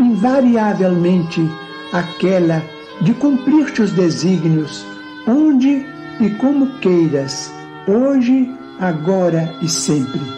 invariavelmente, 0.00 1.48
aquela 1.92 2.62
de 3.00 3.14
cumprir-te 3.14 3.82
os 3.82 3.92
desígnios, 3.92 4.84
onde 5.26 5.86
e 6.20 6.30
como 6.38 6.78
queiras, 6.78 7.52
hoje, 7.86 8.50
agora 8.80 9.54
e 9.62 9.68
sempre. 9.68 10.37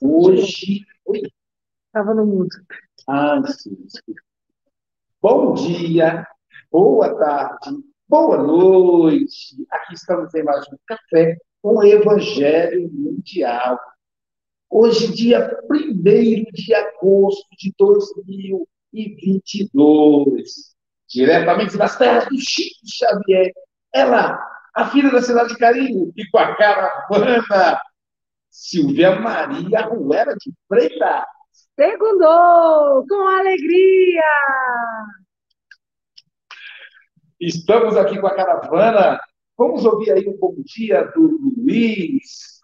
Hoje. 0.00 0.86
Estava 1.86 2.14
no 2.14 2.24
mundo. 2.26 2.48
Ah, 3.08 3.40
sim. 3.46 3.76
Bom 5.20 5.54
dia, 5.54 6.24
boa 6.70 7.18
tarde, 7.18 7.76
boa 8.08 8.40
noite. 8.42 9.66
Aqui 9.70 9.94
estamos 9.94 10.34
em 10.34 10.42
mais 10.42 10.66
um 10.68 10.76
café 10.86 11.36
com 11.62 11.76
o 11.76 11.84
Evangelho 11.84 12.90
Mundial. 12.92 13.78
Hoje, 14.68 15.14
dia 15.14 15.56
1 15.70 16.02
de 16.52 16.74
agosto 16.74 17.46
de 17.58 17.72
2022, 17.78 20.74
diretamente 21.08 21.78
das 21.78 21.96
terras 21.96 22.28
do 22.28 22.36
Chico 22.38 22.80
Xavier, 22.86 23.52
ela, 23.92 24.38
a 24.74 24.90
filha 24.90 25.10
da 25.10 25.22
cidade 25.22 25.50
de 25.50 25.58
Carinho, 25.58 26.12
e 26.16 26.28
com 26.30 26.38
a 26.38 26.56
caravana 26.56 27.42
Silvia 28.56 29.20
Maria 29.20 29.82
Ruela 29.82 30.34
de 30.34 30.50
Freitas. 30.66 31.24
Segundou, 31.78 33.06
com 33.06 33.28
alegria! 33.28 34.22
Estamos 37.38 37.98
aqui 37.98 38.18
com 38.18 38.26
a 38.26 38.34
caravana. 38.34 39.20
Vamos 39.58 39.84
ouvir 39.84 40.10
aí 40.10 40.26
um 40.26 40.38
bom 40.38 40.54
dia 40.64 41.04
do 41.14 41.38
Luiz. 41.58 42.58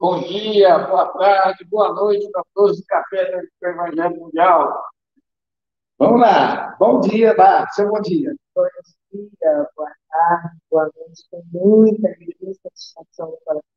Bom 0.00 0.20
dia, 0.24 0.78
boa 0.80 1.12
tarde, 1.12 1.64
boa 1.66 1.94
noite 1.94 2.28
a 2.34 2.42
todos 2.52 2.80
do 2.80 2.86
Café 2.86 3.30
do 3.30 3.68
Evangelho 3.68 4.16
Mundial. 4.16 4.82
Vamos 5.96 6.20
lá. 6.22 6.74
Bom 6.80 6.98
dia, 6.98 7.34
Bá. 7.36 7.68
Seu 7.70 7.88
bom 7.88 8.00
dia. 8.00 8.34
Bom 8.52 8.64
dia, 9.12 9.68
boa 9.76 9.92
tarde, 10.10 10.56
boa 10.68 10.90
noite, 10.96 11.22
com 11.30 11.40
muita 11.52 12.08
alegria 12.08 12.50
e 12.50 12.54
satisfação 12.54 13.30
no 13.30 13.38
coração. 13.44 13.75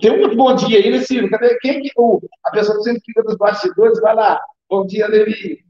Tem 0.00 0.26
um 0.26 0.36
bom 0.36 0.54
dia 0.54 0.78
aí, 0.78 0.90
né, 0.90 1.00
Ciro? 1.00 1.28
Cadê 1.30 1.58
quem 1.58 1.82
que 1.82 1.90
o, 1.96 2.20
a 2.44 2.50
pessoa 2.50 2.78
que 2.78 2.84
sempre 2.84 3.02
fica 3.04 3.22
dos 3.22 3.36
bastidores? 3.36 4.00
Vai 4.00 4.14
lá. 4.14 4.40
Bom 4.68 4.86
dia, 4.86 5.06
Levi. 5.08 5.64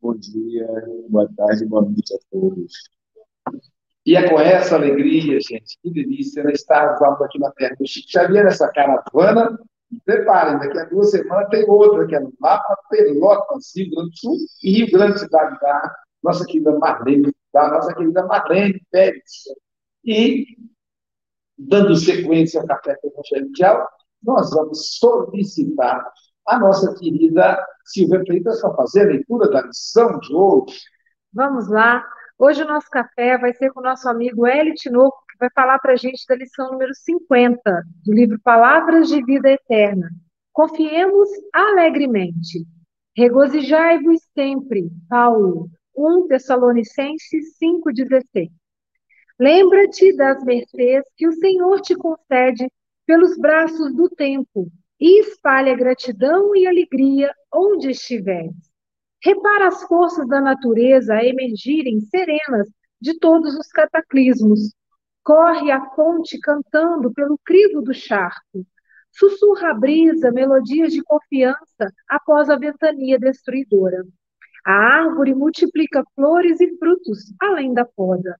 Bom 0.00 0.14
dia, 0.14 0.66
boa 1.08 1.28
tarde, 1.36 1.66
boa 1.66 1.82
noite 1.82 2.14
a 2.14 2.18
todos. 2.30 2.72
E 4.06 4.16
é 4.16 4.28
com 4.28 4.38
essa 4.38 4.76
alegria, 4.76 5.40
gente, 5.40 5.76
que 5.82 5.90
delícia, 5.90 6.42
né, 6.44 6.52
estarmos 6.52 7.20
aqui 7.20 7.38
na 7.38 7.50
terra 7.50 7.74
do 7.78 7.86
Chico 7.86 8.08
Xavier, 8.10 8.44
nessa 8.44 8.68
caravana. 8.68 9.58
Preparem, 10.04 10.58
daqui 10.58 10.78
a 10.78 10.84
duas 10.84 11.10
semanas 11.10 11.48
tem 11.50 11.68
outra, 11.68 12.06
que 12.06 12.14
é 12.14 12.20
lá 12.20 12.58
para 12.58 12.76
Pelotas, 12.90 13.72
Rio 13.74 13.90
Grande 13.90 14.10
do 14.10 14.16
Sul 14.16 14.36
e 14.62 14.70
Rio 14.72 14.90
Grande, 14.92 15.20
cidade 15.20 15.58
da 15.60 15.94
nossa 16.22 16.44
querida 16.44 16.78
Marlene, 16.78 17.32
da 17.52 17.68
nossa 17.68 17.94
querida 17.94 18.24
Marlene 18.26 18.80
Pérez. 18.90 19.44
E, 20.04 20.46
dando 21.58 21.96
sequência 21.96 22.60
ao 22.60 22.66
Café 22.66 22.96
com 23.02 23.10
Mundial, 23.40 23.88
nós 24.22 24.50
vamos 24.50 24.98
solicitar 24.98 26.04
a 26.46 26.58
nossa 26.58 26.94
querida 26.94 27.58
Silvia 27.84 28.22
Freitas 28.24 28.60
para 28.60 28.74
fazer 28.74 29.02
a 29.02 29.12
leitura 29.12 29.50
da 29.50 29.62
lição 29.62 30.18
de 30.20 30.34
hoje. 30.34 30.78
Vamos 31.32 31.68
lá. 31.68 32.04
Hoje 32.38 32.62
o 32.62 32.68
nosso 32.68 32.88
café 32.88 33.36
vai 33.36 33.52
ser 33.52 33.70
com 33.72 33.80
o 33.80 33.82
nosso 33.82 34.08
amigo 34.08 34.46
Eli 34.46 34.72
Tinoco, 34.74 35.18
que 35.30 35.38
vai 35.38 35.50
falar 35.54 35.78
para 35.80 35.94
a 35.94 35.96
gente 35.96 36.24
da 36.28 36.36
lição 36.36 36.70
número 36.70 36.94
50, 36.94 37.60
do 38.04 38.12
livro 38.12 38.38
Palavras 38.42 39.08
de 39.08 39.22
Vida 39.24 39.50
Eterna. 39.50 40.08
Confiemos 40.52 41.28
alegremente. 41.52 42.64
Regozijai-vos 43.16 44.20
sempre, 44.34 44.88
Paulo. 45.08 45.68
1 45.96 46.28
Tessalonicenses 46.28 47.58
5,16. 47.60 48.50
Lembra-te 49.40 50.16
das 50.16 50.42
mercês 50.42 51.04
que 51.16 51.28
o 51.28 51.32
Senhor 51.32 51.80
te 51.80 51.94
concede 51.94 52.68
pelos 53.06 53.38
braços 53.38 53.94
do 53.94 54.08
tempo 54.08 54.68
e 55.00 55.20
espalha 55.20 55.76
gratidão 55.76 56.56
e 56.56 56.66
alegria 56.66 57.32
onde 57.54 57.90
estiveres. 57.90 58.56
Repara 59.22 59.68
as 59.68 59.84
forças 59.84 60.26
da 60.26 60.40
natureza 60.40 61.14
a 61.14 61.24
emergirem 61.24 62.00
serenas 62.00 62.68
de 63.00 63.16
todos 63.18 63.56
os 63.56 63.68
cataclismos. 63.68 64.74
Corre 65.22 65.70
a 65.70 65.88
fonte 65.90 66.38
cantando 66.40 67.12
pelo 67.12 67.38
crivo 67.44 67.80
do 67.80 67.94
charco. 67.94 68.66
Sussurra 69.12 69.70
a 69.70 69.74
brisa 69.74 70.32
melodias 70.32 70.92
de 70.92 71.02
confiança 71.04 71.92
após 72.08 72.50
a 72.50 72.56
ventania 72.56 73.18
destruidora. 73.18 74.04
A 74.66 74.72
árvore 74.72 75.32
multiplica 75.32 76.02
flores 76.16 76.60
e 76.60 76.76
frutos 76.76 77.32
além 77.40 77.72
da 77.72 77.84
poda. 77.84 78.36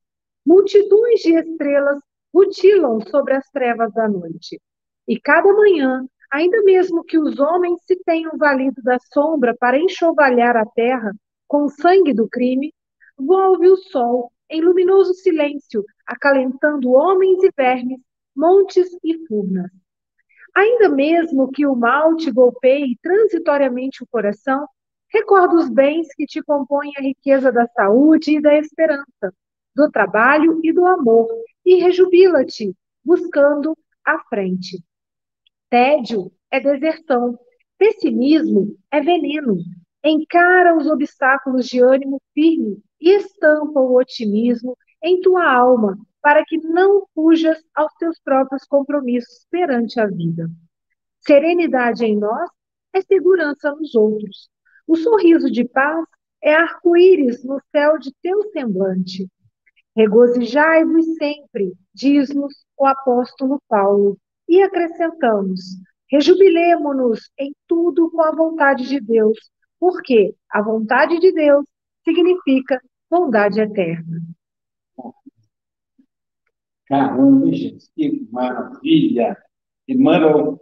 Multidões 0.48 1.20
de 1.20 1.34
estrelas 1.34 1.98
rutilam 2.32 3.00
sobre 3.02 3.34
as 3.34 3.46
trevas 3.50 3.92
da 3.92 4.08
noite. 4.08 4.60
E 5.06 5.20
cada 5.20 5.52
manhã 5.52 6.08
Ainda 6.30 6.62
mesmo 6.62 7.04
que 7.04 7.18
os 7.18 7.38
homens 7.38 7.80
se 7.86 7.96
tenham 8.04 8.36
valido 8.36 8.82
da 8.82 8.98
sombra 9.12 9.56
para 9.58 9.78
enxovalhar 9.78 10.56
a 10.56 10.66
terra 10.66 11.12
com 11.46 11.64
o 11.64 11.70
sangue 11.70 12.12
do 12.12 12.28
crime, 12.28 12.74
volve 13.16 13.68
o 13.68 13.76
sol 13.76 14.30
em 14.50 14.60
luminoso 14.60 15.14
silêncio, 15.14 15.82
acalentando 16.06 16.92
homens 16.92 17.42
e 17.42 17.50
vermes, 17.56 18.00
montes 18.36 18.88
e 19.02 19.26
furnas. 19.26 19.70
Ainda 20.54 20.90
mesmo 20.90 21.50
que 21.50 21.66
o 21.66 21.74
mal 21.74 22.14
te 22.16 22.30
golpeie 22.30 22.98
transitoriamente 23.02 24.02
o 24.02 24.06
coração, 24.06 24.66
recorda 25.10 25.54
os 25.54 25.70
bens 25.70 26.08
que 26.14 26.26
te 26.26 26.42
compõem 26.42 26.92
a 26.98 27.00
riqueza 27.00 27.50
da 27.50 27.66
saúde 27.68 28.36
e 28.36 28.40
da 28.40 28.54
esperança, 28.58 29.32
do 29.78 29.88
trabalho 29.92 30.60
e 30.64 30.72
do 30.72 30.84
amor, 30.84 31.28
e 31.64 31.76
rejubila-te, 31.76 32.74
buscando 33.04 33.78
a 34.04 34.18
frente. 34.24 34.82
Tédio 35.70 36.32
é 36.50 36.58
deserção. 36.58 37.38
Pessimismo 37.78 38.76
é 38.90 39.00
veneno. 39.00 39.56
Encara 40.04 40.76
os 40.76 40.88
obstáculos 40.88 41.66
de 41.66 41.80
ânimo 41.80 42.20
firme 42.34 42.82
e 43.00 43.10
estampa 43.10 43.78
o 43.78 43.96
otimismo 43.96 44.76
em 45.00 45.20
tua 45.20 45.48
alma, 45.48 45.96
para 46.20 46.44
que 46.44 46.58
não 46.58 47.06
fujas 47.14 47.62
aos 47.72 47.94
teus 48.00 48.18
próprios 48.18 48.64
compromissos 48.64 49.46
perante 49.48 50.00
a 50.00 50.06
vida. 50.08 50.50
Serenidade 51.20 52.04
em 52.04 52.18
nós 52.18 52.50
é 52.92 53.00
segurança 53.00 53.70
nos 53.76 53.94
outros. 53.94 54.50
O 54.88 54.96
sorriso 54.96 55.48
de 55.48 55.64
paz 55.64 56.04
é 56.42 56.52
arco-íris 56.52 57.44
no 57.44 57.60
céu 57.70 57.96
de 57.96 58.12
teu 58.20 58.42
semblante. 58.50 59.28
Regozijai-vos 59.98 61.04
sempre, 61.16 61.72
diz-nos 61.92 62.54
o 62.76 62.86
apóstolo 62.86 63.60
Paulo 63.68 64.16
e 64.48 64.62
acrescentamos: 64.62 65.60
rejubilemo-nos 66.08 67.28
em 67.36 67.52
tudo 67.66 68.08
com 68.12 68.22
a 68.22 68.30
vontade 68.30 68.86
de 68.86 69.00
Deus, 69.00 69.36
porque 69.80 70.36
a 70.52 70.62
vontade 70.62 71.18
de 71.18 71.32
Deus 71.32 71.64
significa 72.04 72.80
bondade 73.10 73.60
eterna. 73.60 74.20
Caramba, 76.86 77.52
gente, 77.52 77.90
que 77.96 78.24
maravilha! 78.30 79.36
Emmanuel 79.88 80.60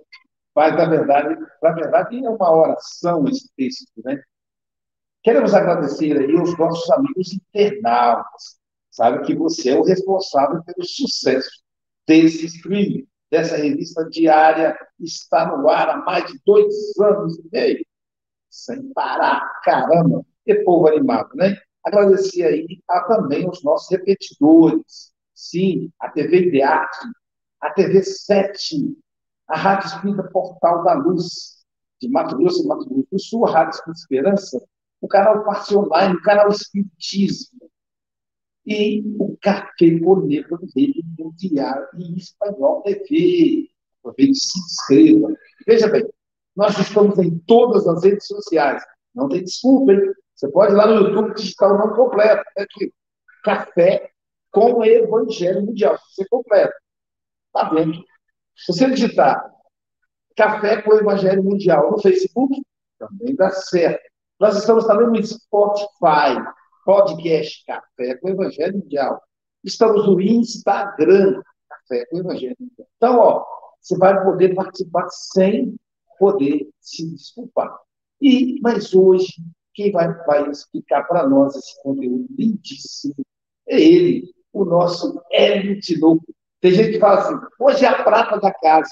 faz, 0.55 0.75
na 0.77 0.87
verdade, 0.87 1.39
na 1.62 1.73
verdade, 1.73 2.25
é 2.25 2.31
uma 2.31 2.50
oração 2.50 3.29
esse 3.29 3.50
texto, 3.55 3.93
né? 4.03 4.19
Queremos 5.23 5.53
agradecer 5.53 6.17
aí 6.17 6.35
aos 6.35 6.56
nossos 6.56 6.91
amigos 6.91 7.35
internautas. 7.35 8.65
Sabe 8.96 9.26
que 9.26 9.34
você 9.34 9.72
é 9.72 9.78
o 9.78 9.82
responsável 9.82 10.62
pelo 10.64 10.82
sucesso 10.82 11.50
desse 12.08 12.46
streaming 12.46 13.06
dessa 13.31 13.54
revista 13.54 14.08
diária 14.08 14.75
está 14.98 15.54
no 15.54 15.69
ar 15.69 15.90
há 15.90 15.96
mais 15.98 16.32
de 16.32 16.40
dois 16.46 16.75
anos 16.98 17.38
e 17.38 17.46
meio, 17.52 17.87
sem 18.48 18.90
parar, 18.94 19.60
caramba, 19.62 20.25
que 20.46 20.54
povo 20.64 20.88
animado, 20.88 21.28
né? 21.34 21.58
Agradecer 21.84 22.44
aí 22.44 22.81
a, 22.88 23.02
também 23.02 23.46
os 23.46 23.62
nossos 23.62 23.90
repetidores, 23.90 25.12
sim, 25.34 25.93
a 26.00 26.08
TV 26.08 26.46
Idearte, 26.46 27.06
a 27.60 27.69
TV 27.69 28.03
7, 28.03 28.96
a 29.46 29.58
Rádio 29.58 29.88
Espírita 29.88 30.22
Portal 30.22 30.82
da 30.84 30.94
Luz, 30.94 31.67
de 32.00 32.08
Mato 32.08 32.34
Grosso 32.38 32.65
e 32.65 32.67
Mato 32.67 32.88
Grosso 32.88 33.08
do 33.12 33.19
Sul, 33.19 33.46
a 33.46 33.50
Rádio 33.50 33.74
Espírita 33.74 34.00
Esperança, 34.00 34.67
o 35.03 35.06
canal 35.06 35.44
Parte 35.44 35.76
Online, 35.76 36.15
o 36.15 36.22
canal 36.22 36.48
Espiritismo, 36.48 37.60
e 38.67 39.03
o 39.19 39.37
Café 39.41 39.99
com 40.01 40.17
Negro 40.27 40.58
Rede 40.75 41.05
Mundial 41.19 41.87
e 41.96 42.17
Espanhol 42.17 42.82
TV. 42.82 43.70
Aproveite 44.01 44.32
e 44.32 44.35
se 44.35 44.58
inscreva. 44.58 45.35
Veja 45.67 45.89
bem, 45.89 46.05
nós 46.56 46.77
estamos 46.79 47.19
em 47.19 47.39
todas 47.41 47.87
as 47.87 48.03
redes 48.03 48.27
sociais. 48.27 48.82
Não 49.15 49.29
tem 49.29 49.44
desculpa, 49.44 49.93
hein? 49.93 50.01
Você 50.35 50.49
pode 50.49 50.73
ir 50.73 50.77
lá 50.77 50.87
no 50.87 51.06
YouTube 51.06 51.35
digitar 51.35 51.73
o 51.73 51.79
nome 51.79 51.96
completo. 51.96 52.44
É 52.58 52.63
aqui. 52.63 52.93
Café 53.44 54.11
com 54.51 54.85
Evangelho 54.85 55.65
Mundial. 55.65 55.96
Você 56.11 56.27
completa. 56.29 56.75
Tá 57.53 57.70
vendo? 57.70 58.03
Se 58.56 58.73
você 58.73 58.91
digitar 58.91 59.43
Café 60.37 60.82
com 60.82 60.94
Evangelho 60.94 61.43
Mundial 61.43 61.91
no 61.91 62.01
Facebook, 62.01 62.61
também 62.99 63.35
dá 63.37 63.51
certo. 63.51 64.03
Nós 64.39 64.56
estamos 64.58 64.87
também 64.87 65.06
no 65.06 65.27
Spotify 65.27 66.37
podcast 66.86 67.64
Café 67.66 68.14
com 68.14 68.28
Evangelho 68.28 68.78
Mundial. 68.78 69.20
Estamos 69.64 70.06
no 70.06 70.20
Instagram, 70.20 71.43
Café 71.69 72.06
com 72.06 72.19
Evangelho 72.19 72.55
Mundial. 72.60 72.88
Então, 72.96 73.19
ó, 73.19 73.44
você 73.81 73.98
vai 73.98 74.22
poder 74.22 74.55
participar 74.55 75.08
sem 75.10 75.74
poder 76.16 76.69
se 76.81 77.10
desculpar. 77.10 77.76
E, 78.22 78.60
mas 78.62 78.94
hoje, 78.94 79.34
quem 79.74 79.90
vai, 79.90 80.14
vai 80.24 80.48
explicar 80.48 81.02
para 81.08 81.28
nós 81.28 81.56
esse 81.56 81.82
conteúdo 81.82 82.26
lindíssimo 82.38 83.16
é 83.69 83.81
ele, 83.81 84.32
o 84.52 84.64
nosso 84.64 85.20
Hélio 85.32 85.81
Tinoco. 85.81 86.24
Tem 86.60 86.70
gente 86.70 86.93
que 86.93 87.00
fala 87.00 87.19
assim, 87.19 87.46
hoje 87.58 87.84
é 87.84 87.88
a 87.88 88.05
prata 88.05 88.38
da 88.38 88.52
casa. 88.55 88.90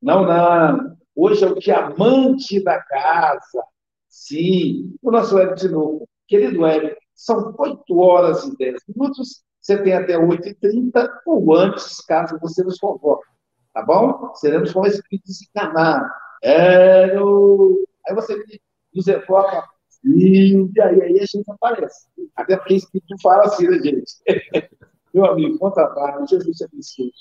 Não, 0.00 0.24
não. 0.24 0.96
Hoje 1.14 1.44
é 1.44 1.48
o 1.48 1.58
diamante 1.58 2.62
da 2.62 2.80
casa. 2.80 3.64
Sim, 4.08 4.94
o 5.02 5.10
nosso 5.10 5.36
Hélio 5.36 5.56
Tinoco. 5.56 6.08
Querido 6.28 6.64
Hélio, 6.64 6.96
são 7.14 7.54
8 7.58 7.98
horas 7.98 8.44
e 8.44 8.56
10 8.56 8.80
minutos. 8.88 9.44
Você 9.60 9.80
tem 9.82 9.94
até 9.94 10.16
8h30 10.16 11.08
ou 11.26 11.54
antes, 11.54 12.00
caso 12.00 12.38
você 12.40 12.64
nos 12.64 12.78
convoque. 12.78 13.28
Tá 13.72 13.82
bom? 13.82 14.34
Seremos 14.34 14.72
com 14.72 14.86
espíritos 14.86 15.40
encarnados. 15.42 16.10
É, 16.42 17.14
no... 17.14 17.84
Aí 18.06 18.14
você 18.14 18.36
nos 18.94 19.06
evoca 19.06 19.64
e 20.04 20.68
aí, 20.80 21.02
aí 21.02 21.20
a 21.20 21.24
gente 21.24 21.48
aparece. 21.48 22.08
Até 22.34 22.56
porque 22.56 22.74
espírito 22.74 23.14
fala 23.22 23.44
assim, 23.44 23.68
né, 23.68 23.78
gente? 23.78 24.12
Meu 25.14 25.26
amigo, 25.26 25.58
conta 25.58 25.82
a 25.82 26.26
Jesus 26.26 26.56
te 26.56 26.64
abençoe. 26.64 27.12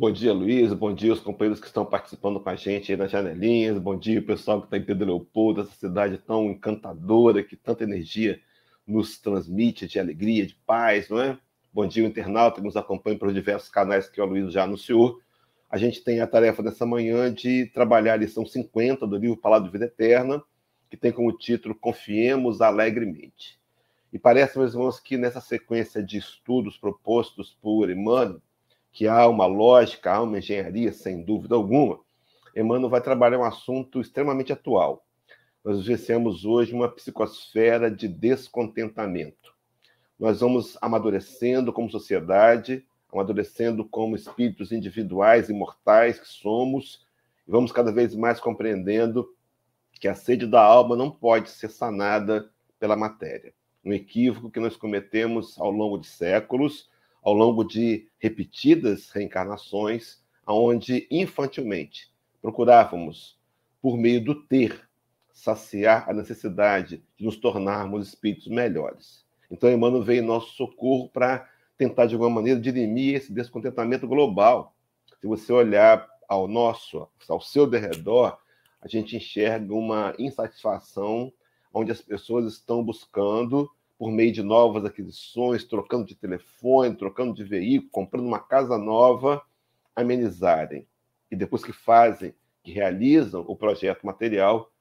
Bom 0.00 0.10
dia, 0.10 0.32
Luiz. 0.32 0.72
Bom 0.72 0.94
dia 0.94 1.12
os 1.12 1.20
companheiros 1.20 1.60
que 1.60 1.66
estão 1.66 1.84
participando 1.84 2.40
com 2.40 2.48
a 2.48 2.56
gente 2.56 2.90
aí 2.90 2.96
nas 2.96 3.10
janelinhas. 3.10 3.78
Bom 3.78 3.98
dia, 3.98 4.18
o 4.18 4.22
pessoal 4.22 4.58
que 4.58 4.66
está 4.66 4.78
em 4.78 4.82
Pedro 4.82 5.04
Leopoldo, 5.04 5.60
essa 5.60 5.74
cidade 5.74 6.16
tão 6.16 6.46
encantadora, 6.46 7.44
que 7.44 7.54
tanta 7.54 7.84
energia 7.84 8.40
nos 8.86 9.18
transmite 9.18 9.86
de 9.86 10.00
alegria, 10.00 10.46
de 10.46 10.54
paz, 10.54 11.10
não 11.10 11.20
é? 11.20 11.38
Bom 11.70 11.86
dia, 11.86 12.02
internauta 12.02 12.56
que 12.56 12.62
nos 12.62 12.78
acompanha 12.78 13.18
pelos 13.18 13.34
diversos 13.34 13.68
canais 13.68 14.08
que 14.08 14.18
o 14.22 14.24
Luiz 14.24 14.50
já 14.50 14.64
anunciou. 14.64 15.20
A 15.68 15.76
gente 15.76 16.02
tem 16.02 16.22
a 16.22 16.26
tarefa 16.26 16.62
dessa 16.62 16.86
manhã 16.86 17.30
de 17.30 17.66
trabalhar 17.66 18.14
a 18.14 18.16
lição 18.16 18.46
50 18.46 19.06
do 19.06 19.18
livro 19.18 19.36
Palavra 19.36 19.66
de 19.66 19.72
Vida 19.72 19.84
Eterna, 19.84 20.42
que 20.88 20.96
tem 20.96 21.12
como 21.12 21.30
título 21.30 21.74
Confiemos 21.74 22.62
Alegremente. 22.62 23.60
E 24.10 24.18
parece, 24.18 24.58
meus 24.58 24.72
irmãos, 24.72 24.98
que 24.98 25.18
nessa 25.18 25.42
sequência 25.42 26.02
de 26.02 26.16
estudos 26.16 26.78
propostos 26.78 27.54
por 27.60 27.90
Emmanuel, 27.90 28.40
que 28.92 29.06
há 29.06 29.28
uma 29.28 29.46
lógica, 29.46 30.12
há 30.12 30.22
uma 30.22 30.38
engenharia, 30.38 30.92
sem 30.92 31.22
dúvida 31.22 31.54
alguma, 31.54 32.00
Emmanuel 32.54 32.90
vai 32.90 33.00
trabalhar 33.00 33.38
um 33.38 33.44
assunto 33.44 34.00
extremamente 34.00 34.52
atual. 34.52 35.04
Nós 35.64 35.78
vivenciamos 35.80 36.44
hoje 36.44 36.74
uma 36.74 36.88
psicosfera 36.88 37.90
de 37.90 38.08
descontentamento. 38.08 39.54
Nós 40.18 40.40
vamos 40.40 40.76
amadurecendo 40.82 41.72
como 41.72 41.90
sociedade, 41.90 42.84
amadurecendo 43.12 43.84
como 43.84 44.16
espíritos 44.16 44.72
individuais 44.72 45.48
e 45.48 45.52
mortais 45.52 46.18
que 46.18 46.28
somos, 46.28 47.06
e 47.46 47.50
vamos 47.50 47.72
cada 47.72 47.92
vez 47.92 48.14
mais 48.14 48.40
compreendendo 48.40 49.28
que 49.92 50.08
a 50.08 50.14
sede 50.14 50.46
da 50.46 50.62
alma 50.62 50.96
não 50.96 51.10
pode 51.10 51.50
ser 51.50 51.70
sanada 51.70 52.50
pela 52.78 52.96
matéria. 52.96 53.52
Um 53.84 53.92
equívoco 53.92 54.50
que 54.50 54.60
nós 54.60 54.76
cometemos 54.76 55.58
ao 55.58 55.70
longo 55.70 55.98
de 55.98 56.06
séculos, 56.06 56.89
ao 57.22 57.34
longo 57.34 57.64
de 57.64 58.08
repetidas 58.18 59.10
reencarnações, 59.10 60.20
onde 60.46 61.06
infantilmente 61.10 62.10
procurávamos, 62.40 63.38
por 63.80 63.96
meio 63.96 64.22
do 64.22 64.34
ter, 64.34 64.88
saciar 65.32 66.08
a 66.08 66.12
necessidade 66.12 67.02
de 67.16 67.24
nos 67.24 67.36
tornarmos 67.36 68.08
espíritos 68.08 68.48
melhores. 68.48 69.24
Então, 69.50 69.70
Emmanuel 69.70 70.02
veio 70.02 70.22
em 70.22 70.26
nosso 70.26 70.54
socorro 70.54 71.08
para 71.08 71.48
tentar, 71.76 72.06
de 72.06 72.14
alguma 72.14 72.30
maneira, 72.30 72.60
dirimir 72.60 73.16
esse 73.16 73.32
descontentamento 73.32 74.06
global. 74.06 74.74
Se 75.20 75.26
você 75.26 75.52
olhar 75.52 76.08
ao 76.28 76.46
nosso, 76.46 77.08
ao 77.28 77.40
seu 77.40 77.66
derredor, 77.66 78.38
a 78.80 78.88
gente 78.88 79.16
enxerga 79.16 79.74
uma 79.74 80.14
insatisfação 80.18 81.32
onde 81.72 81.90
as 81.90 82.00
pessoas 82.00 82.52
estão 82.52 82.82
buscando 82.82 83.70
por 84.00 84.10
meio 84.10 84.32
de 84.32 84.42
novas 84.42 84.82
aquisições, 84.86 85.62
trocando 85.62 86.06
de 86.06 86.14
telefone, 86.14 86.96
trocando 86.96 87.34
de 87.34 87.44
veículo, 87.44 87.90
comprando 87.90 88.24
uma 88.26 88.38
casa 88.38 88.78
nova, 88.78 89.42
amenizarem. 89.94 90.86
E 91.30 91.36
depois 91.36 91.62
que 91.62 91.70
fazem, 91.74 92.34
que 92.62 92.72
realizam 92.72 93.44
o 93.46 93.54
projeto 93.54 94.06
material, 94.06 94.72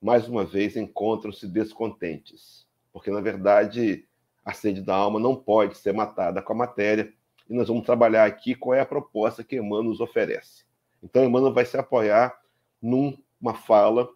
mais 0.00 0.28
uma 0.28 0.44
vez 0.44 0.76
encontram-se 0.76 1.48
descontentes. 1.48 2.64
Porque, 2.92 3.10
na 3.10 3.20
verdade, 3.20 4.06
a 4.44 4.52
sede 4.52 4.80
da 4.80 4.94
alma 4.94 5.18
não 5.18 5.34
pode 5.34 5.76
ser 5.76 5.92
matada 5.92 6.40
com 6.40 6.52
a 6.52 6.56
matéria. 6.56 7.12
E 7.48 7.54
nós 7.54 7.66
vamos 7.66 7.84
trabalhar 7.84 8.24
aqui 8.24 8.54
qual 8.54 8.76
é 8.76 8.80
a 8.80 8.86
proposta 8.86 9.42
que 9.42 9.56
Emmanuel 9.56 9.82
nos 9.82 10.00
oferece. 10.00 10.64
Então, 11.02 11.24
Emmanuel 11.24 11.52
vai 11.52 11.64
se 11.64 11.76
apoiar 11.76 12.40
numa 12.80 13.52
fala 13.66 14.08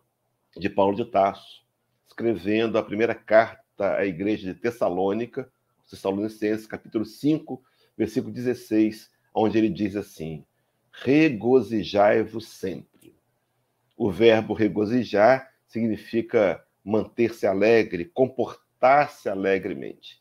de 0.56 0.70
Paulo 0.70 0.94
de 0.94 1.06
Tarso, 1.06 1.66
escrevendo 2.06 2.78
a 2.78 2.84
primeira 2.84 3.16
carta 3.16 3.63
à 3.78 4.04
igreja 4.04 4.52
de 4.52 4.60
Tessalônica, 4.60 5.50
Tessalonicenses, 5.88 6.66
capítulo 6.66 7.04
5, 7.04 7.62
versículo 7.96 8.32
16, 8.32 9.10
onde 9.34 9.58
ele 9.58 9.68
diz 9.68 9.96
assim: 9.96 10.44
Regozijai-vos 10.92 12.48
sempre. 12.48 13.16
O 13.96 14.10
verbo 14.10 14.54
regozijar 14.54 15.50
significa 15.66 16.64
manter-se 16.84 17.46
alegre, 17.46 18.04
comportar-se 18.04 19.28
alegremente. 19.28 20.20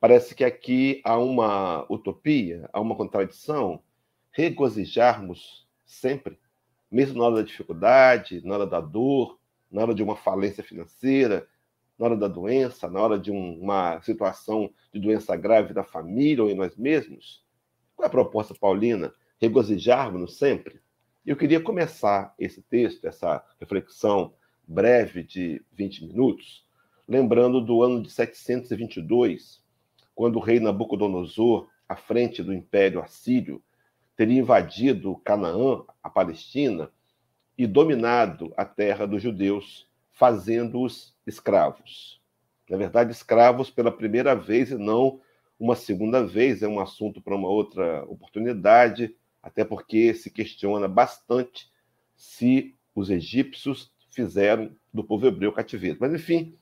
Parece 0.00 0.34
que 0.34 0.44
aqui 0.44 1.00
há 1.04 1.16
uma 1.18 1.86
utopia, 1.90 2.68
há 2.72 2.80
uma 2.80 2.96
contradição. 2.96 3.82
Regozijarmos 4.30 5.66
sempre, 5.84 6.38
mesmo 6.90 7.18
na 7.18 7.24
hora 7.24 7.36
da 7.36 7.42
dificuldade, 7.42 8.44
na 8.44 8.54
hora 8.54 8.66
da 8.66 8.80
dor, 8.80 9.38
na 9.70 9.82
hora 9.82 9.94
de 9.94 10.02
uma 10.02 10.16
falência 10.16 10.62
financeira, 10.62 11.48
na 12.02 12.06
hora 12.08 12.16
da 12.16 12.26
doença, 12.26 12.90
na 12.90 13.00
hora 13.00 13.16
de 13.16 13.30
uma 13.30 14.00
situação 14.02 14.68
de 14.92 14.98
doença 14.98 15.36
grave 15.36 15.72
da 15.72 15.84
família 15.84 16.42
ou 16.42 16.50
em 16.50 16.54
nós 16.54 16.76
mesmos? 16.76 17.44
Qual 17.94 18.04
é 18.04 18.08
a 18.08 18.10
proposta 18.10 18.52
paulina? 18.52 19.14
Regozijarmos-nos 19.40 20.36
sempre? 20.36 20.80
Eu 21.24 21.36
queria 21.36 21.60
começar 21.60 22.34
esse 22.36 22.60
texto, 22.60 23.06
essa 23.06 23.44
reflexão 23.60 24.34
breve 24.66 25.22
de 25.22 25.64
20 25.70 26.06
minutos, 26.08 26.66
lembrando 27.06 27.60
do 27.60 27.84
ano 27.84 28.02
de 28.02 28.10
722, 28.10 29.62
quando 30.12 30.36
o 30.36 30.40
rei 30.40 30.58
Nabucodonosor, 30.58 31.68
à 31.88 31.94
frente 31.94 32.42
do 32.42 32.52
Império 32.52 33.00
Assírio, 33.00 33.62
teria 34.16 34.40
invadido 34.40 35.20
Canaã, 35.24 35.84
a 36.02 36.10
Palestina, 36.10 36.90
e 37.56 37.64
dominado 37.64 38.52
a 38.56 38.64
terra 38.64 39.06
dos 39.06 39.22
judeus, 39.22 39.88
fazendo-os 40.22 41.12
escravos. 41.26 42.22
Na 42.70 42.76
verdade, 42.76 43.10
escravos 43.10 43.70
pela 43.70 43.90
primeira 43.90 44.36
vez 44.36 44.70
e 44.70 44.76
não 44.76 45.20
uma 45.58 45.74
segunda 45.74 46.24
vez, 46.24 46.62
é 46.62 46.68
um 46.68 46.78
assunto 46.78 47.20
para 47.20 47.34
uma 47.34 47.48
outra 47.48 48.04
oportunidade, 48.04 49.16
até 49.42 49.64
porque 49.64 50.14
se 50.14 50.30
questiona 50.30 50.86
bastante 50.86 51.68
se 52.14 52.72
os 52.94 53.10
egípcios 53.10 53.92
fizeram 54.10 54.70
do 54.94 55.02
povo 55.02 55.26
hebreu 55.26 55.50
cativeiro. 55.50 55.98
Mas, 56.00 56.14
enfim, 56.14 56.56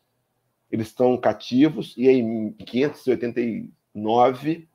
eles 0.71 0.87
estão 0.87 1.15
cativos 1.19 1.95
e 1.99 2.09
em 2.09 2.53
589 2.53 4.67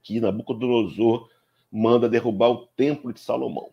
que 0.00 0.20
Nabucodonosor 0.20 1.28
manda 1.72 2.08
derrubar 2.08 2.50
o 2.50 2.68
templo 2.68 3.12
de 3.12 3.18
Salomão. 3.18 3.72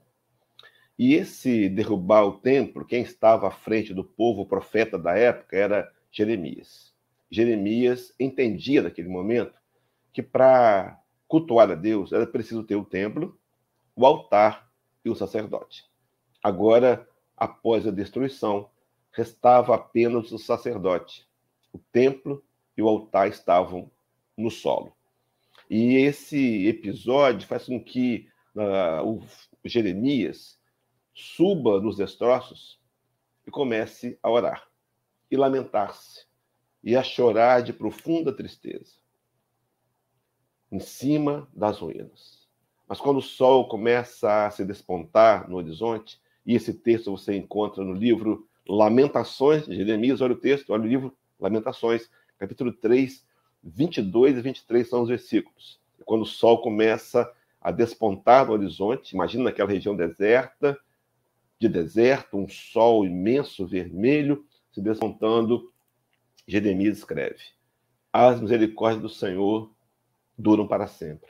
E 1.00 1.14
esse 1.14 1.70
derrubar 1.70 2.26
o 2.26 2.34
templo, 2.34 2.84
quem 2.84 3.02
estava 3.02 3.48
à 3.48 3.52
frente 3.52 3.94
do 3.94 4.04
povo, 4.04 4.46
profeta 4.46 5.00
da 5.00 5.18
época, 5.18 5.56
era 5.56 5.90
Jeremias. 6.12 6.94
Jeremias 7.32 8.14
entendia 8.20 8.82
naquele 8.82 9.08
momento 9.08 9.58
que 10.12 10.22
para 10.22 11.02
cultuar 11.26 11.72
a 11.72 11.76
Deus 11.76 12.12
era 12.12 12.28
preciso 12.28 12.66
ter 12.66 12.76
o 12.76 12.84
templo, 12.84 13.40
o 13.96 14.06
altar 14.06 14.70
e 15.06 15.10
o 15.10 15.16
sacerdote. 15.16 15.86
Agora, 16.44 17.08
após 17.38 17.88
a 17.88 17.92
destruição, 17.92 18.70
restava 19.14 19.76
apenas 19.76 20.34
o 20.34 20.38
sacerdote. 20.38 21.26
O 21.72 21.80
templo 21.94 22.44
e 22.76 22.82
o 22.82 22.90
altar 22.90 23.30
estavam 23.30 23.90
no 24.36 24.52
solo. 24.52 24.92
E 25.70 25.96
esse 25.96 26.68
episódio 26.68 27.48
faz 27.48 27.68
com 27.68 27.82
que 27.82 28.28
uh, 28.54 29.08
o 29.08 29.24
Jeremias 29.64 30.59
suba 31.20 31.82
nos 31.82 31.98
destroços 31.98 32.80
e 33.46 33.52
comece 33.52 34.18
a 34.24 34.30
orar 34.30 34.68
e 35.30 35.36
lamentar-se 35.36 36.26
e 36.84 36.96
a 36.96 37.04
chorar 37.04 37.62
de 37.62 37.74
profunda 37.74 38.32
tristeza 38.32 38.94
em 40.72 40.80
cima 40.80 41.48
das 41.54 41.80
ruínas. 41.80 42.48
Mas 42.88 43.00
quando 43.00 43.18
o 43.18 43.22
sol 43.22 43.68
começa 43.68 44.48
a 44.48 44.52
se 44.52 44.64
despontar 44.64 45.50
no 45.50 45.58
horizonte, 45.58 46.20
e 46.46 46.56
esse 46.56 46.74
texto 46.74 47.12
você 47.12 47.36
encontra 47.36 47.84
no 47.84 47.94
livro 47.94 48.48
Lamentações 48.68 49.66
Jeremias, 49.66 50.22
olha 50.22 50.34
o 50.34 50.40
texto, 50.40 50.72
olha 50.72 50.84
o 50.84 50.88
livro 50.88 51.18
Lamentações, 51.40 52.10
capítulo 52.38 52.72
3, 52.72 53.26
22 53.64 54.38
e 54.38 54.42
23 54.42 54.90
são 54.90 55.02
os 55.02 55.10
versículos. 55.10 55.80
Quando 56.06 56.22
o 56.22 56.26
sol 56.26 56.62
começa 56.62 57.30
a 57.62 57.72
despontar 57.72 58.48
no 58.48 58.54
horizonte, 58.54 59.14
imagina 59.14 59.46
naquela 59.46 59.70
região 59.70 59.96
deserta, 59.96 60.80
de 61.60 61.68
deserto, 61.68 62.38
um 62.38 62.48
sol 62.48 63.06
imenso 63.06 63.68
vermelho 63.68 64.46
se 64.72 64.82
despontando, 64.82 65.72
Jeremias 66.48 66.98
escreve: 66.98 67.40
As 68.12 68.40
misericórdias 68.40 69.02
do 69.02 69.10
Senhor 69.10 69.72
duram 70.38 70.66
para 70.66 70.88
sempre. 70.88 71.30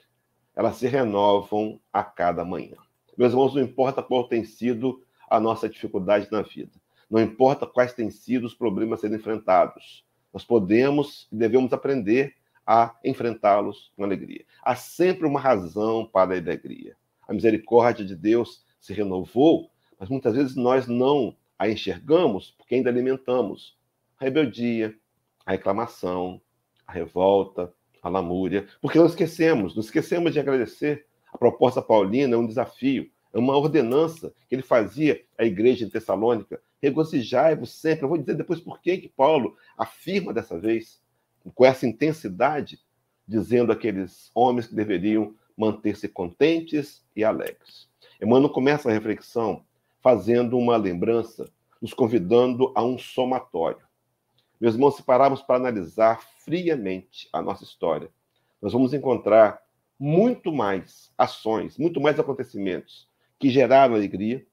Elas 0.55 0.75
se 0.75 0.87
renovam 0.87 1.79
a 1.91 2.03
cada 2.03 2.45
manhã. 2.45 2.77
Meus 3.17 3.33
irmãos, 3.33 3.55
não 3.55 3.61
importa 3.61 4.03
qual 4.03 4.27
tem 4.27 4.43
sido 4.43 5.03
a 5.29 5.39
nossa 5.39 5.67
dificuldade 5.67 6.27
na 6.31 6.41
vida, 6.41 6.71
não 7.09 7.19
importa 7.21 7.65
quais 7.65 7.93
têm 7.93 8.09
sido 8.09 8.45
os 8.45 8.53
problemas 8.53 8.99
serem 8.99 9.17
enfrentados, 9.17 10.05
nós 10.33 10.43
podemos 10.43 11.27
e 11.31 11.35
devemos 11.35 11.73
aprender 11.73 12.35
a 12.65 12.95
enfrentá-los 13.03 13.91
com 13.95 14.03
alegria. 14.03 14.45
Há 14.61 14.75
sempre 14.75 15.25
uma 15.25 15.39
razão 15.39 16.05
para 16.05 16.35
a 16.35 16.37
alegria. 16.37 16.95
A 17.27 17.33
misericórdia 17.33 18.05
de 18.05 18.15
Deus 18.15 18.63
se 18.79 18.93
renovou, 18.93 19.71
mas 19.99 20.09
muitas 20.09 20.33
vezes 20.33 20.55
nós 20.55 20.87
não 20.87 21.35
a 21.57 21.69
enxergamos 21.69 22.51
porque 22.57 22.75
ainda 22.75 22.89
alimentamos 22.89 23.77
a 24.17 24.23
rebeldia, 24.23 24.95
a 25.45 25.51
reclamação, 25.51 26.41
a 26.87 26.91
revolta, 26.91 27.73
a 28.01 28.07
lamúria, 28.07 28.67
porque 28.81 28.97
não 28.97 29.05
esquecemos, 29.05 29.75
não 29.75 29.81
esquecemos 29.81 30.31
de 30.31 30.39
agradecer 30.39 31.05
A 31.33 31.37
proposta 31.37 31.81
paulina 31.81 32.33
é 32.33 32.37
um 32.37 32.47
desafio, 32.47 33.09
é 33.33 33.37
uma 33.37 33.55
ordenança 33.55 34.33
que 34.47 34.55
ele 34.55 34.63
fazia 34.63 35.21
à 35.37 35.43
igreja 35.43 35.85
em 35.85 35.89
Tessalônica. 35.89 36.59
Regozijai-vos 36.81 37.71
sempre. 37.71 38.05
Eu 38.05 38.09
vou 38.09 38.17
dizer 38.17 38.35
depois 38.35 38.59
por 38.59 38.81
que, 38.81 39.11
Paulo 39.15 39.55
afirma 39.77 40.33
dessa 40.33 40.57
vez, 40.57 41.01
com 41.53 41.65
essa 41.65 41.85
intensidade, 41.85 42.79
dizendo 43.27 43.71
àqueles 43.71 44.31
homens 44.33 44.67
que 44.67 44.75
deveriam 44.75 45.35
manter-se 45.55 46.07
contentes 46.07 47.05
e 47.15 47.23
alegres. 47.23 47.87
Emmanuel 48.21 48.49
começa 48.49 48.89
a 48.89 48.93
reflexão 48.93 49.63
fazendo 50.01 50.57
uma 50.57 50.77
lembrança, 50.77 51.49
nos 51.81 51.93
convidando 51.93 52.71
a 52.75 52.83
um 52.83 52.97
somatório. 52.97 53.81
Meus 54.59 54.75
irmãos, 54.75 54.95
se 54.95 55.03
pararmos 55.03 55.41
para 55.41 55.55
analisar 55.55 56.21
friamente 56.39 57.29
a 57.31 57.41
nossa 57.41 57.63
história, 57.63 58.09
nós 58.61 58.73
vamos 58.73 58.93
encontrar 58.93 59.61
muito 59.97 60.51
mais 60.51 61.11
ações, 61.17 61.77
muito 61.77 61.99
mais 61.99 62.19
acontecimentos 62.19 63.07
que 63.37 63.49
geraram 63.49 63.95
alegria 63.95 64.45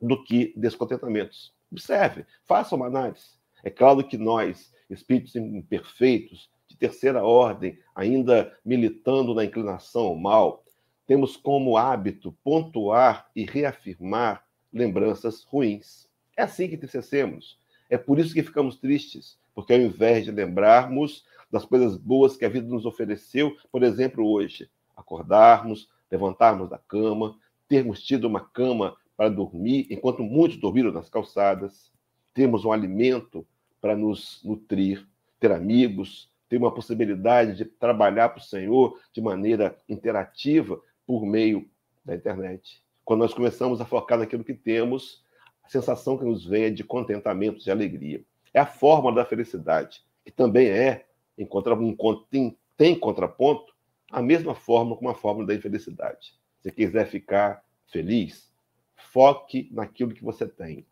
do 0.00 0.22
que 0.22 0.52
descontentamentos. 0.56 1.52
Observe, 1.70 2.24
faça 2.44 2.74
uma 2.74 2.86
análise. 2.86 3.38
É 3.62 3.70
claro 3.70 4.02
que 4.02 4.16
nós, 4.16 4.72
espíritos 4.88 5.36
imperfeitos, 5.36 6.48
de 6.66 6.76
terceira 6.76 7.24
ordem, 7.24 7.78
ainda 7.94 8.56
militando 8.64 9.34
na 9.34 9.44
inclinação 9.44 10.02
ao 10.02 10.16
mal, 10.16 10.64
temos 11.06 11.36
como 11.36 11.76
hábito 11.76 12.32
pontuar 12.44 13.28
e 13.34 13.44
reafirmar 13.44 14.44
lembranças 14.72 15.42
ruins. 15.44 16.08
É 16.36 16.42
assim 16.42 16.68
que 16.68 16.74
entristecemos. 16.74 17.58
É 17.88 17.98
por 17.98 18.18
isso 18.18 18.32
que 18.32 18.42
ficamos 18.42 18.76
tristes, 18.76 19.38
porque 19.54 19.72
ao 19.72 19.80
invés 19.80 20.24
de 20.24 20.30
lembrarmos 20.30 21.24
das 21.50 21.64
coisas 21.64 21.96
boas 21.96 22.36
que 22.36 22.44
a 22.44 22.48
vida 22.48 22.68
nos 22.68 22.86
ofereceu, 22.86 23.56
por 23.72 23.82
exemplo, 23.82 24.26
hoje, 24.26 24.70
acordarmos, 24.96 25.88
levantarmos 26.10 26.70
da 26.70 26.78
cama, 26.78 27.36
termos 27.68 28.02
tido 28.02 28.26
uma 28.26 28.40
cama 28.40 28.96
para 29.16 29.28
dormir, 29.28 29.86
enquanto 29.90 30.22
muitos 30.22 30.58
dormiram 30.58 30.92
nas 30.92 31.08
calçadas, 31.08 31.92
termos 32.32 32.64
um 32.64 32.72
alimento 32.72 33.46
para 33.80 33.96
nos 33.96 34.40
nutrir, 34.44 35.06
ter 35.38 35.52
amigos, 35.52 36.30
ter 36.48 36.56
uma 36.56 36.72
possibilidade 36.72 37.56
de 37.56 37.64
trabalhar 37.64 38.28
para 38.30 38.40
o 38.40 38.44
Senhor 38.44 38.98
de 39.12 39.20
maneira 39.20 39.80
interativa 39.88 40.80
por 41.06 41.24
meio 41.26 41.68
da 42.04 42.14
internet. 42.14 42.82
Quando 43.10 43.22
nós 43.22 43.34
começamos 43.34 43.80
a 43.80 43.84
focar 43.84 44.16
naquilo 44.20 44.44
que 44.44 44.54
temos, 44.54 45.24
a 45.64 45.68
sensação 45.68 46.16
que 46.16 46.24
nos 46.24 46.46
vem 46.46 46.66
é 46.66 46.70
de 46.70 46.84
contentamento, 46.84 47.58
de 47.58 47.68
alegria. 47.68 48.24
É 48.54 48.60
a 48.60 48.66
forma 48.66 49.12
da 49.12 49.24
felicidade, 49.24 50.04
que 50.24 50.30
também 50.30 50.68
é, 50.68 51.06
em 51.36 51.44
contra, 51.44 51.74
um, 51.74 51.96
tem, 52.30 52.56
tem 52.76 52.96
contraponto, 52.96 53.74
a 54.12 54.22
mesma 54.22 54.54
forma 54.54 54.94
como 54.94 55.10
a 55.10 55.14
forma 55.16 55.44
da 55.44 55.52
infelicidade. 55.52 56.34
Se 56.60 56.70
quiser 56.70 57.08
ficar 57.08 57.64
feliz, 57.88 58.48
foque 58.94 59.68
naquilo 59.72 60.14
que 60.14 60.22
você 60.22 60.46
tem. 60.46 60.86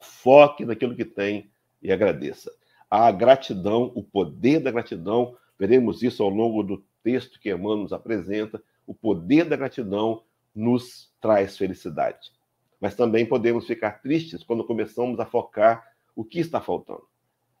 Foque 0.00 0.64
naquilo 0.64 0.96
que 0.96 1.04
tem 1.04 1.50
e 1.82 1.92
agradeça. 1.92 2.50
A 2.88 3.12
gratidão, 3.12 3.92
o 3.94 4.02
poder 4.02 4.60
da 4.60 4.70
gratidão, 4.70 5.36
veremos 5.58 6.02
isso 6.02 6.22
ao 6.22 6.30
longo 6.30 6.62
do 6.62 6.82
texto 7.02 7.38
que 7.38 7.50
Emmanuel 7.50 7.82
nos 7.82 7.92
apresenta, 7.92 8.62
o 8.86 8.94
poder 8.94 9.44
da 9.44 9.56
gratidão 9.56 10.24
nos 10.54 11.12
traz 11.24 11.56
felicidade. 11.56 12.30
Mas 12.78 12.94
também 12.94 13.24
podemos 13.24 13.66
ficar 13.66 14.02
tristes 14.02 14.42
quando 14.42 14.62
começamos 14.62 15.18
a 15.18 15.24
focar 15.24 15.82
o 16.14 16.22
que 16.22 16.38
está 16.38 16.60
faltando. 16.60 17.08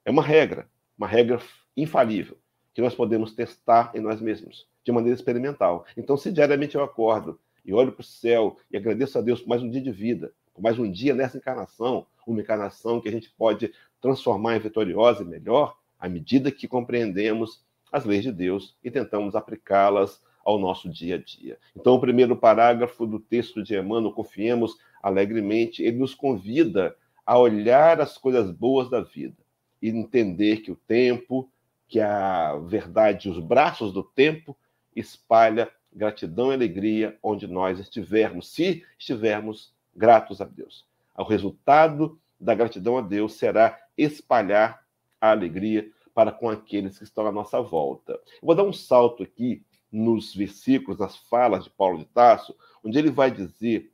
É 0.04 0.10
uma 0.10 0.22
regra, 0.22 0.68
uma 0.98 1.06
regra 1.06 1.40
infalível, 1.74 2.36
que 2.74 2.82
nós 2.82 2.94
podemos 2.94 3.32
testar 3.32 3.90
em 3.94 4.00
nós 4.00 4.20
mesmos, 4.20 4.68
de 4.84 4.92
maneira 4.92 5.16
experimental. 5.16 5.86
Então, 5.96 6.14
se 6.14 6.30
diariamente 6.30 6.74
eu 6.74 6.84
acordo 6.84 7.40
e 7.64 7.72
olho 7.72 7.90
para 7.90 8.02
o 8.02 8.04
céu 8.04 8.58
e 8.70 8.76
agradeço 8.76 9.18
a 9.18 9.22
Deus 9.22 9.40
por 9.40 9.48
mais 9.48 9.62
um 9.62 9.70
dia 9.70 9.80
de 9.80 9.90
vida, 9.90 10.34
por 10.52 10.60
mais 10.60 10.78
um 10.78 10.92
dia 10.92 11.14
nessa 11.14 11.38
encarnação, 11.38 12.06
uma 12.26 12.42
encarnação 12.42 13.00
que 13.00 13.08
a 13.08 13.12
gente 13.12 13.30
pode 13.30 13.72
transformar 13.98 14.56
em 14.56 14.60
vitoriosa 14.60 15.22
e 15.22 15.26
melhor, 15.26 15.74
à 15.98 16.06
medida 16.06 16.50
que 16.50 16.68
compreendemos 16.68 17.64
as 17.90 18.04
leis 18.04 18.24
de 18.24 18.30
Deus 18.30 18.76
e 18.84 18.90
tentamos 18.90 19.34
aplicá-las 19.34 20.22
ao 20.44 20.58
nosso 20.58 20.88
dia 20.88 21.16
a 21.16 21.18
dia. 21.18 21.58
Então, 21.74 21.94
o 21.94 22.00
primeiro 22.00 22.36
parágrafo 22.36 23.06
do 23.06 23.18
texto 23.18 23.62
de 23.62 23.76
Emmanuel, 23.76 24.12
Confiemos 24.12 24.76
Alegremente, 25.02 25.82
ele 25.82 25.98
nos 25.98 26.14
convida 26.14 26.96
a 27.26 27.38
olhar 27.38 28.00
as 28.00 28.18
coisas 28.18 28.50
boas 28.50 28.88
da 28.88 29.00
vida 29.00 29.36
e 29.80 29.88
entender 29.88 30.58
que 30.58 30.70
o 30.70 30.76
tempo, 30.76 31.50
que 31.88 32.00
a 32.00 32.56
verdade, 32.56 33.28
os 33.28 33.38
braços 33.38 33.92
do 33.92 34.02
tempo 34.02 34.56
espalha 34.94 35.70
gratidão 35.92 36.50
e 36.50 36.54
alegria 36.54 37.18
onde 37.22 37.46
nós 37.46 37.78
estivermos, 37.78 38.48
se 38.50 38.84
estivermos 38.98 39.72
gratos 39.94 40.40
a 40.40 40.44
Deus. 40.44 40.84
O 41.16 41.22
resultado 41.22 42.18
da 42.38 42.54
gratidão 42.54 42.98
a 42.98 43.00
Deus 43.00 43.34
será 43.34 43.78
espalhar 43.96 44.84
a 45.20 45.30
alegria 45.30 45.88
para 46.12 46.32
com 46.32 46.48
aqueles 46.48 46.98
que 46.98 47.04
estão 47.04 47.26
à 47.26 47.32
nossa 47.32 47.60
volta. 47.60 48.18
Vou 48.42 48.54
dar 48.54 48.64
um 48.64 48.72
salto 48.72 49.22
aqui 49.22 49.62
nos 49.94 50.34
versículos, 50.34 50.98
nas 50.98 51.16
falas 51.16 51.64
de 51.64 51.70
Paulo 51.70 51.98
de 51.98 52.04
Tarso, 52.06 52.54
onde 52.84 52.98
ele 52.98 53.10
vai 53.10 53.30
dizer 53.30 53.92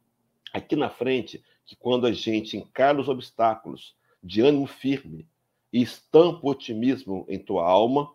aqui 0.51 0.75
na 0.75 0.89
frente 0.89 1.45
que 1.67 1.77
quando 1.77 2.07
a 2.07 2.13
gente 2.13 2.57
encara 2.57 2.99
os 2.99 3.09
obstáculos 3.09 3.95
de 4.23 4.41
ânimo 4.41 4.67
firme 4.67 5.29
e 5.71 5.83
estampa 5.83 6.41
o 6.43 6.51
otimismo 6.51 7.27
em 7.29 7.39
tua 7.39 7.69
alma, 7.69 8.11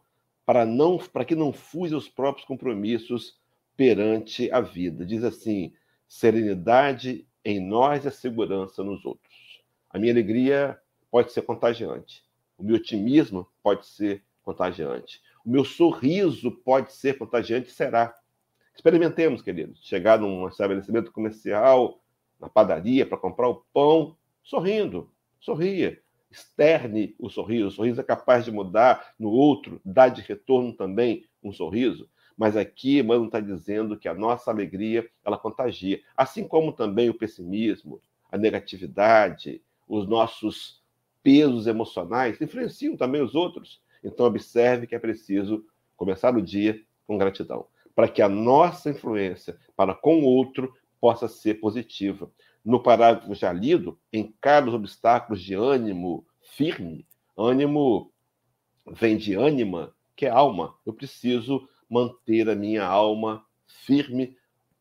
para 0.45 0.65
não 0.65 0.97
para 0.97 1.23
que 1.23 1.35
não 1.35 1.53
fuja 1.53 1.95
os 1.95 2.09
próprios 2.09 2.47
compromissos 2.47 3.39
perante 3.77 4.51
a 4.51 4.61
vida. 4.61 5.05
Diz 5.05 5.23
assim: 5.23 5.71
serenidade 6.07 7.27
em 7.43 7.59
nós 7.59 8.03
e 8.03 8.07
a 8.07 8.11
segurança 8.11 8.83
nos 8.83 9.05
outros. 9.05 9.61
A 9.91 9.99
minha 9.99 10.11
alegria 10.11 10.79
pode 11.11 11.31
ser 11.31 11.43
contagiante. 11.43 12.23
O 12.57 12.63
meu 12.63 12.77
otimismo 12.77 13.47
pode 13.61 13.85
ser 13.85 14.23
contagiante. 14.41 15.21
O 15.45 15.49
meu 15.51 15.63
sorriso 15.63 16.51
pode 16.51 16.91
ser 16.91 17.19
contagiante, 17.19 17.69
será. 17.69 18.15
Experimentemos, 18.73 19.43
queridos. 19.43 19.79
Chegar 19.85 20.19
num 20.19 20.47
estabelecimento 20.47 21.11
comercial, 21.11 22.01
na 22.39 22.49
padaria, 22.49 23.05
para 23.05 23.17
comprar 23.17 23.47
o 23.49 23.63
pão, 23.71 24.17
sorrindo. 24.41 25.11
Sorria. 25.39 26.01
Externe 26.31 27.15
o 27.19 27.29
sorriso. 27.29 27.67
O 27.67 27.71
sorriso 27.71 28.01
é 28.01 28.03
capaz 28.03 28.43
de 28.43 28.51
mudar 28.51 29.13
no 29.19 29.29
outro, 29.29 29.79
dar 29.85 30.09
de 30.09 30.21
retorno 30.21 30.73
também 30.73 31.25
um 31.43 31.53
sorriso. 31.53 32.09
Mas 32.35 32.57
aqui 32.57 32.97
Emmanuel 32.97 33.27
está 33.27 33.39
dizendo 33.39 33.97
que 33.97 34.09
a 34.09 34.15
nossa 34.15 34.49
alegria, 34.49 35.07
ela 35.23 35.37
contagia. 35.37 36.01
Assim 36.17 36.47
como 36.47 36.73
também 36.73 37.07
o 37.09 37.13
pessimismo, 37.13 38.01
a 38.31 38.37
negatividade, 38.37 39.61
os 39.87 40.07
nossos 40.07 40.83
pesos 41.21 41.67
emocionais 41.67 42.41
influenciam 42.41 42.97
também 42.97 43.21
os 43.21 43.35
outros. 43.35 43.79
Então, 44.05 44.25
observe 44.27 44.85
que 44.85 44.95
é 44.95 44.99
preciso 44.99 45.65
começar 45.97 46.35
o 46.37 46.41
dia 46.41 46.79
com 47.07 47.17
gratidão, 47.17 47.65
para 47.95 48.07
que 48.07 48.21
a 48.21 48.29
nossa 48.29 48.91
influência 48.91 49.57
para 49.75 49.95
com 49.95 50.19
o 50.21 50.25
outro 50.25 50.71
possa 51.01 51.27
ser 51.27 51.55
positiva. 51.55 52.31
No 52.63 52.81
parágrafo 52.81 53.33
já 53.33 53.51
lido, 53.51 53.99
encara 54.13 54.67
os 54.67 54.73
obstáculos 54.73 55.41
de 55.41 55.55
ânimo 55.55 56.25
firme. 56.41 57.05
Ânimo 57.37 58.11
vem 58.91 59.17
de 59.17 59.33
ânima, 59.33 59.93
que 60.15 60.25
é 60.25 60.29
alma. 60.29 60.75
Eu 60.85 60.93
preciso 60.93 61.67
manter 61.89 62.49
a 62.49 62.55
minha 62.55 62.85
alma 62.85 63.45
firme 63.65 64.37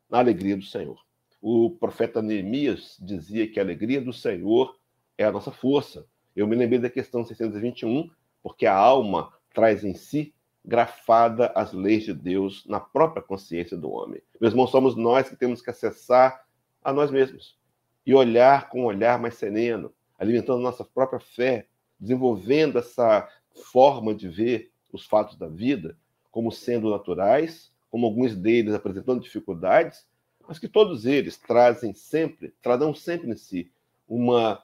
na 0.08 0.18
alegria 0.18 0.56
do 0.56 0.64
Senhor. 0.64 1.02
O 1.40 1.70
profeta 1.70 2.22
Neemias 2.22 2.96
dizia 3.00 3.46
que 3.46 3.58
a 3.58 3.62
alegria 3.62 4.00
do 4.00 4.12
Senhor 4.12 4.78
é 5.16 5.24
a 5.24 5.32
nossa 5.32 5.50
força. 5.50 6.06
Eu 6.34 6.46
me 6.46 6.56
lembrei 6.56 6.78
da 6.78 6.90
questão 6.90 7.24
621, 7.24 8.10
porque 8.44 8.66
a 8.66 8.76
alma 8.76 9.32
traz 9.54 9.82
em 9.84 9.94
si 9.94 10.34
grafada 10.62 11.50
as 11.54 11.72
leis 11.72 12.04
de 12.04 12.12
Deus 12.12 12.64
na 12.66 12.78
própria 12.78 13.22
consciência 13.22 13.74
do 13.74 13.90
homem. 13.90 14.20
Meus 14.38 14.52
irmãos, 14.52 14.70
somos 14.70 14.94
nós 14.94 15.30
que 15.30 15.34
temos 15.34 15.62
que 15.62 15.70
acessar 15.70 16.44
a 16.82 16.92
nós 16.92 17.10
mesmos 17.10 17.58
e 18.06 18.14
olhar 18.14 18.68
com 18.68 18.82
um 18.82 18.84
olhar 18.84 19.18
mais 19.18 19.36
sereno, 19.36 19.90
alimentando 20.18 20.60
nossa 20.60 20.84
própria 20.84 21.18
fé, 21.18 21.66
desenvolvendo 21.98 22.78
essa 22.78 23.26
forma 23.72 24.14
de 24.14 24.28
ver 24.28 24.70
os 24.92 25.06
fatos 25.06 25.36
da 25.36 25.48
vida 25.48 25.96
como 26.30 26.52
sendo 26.52 26.90
naturais, 26.90 27.72
como 27.90 28.04
alguns 28.04 28.36
deles 28.36 28.74
apresentando 28.74 29.22
dificuldades, 29.22 30.06
mas 30.46 30.58
que 30.58 30.68
todos 30.68 31.06
eles 31.06 31.38
trazem 31.38 31.94
sempre, 31.94 32.54
trarão 32.60 32.92
sempre 32.92 33.30
em 33.30 33.36
si 33.36 33.72
uma 34.06 34.62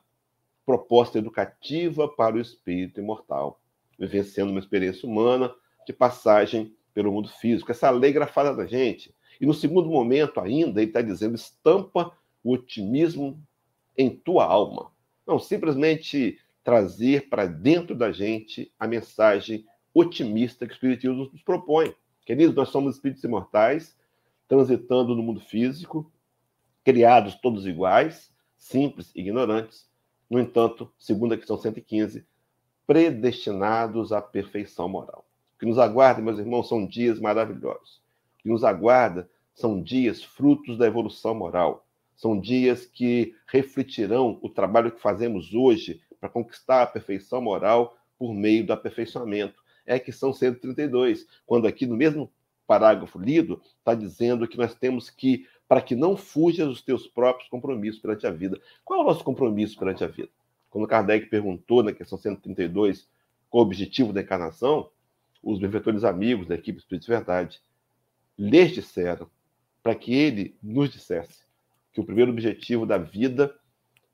proposta 0.66 1.16
educativa 1.16 2.06
para 2.06 2.36
o 2.36 2.40
espírito 2.40 3.00
imortal 3.00 3.58
vivenciando 4.00 4.50
uma 4.50 4.60
experiência 4.60 5.06
humana 5.06 5.54
de 5.86 5.92
passagem 5.92 6.74
pelo 6.94 7.12
mundo 7.12 7.28
físico. 7.28 7.70
Essa 7.70 7.90
lei 7.90 8.12
grafada 8.12 8.54
da 8.54 8.66
gente. 8.66 9.14
E 9.38 9.46
no 9.46 9.52
segundo 9.52 9.90
momento 9.90 10.40
ainda, 10.40 10.80
ele 10.80 10.90
está 10.90 11.02
dizendo, 11.02 11.34
estampa 11.34 12.12
o 12.42 12.54
otimismo 12.54 13.40
em 13.96 14.10
tua 14.10 14.44
alma. 14.44 14.90
Não 15.26 15.38
simplesmente 15.38 16.38
trazer 16.64 17.28
para 17.28 17.46
dentro 17.46 17.94
da 17.94 18.10
gente 18.10 18.72
a 18.78 18.86
mensagem 18.86 19.66
otimista 19.92 20.66
que 20.66 20.72
o 20.72 20.74
Espiritismo 20.74 21.30
nos 21.32 21.42
propõe. 21.42 21.94
Queridos, 22.24 22.54
nós 22.54 22.68
somos 22.68 22.94
espíritos 22.94 23.24
imortais, 23.24 23.96
transitando 24.46 25.14
no 25.14 25.22
mundo 25.22 25.40
físico, 25.40 26.10
criados 26.84 27.34
todos 27.36 27.66
iguais, 27.66 28.32
simples, 28.56 29.10
ignorantes. 29.14 29.88
No 30.28 30.38
entanto, 30.38 30.92
segundo 30.98 31.34
a 31.34 31.36
questão 31.36 31.56
115, 31.56 32.24
predestinados 32.90 34.10
à 34.10 34.20
perfeição 34.20 34.88
moral. 34.88 35.24
O 35.54 35.60
que 35.60 35.66
nos 35.66 35.78
aguarda, 35.78 36.20
meus 36.20 36.40
irmãos, 36.40 36.68
são 36.68 36.84
dias 36.84 37.20
maravilhosos. 37.20 38.02
O 38.34 38.42
que 38.42 38.48
nos 38.48 38.64
aguarda 38.64 39.30
são 39.54 39.80
dias 39.80 40.24
frutos 40.24 40.76
da 40.76 40.88
evolução 40.88 41.32
moral. 41.32 41.86
São 42.16 42.36
dias 42.36 42.84
que 42.84 43.32
refletirão 43.46 44.40
o 44.42 44.48
trabalho 44.48 44.90
que 44.90 45.00
fazemos 45.00 45.54
hoje 45.54 46.00
para 46.18 46.28
conquistar 46.28 46.82
a 46.82 46.86
perfeição 46.86 47.40
moral 47.40 47.96
por 48.18 48.34
meio 48.34 48.66
do 48.66 48.72
aperfeiçoamento. 48.72 49.62
É 49.86 49.96
que 50.00 50.10
são 50.10 50.32
132, 50.32 51.28
quando 51.46 51.68
aqui 51.68 51.86
no 51.86 51.96
mesmo 51.96 52.28
parágrafo 52.66 53.20
lido 53.20 53.62
está 53.78 53.94
dizendo 53.94 54.48
que 54.48 54.58
nós 54.58 54.74
temos 54.74 55.08
que 55.08 55.46
para 55.68 55.80
que 55.80 55.94
não 55.94 56.16
fujas 56.16 56.66
dos 56.66 56.82
teus 56.82 57.06
próprios 57.06 57.48
compromissos 57.48 58.02
perante 58.02 58.26
a 58.26 58.32
vida. 58.32 58.60
Qual 58.84 58.98
é 58.98 59.02
o 59.04 59.06
nosso 59.06 59.22
compromisso 59.22 59.78
perante 59.78 60.02
a 60.02 60.08
vida? 60.08 60.30
Quando 60.70 60.86
Kardec 60.86 61.26
perguntou 61.26 61.82
na 61.82 61.92
questão 61.92 62.16
132 62.16 63.08
qual 63.50 63.64
o 63.64 63.66
objetivo 63.66 64.12
da 64.12 64.20
encarnação, 64.20 64.88
os 65.42 65.58
benfeitores 65.58 66.04
amigos 66.04 66.46
da 66.46 66.54
equipe 66.54 66.78
Espírito 66.78 67.04
de 67.04 67.10
Verdade 67.10 67.60
lhes 68.38 68.72
disseram 68.72 69.28
para 69.82 69.94
que 69.94 70.14
ele 70.14 70.56
nos 70.62 70.90
dissesse 70.90 71.40
que 71.92 72.00
o 72.00 72.04
primeiro 72.04 72.30
objetivo 72.30 72.86
da 72.86 72.96
vida 72.96 73.54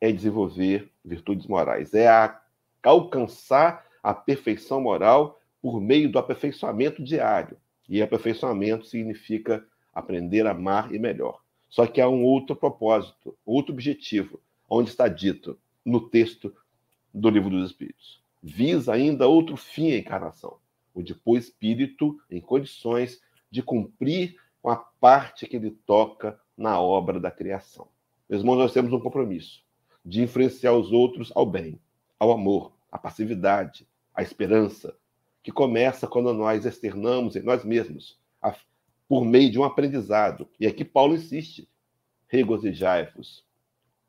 é 0.01 0.11
desenvolver 0.11 0.91
virtudes 1.05 1.47
morais, 1.47 1.93
é 1.93 2.09
a, 2.09 2.41
alcançar 2.83 3.85
a 4.03 4.15
perfeição 4.15 4.81
moral 4.81 5.41
por 5.61 5.81
meio 5.81 6.11
do 6.11 6.19
aperfeiçoamento 6.19 7.03
diário. 7.03 7.57
E 7.89 8.01
aperfeiçoamento 8.01 8.87
significa 8.87 9.65
aprender 9.93 10.47
a 10.47 10.53
amar 10.53 10.95
e 10.95 10.99
melhor. 10.99 11.41
Só 11.69 11.87
que 11.87 12.01
há 12.01 12.09
um 12.09 12.23
outro 12.23 12.55
propósito, 12.55 13.37
outro 13.45 13.73
objetivo, 13.73 14.41
onde 14.69 14.91
está 14.91 15.09
dito 15.09 15.59
no 15.87 16.01
texto 16.11 16.55
do 17.15 17.31
Livro 17.31 17.49
dos 17.49 17.71
Espíritos. 17.71 18.23
Visa 18.43 18.93
ainda 18.93 19.27
outro 19.27 19.57
fim 19.57 19.93
a 19.93 19.99
encarnação, 19.99 20.59
o 20.93 21.03
de 21.03 21.15
pôr 21.15 21.39
espírito 21.39 22.21
em 22.31 22.41
condições 22.41 23.23
de 23.51 23.63
cumprir 23.63 24.37
com 24.61 24.69
a 24.69 24.77
parte 24.77 25.47
que 25.47 25.57
ele 25.57 25.71
toca 25.71 26.39
na 26.57 26.79
obra 26.79 27.19
da 27.19 27.31
criação. 27.31 27.89
Meus 28.29 28.43
irmãos, 28.43 28.57
nós 28.57 28.73
temos 28.73 28.93
um 28.93 29.01
compromisso 29.01 29.65
de 30.05 30.23
influenciar 30.23 30.73
os 30.73 30.93
outros 30.93 31.33
ao 31.35 31.47
bem, 31.47 31.81
ao 32.19 32.33
amor, 32.33 32.73
à 32.91 32.99
passividade, 32.99 33.89
à 34.13 34.23
esperança, 34.23 34.95
que 35.43 35.53
começa 35.53 36.07
quando 36.07 36.35
nós 36.35 36.67
externamos 36.67 37.37
em 37.37 37.43
nós 37.43 37.65
mesmos 37.65 38.19
por 39.09 39.25
meio 39.25 39.51
de 39.51 39.59
um 39.59 39.65
aprendizado. 39.65 40.49
E 40.59 40.67
aqui 40.67 40.85
Paulo 40.85 41.15
insiste: 41.15 41.69
regozijai-vos 42.29 43.45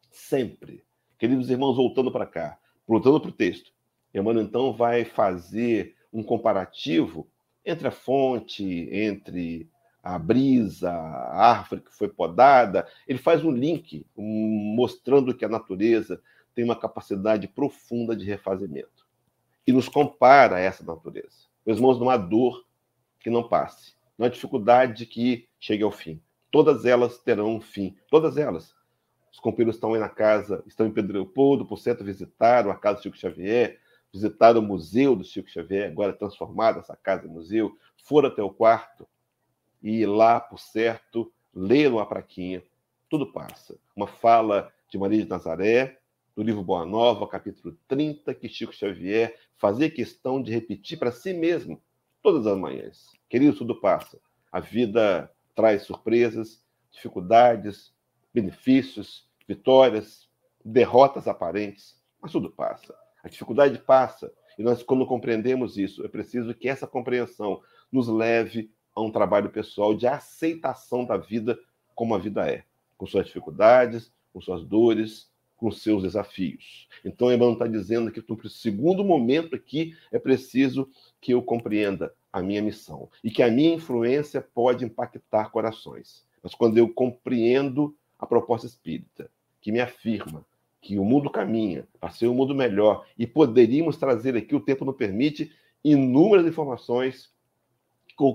sempre. 0.09 0.83
Queridos 1.17 1.49
irmãos, 1.49 1.75
voltando 1.75 2.11
para 2.11 2.27
cá, 2.27 2.59
voltando 2.87 3.19
para 3.19 3.29
o 3.29 3.33
texto, 3.33 3.71
Emmanuel 4.13 4.45
então 4.45 4.71
vai 4.71 5.03
fazer 5.03 5.95
um 6.13 6.21
comparativo 6.21 7.27
entre 7.65 7.87
a 7.87 7.91
fonte, 7.91 8.87
entre 8.91 9.69
a 10.03 10.17
brisa, 10.17 10.91
a 10.91 11.49
árvore 11.49 11.81
que 11.81 11.93
foi 11.93 12.07
podada. 12.07 12.87
Ele 13.07 13.19
faz 13.19 13.43
um 13.43 13.51
link 13.51 14.05
mostrando 14.15 15.33
que 15.33 15.43
a 15.43 15.49
natureza 15.49 16.21
tem 16.55 16.63
uma 16.63 16.75
capacidade 16.75 17.47
profunda 17.47 18.15
de 18.15 18.23
refazimento. 18.23 19.05
E 19.65 19.73
nos 19.73 19.89
compara 19.89 20.57
a 20.57 20.59
essa 20.59 20.83
natureza. 20.83 21.47
Meus 21.65 21.77
irmãos, 21.77 21.99
não 21.99 22.09
há 22.09 22.15
dor 22.15 22.65
que 23.19 23.29
não 23.29 23.47
passe 23.47 23.93
na 24.17 24.27
dificuldade 24.27 25.05
que 25.05 25.47
chegue 25.59 25.83
ao 25.83 25.91
fim. 25.91 26.21
Todas 26.49 26.85
elas 26.85 27.17
terão 27.19 27.55
um 27.55 27.61
fim, 27.61 27.95
todas 28.09 28.37
elas. 28.37 28.76
Os 29.37 29.39
companheiros 29.39 29.75
estão 29.75 29.93
aí 29.93 29.99
na 29.99 30.09
casa, 30.09 30.63
estão 30.65 30.87
em 30.87 30.91
Pedro 30.91 31.13
Leopoldo, 31.13 31.63
por 31.63 31.77
certo 31.77 32.03
visitaram 32.03 32.71
a 32.71 32.75
casa 32.75 32.97
do 32.97 33.03
Chico 33.03 33.17
Xavier, 33.17 33.79
visitaram 34.11 34.61
o 34.61 34.63
museu 34.63 35.15
do 35.15 35.23
Chico 35.23 35.47
Xavier, 35.47 35.91
agora 35.91 36.11
transformada 36.11 36.79
essa 36.79 36.95
casa 36.95 37.27
em 37.27 37.29
museu, 37.29 37.77
foram 38.03 38.29
até 38.29 38.41
o 38.41 38.49
quarto 38.49 39.07
e 39.79 40.03
lá, 40.07 40.39
por 40.39 40.57
certo, 40.57 41.31
leram 41.53 41.99
a 41.99 42.05
praquinha. 42.07 42.63
Tudo 43.07 43.31
passa. 43.31 43.77
Uma 43.95 44.07
fala 44.07 44.73
de 44.89 44.97
Maria 44.97 45.23
de 45.23 45.29
Nazaré, 45.29 45.99
do 46.35 46.41
livro 46.41 46.63
Boa 46.63 46.83
Nova, 46.83 47.27
capítulo 47.27 47.77
30, 47.87 48.33
que 48.33 48.49
Chico 48.49 48.73
Xavier 48.73 49.37
fazia 49.55 49.87
questão 49.87 50.41
de 50.41 50.51
repetir 50.51 50.97
para 50.97 51.11
si 51.11 51.31
mesmo 51.31 51.79
todas 52.23 52.47
as 52.47 52.57
manhãs. 52.57 53.11
Querido, 53.29 53.55
tudo 53.55 53.79
passa. 53.79 54.19
A 54.51 54.59
vida 54.59 55.31
traz 55.53 55.83
surpresas, 55.83 56.65
dificuldades, 56.89 57.93
benefícios, 58.33 59.26
vitórias, 59.47 60.27
derrotas 60.63 61.27
aparentes, 61.27 61.95
mas 62.21 62.31
tudo 62.31 62.51
passa. 62.51 62.93
A 63.23 63.29
dificuldade 63.29 63.79
passa. 63.79 64.31
E 64.57 64.63
nós, 64.63 64.83
quando 64.83 65.05
compreendemos 65.05 65.77
isso, 65.77 66.03
é 66.03 66.07
preciso 66.07 66.53
que 66.53 66.67
essa 66.67 66.87
compreensão 66.87 67.61
nos 67.91 68.07
leve 68.07 68.71
a 68.95 69.01
um 69.01 69.11
trabalho 69.11 69.49
pessoal 69.49 69.93
de 69.93 70.07
aceitação 70.07 71.05
da 71.05 71.17
vida 71.17 71.57
como 71.95 72.15
a 72.15 72.17
vida 72.17 72.49
é, 72.49 72.63
com 72.97 73.05
suas 73.05 73.27
dificuldades, 73.27 74.11
com 74.33 74.41
suas 74.41 74.63
dores, 74.63 75.31
com 75.55 75.71
seus 75.71 76.03
desafios. 76.03 76.87
Então, 77.03 77.31
Emmanuel 77.31 77.53
está 77.53 77.67
dizendo 77.67 78.11
que 78.11 78.23
no 78.27 78.49
segundo 78.49 79.03
momento 79.03 79.55
aqui 79.55 79.95
é 80.11 80.19
preciso 80.19 80.89
que 81.19 81.33
eu 81.33 81.41
compreenda 81.41 82.13
a 82.31 82.41
minha 82.41 82.61
missão 82.61 83.09
e 83.23 83.31
que 83.31 83.41
a 83.41 83.49
minha 83.49 83.73
influência 83.73 84.41
pode 84.41 84.85
impactar 84.85 85.49
corações. 85.49 86.25
Mas 86.43 86.53
quando 86.53 86.77
eu 86.77 86.93
compreendo 86.93 87.95
a 88.19 88.25
proposta 88.25 88.67
espírita, 88.67 89.29
que 89.67 89.71
me 89.73 89.81
afirma 89.81 90.45
que 90.79 90.97
o 90.97 91.03
mundo 91.03 91.29
caminha 91.29 91.85
para 91.99 92.09
ser 92.09 92.29
um 92.29 92.33
mundo 92.33 92.55
melhor 92.55 93.05
e 93.17 93.27
poderíamos 93.27 93.97
trazer 93.97 94.33
aqui, 94.37 94.55
o 94.55 94.61
tempo 94.61 94.85
não 94.85 94.93
permite, 94.93 95.51
inúmeras 95.83 96.45
informações 96.45 97.29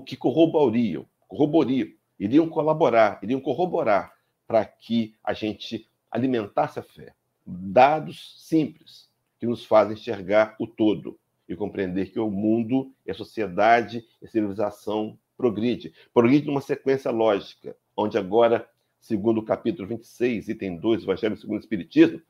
que 0.05 0.15
corroborariam, 0.15 1.07
corroboriam, 1.27 1.87
iriam 2.19 2.47
colaborar, 2.47 3.19
iriam 3.23 3.41
corroborar 3.41 4.13
para 4.45 4.63
que 4.63 5.15
a 5.23 5.33
gente 5.33 5.89
alimentasse 6.11 6.77
a 6.77 6.83
fé. 6.83 7.15
Dados 7.43 8.35
simples 8.47 9.09
que 9.39 9.47
nos 9.47 9.65
fazem 9.65 9.93
enxergar 9.93 10.55
o 10.59 10.67
todo 10.67 11.19
e 11.49 11.55
compreender 11.55 12.11
que 12.11 12.19
o 12.19 12.29
mundo 12.29 12.93
e 13.03 13.09
a 13.09 13.15
sociedade 13.15 14.05
e 14.21 14.25
a 14.27 14.29
civilização 14.29 15.17
progride. 15.35 15.95
Progride 16.13 16.45
numa 16.45 16.61
sequência 16.61 17.09
lógica, 17.09 17.75
onde 17.97 18.19
agora, 18.19 18.69
segundo 19.03 19.39
o 19.39 19.43
capítulo 19.43 19.85
26, 19.85 20.47
item 20.47 20.77
2 20.77 21.01
do 21.01 21.11
Evangelho 21.11 21.35
segundo 21.35 21.57
o 21.57 21.59
Espiritismo, 21.59 22.21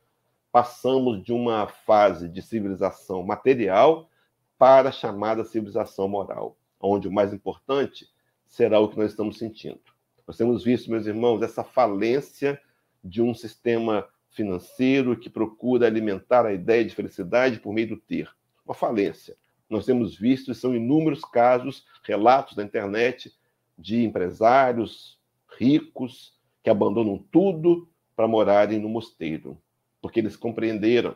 passamos 0.52 1.24
de 1.24 1.32
uma 1.32 1.68
fase 1.68 2.28
de 2.28 2.42
civilização 2.42 3.22
material 3.22 4.10
para 4.58 4.90
a 4.90 4.92
chamada 4.92 5.46
civilização 5.46 6.08
moral, 6.08 6.58
onde 6.80 7.08
o 7.08 7.12
mais 7.12 7.32
importante 7.32 8.10
será 8.48 8.80
o 8.80 8.90
que 8.90 8.98
nós 8.98 9.12
estamos 9.12 9.38
sentindo. 9.38 9.80
Nós 10.28 10.36
temos 10.36 10.64
visto, 10.64 10.90
meus 10.90 11.06
irmãos, 11.06 11.44
essa 11.44 11.64
falência 11.64 12.60
de 13.04 13.22
um 13.22 13.36
sistema 13.36 14.08
financeiro 14.32 15.16
que 15.16 15.30
procura 15.30 15.86
alimentar 15.86 16.44
a 16.44 16.54
ideia 16.54 16.84
de 16.84 16.96
felicidade 16.96 17.60
por 17.60 17.72
meio 17.72 17.90
do 17.90 17.98
ter 17.98 18.32
uma 18.66 18.74
falência. 18.74 19.38
Nós 19.70 19.86
temos 19.86 20.18
visto, 20.18 20.56
são 20.56 20.76
inúmeros 20.76 21.22
casos, 21.22 21.86
relatos 22.02 22.58
na 22.58 22.64
internet 22.64 23.32
de 23.78 24.04
empresários 24.04 25.20
ricos 25.56 26.34
que 26.64 26.70
abandonam 26.70 27.18
tudo 27.32 27.88
para 28.16 28.28
morarem 28.28 28.80
no 28.80 28.90
mosteiro, 28.90 29.58
porque 30.02 30.20
eles 30.20 30.36
compreenderam 30.36 31.16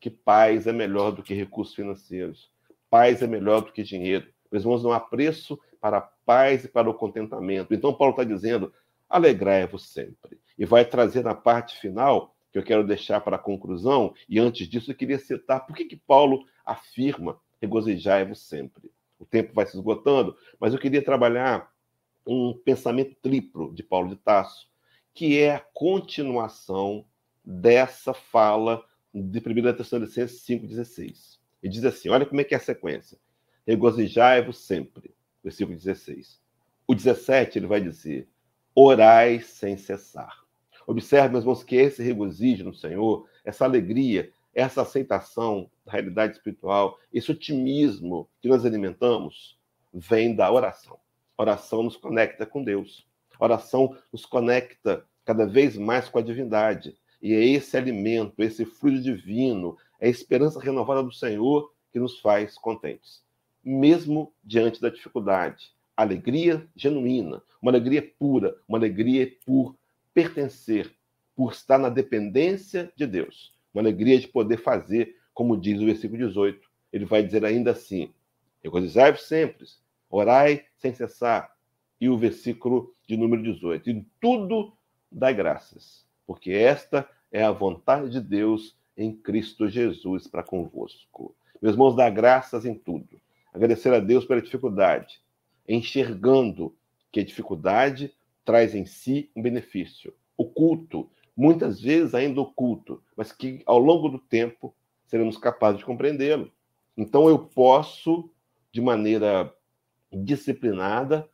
que 0.00 0.10
paz 0.10 0.66
é 0.66 0.72
melhor 0.72 1.12
do 1.12 1.22
que 1.22 1.34
recursos 1.34 1.74
financeiros, 1.74 2.50
paz 2.90 3.22
é 3.22 3.26
melhor 3.26 3.62
do 3.62 3.72
que 3.72 3.82
dinheiro. 3.82 4.26
Meus 4.50 4.64
irmãos, 4.64 4.82
não 4.82 4.92
há 4.92 5.00
preço 5.00 5.58
para 5.80 5.98
a 5.98 6.00
paz 6.00 6.64
e 6.64 6.68
para 6.68 6.90
o 6.90 6.94
contentamento. 6.94 7.72
Então, 7.72 7.94
Paulo 7.94 8.12
está 8.12 8.24
dizendo: 8.24 8.72
alegrai-vos 9.08 9.88
sempre. 9.88 10.38
E 10.58 10.64
vai 10.64 10.84
trazer 10.84 11.22
na 11.22 11.34
parte 11.34 11.78
final 11.80 12.34
que 12.52 12.58
eu 12.58 12.62
quero 12.62 12.86
deixar 12.86 13.20
para 13.20 13.36
a 13.36 13.38
conclusão, 13.38 14.12
e 14.28 14.38
antes 14.38 14.68
disso 14.68 14.90
eu 14.90 14.94
queria 14.94 15.18
citar 15.18 15.64
por 15.64 15.74
que, 15.74 15.86
que 15.86 15.96
Paulo 15.96 16.44
afirma 16.66 17.40
regozijai-vos 17.62 18.40
sempre. 18.40 18.90
O 19.18 19.24
tempo 19.24 19.54
vai 19.54 19.64
se 19.64 19.76
esgotando, 19.76 20.36
mas 20.58 20.74
eu 20.74 20.80
queria 20.80 21.02
trabalhar 21.02 21.70
um 22.26 22.52
pensamento 22.52 23.16
triplo 23.22 23.72
de 23.72 23.82
Paulo 23.82 24.08
de 24.08 24.16
Tasso, 24.16 24.68
que 25.14 25.38
é 25.38 25.54
a 25.54 25.60
continuação 25.60 27.04
dessa 27.44 28.14
fala 28.14 28.84
de 29.12 29.38
1 29.38 29.76
Tessalonicenses 29.76 30.44
5,16. 30.46 31.38
E 31.62 31.68
diz 31.68 31.84
assim: 31.84 32.08
olha 32.08 32.26
como 32.26 32.40
é 32.40 32.44
que 32.44 32.54
é 32.54 32.56
a 32.56 32.60
sequência. 32.60 33.18
Regozijai-vos 33.66 34.58
sempre. 34.58 35.14
Versículo 35.42 35.76
16. 35.76 36.40
O 36.86 36.94
17 36.94 37.58
ele 37.58 37.66
vai 37.66 37.80
dizer: 37.80 38.28
orai 38.74 39.40
sem 39.40 39.76
cessar. 39.76 40.42
Observe, 40.86 41.28
meus 41.28 41.44
irmãos, 41.44 41.62
que 41.62 41.76
esse 41.76 42.02
regozijo 42.02 42.64
no 42.64 42.74
Senhor, 42.74 43.28
essa 43.44 43.64
alegria, 43.64 44.32
essa 44.54 44.82
aceitação 44.82 45.70
da 45.84 45.92
realidade 45.92 46.34
espiritual, 46.34 46.98
esse 47.12 47.30
otimismo 47.30 48.28
que 48.40 48.48
nós 48.48 48.64
alimentamos, 48.64 49.58
vem 49.92 50.34
da 50.34 50.50
oração. 50.50 50.98
A 51.38 51.42
oração 51.42 51.82
nos 51.82 51.96
conecta 51.96 52.44
com 52.44 52.62
Deus. 52.62 53.06
A 53.38 53.44
oração 53.44 53.96
nos 54.12 54.24
conecta 54.24 55.04
cada 55.24 55.46
vez 55.46 55.76
mais 55.76 56.08
com 56.08 56.18
a 56.18 56.22
divindade. 56.22 56.96
E 57.20 57.32
é 57.32 57.44
esse 57.44 57.76
alimento, 57.76 58.42
esse 58.42 58.64
fluido 58.64 59.02
divino, 59.02 59.76
é 60.00 60.06
a 60.06 60.10
esperança 60.10 60.60
renovada 60.60 61.02
do 61.02 61.12
Senhor 61.12 61.72
que 61.92 62.00
nos 62.00 62.18
faz 62.18 62.56
contentes, 62.56 63.22
mesmo 63.62 64.32
diante 64.42 64.80
da 64.80 64.88
dificuldade. 64.88 65.70
Alegria 65.96 66.66
genuína, 66.74 67.42
uma 67.60 67.70
alegria 67.70 68.02
pura, 68.18 68.56
uma 68.66 68.78
alegria 68.78 69.30
por 69.46 69.76
pertencer, 70.12 70.92
por 71.36 71.52
estar 71.52 71.78
na 71.78 71.88
dependência 71.88 72.92
de 72.96 73.06
Deus, 73.06 73.54
uma 73.72 73.82
alegria 73.82 74.18
de 74.18 74.26
poder 74.26 74.56
fazer, 74.56 75.16
como 75.32 75.56
diz 75.56 75.80
o 75.80 75.86
versículo 75.86 76.26
18. 76.26 76.68
Ele 76.92 77.04
vai 77.04 77.22
dizer 77.22 77.44
ainda 77.44 77.70
assim: 77.70 78.12
regozijai-vos 78.62 79.22
sempre, 79.22 79.66
orai 80.10 80.64
sem 80.76 80.92
cessar. 80.94 81.51
E 82.02 82.08
o 82.08 82.18
versículo 82.18 82.92
de 83.06 83.16
número 83.16 83.40
18: 83.44 83.88
em 83.88 84.04
tudo 84.20 84.72
dai 85.08 85.32
graças, 85.32 86.04
porque 86.26 86.50
esta 86.50 87.08
é 87.30 87.44
a 87.44 87.52
vontade 87.52 88.10
de 88.10 88.20
Deus 88.20 88.76
em 88.96 89.14
Cristo 89.14 89.68
Jesus 89.68 90.26
para 90.26 90.42
convosco. 90.42 91.32
Meus 91.60 91.74
irmãos, 91.74 91.94
dá 91.94 92.10
graças 92.10 92.66
em 92.66 92.74
tudo. 92.74 93.20
Agradecer 93.54 93.94
a 93.94 94.00
Deus 94.00 94.24
pela 94.24 94.42
dificuldade, 94.42 95.20
enxergando 95.68 96.74
que 97.12 97.20
a 97.20 97.24
dificuldade 97.24 98.12
traz 98.44 98.74
em 98.74 98.84
si 98.84 99.30
um 99.36 99.40
benefício 99.40 100.12
oculto, 100.36 101.08
muitas 101.36 101.80
vezes 101.80 102.16
ainda 102.16 102.40
oculto, 102.40 103.00
mas 103.16 103.30
que 103.30 103.62
ao 103.64 103.78
longo 103.78 104.08
do 104.08 104.18
tempo 104.18 104.74
seremos 105.06 105.36
capazes 105.36 105.78
de 105.78 105.84
compreendê-lo. 105.84 106.50
Então 106.96 107.28
eu 107.28 107.38
posso, 107.38 108.28
de 108.72 108.80
maneira 108.80 109.54
disciplinada, 110.12 111.30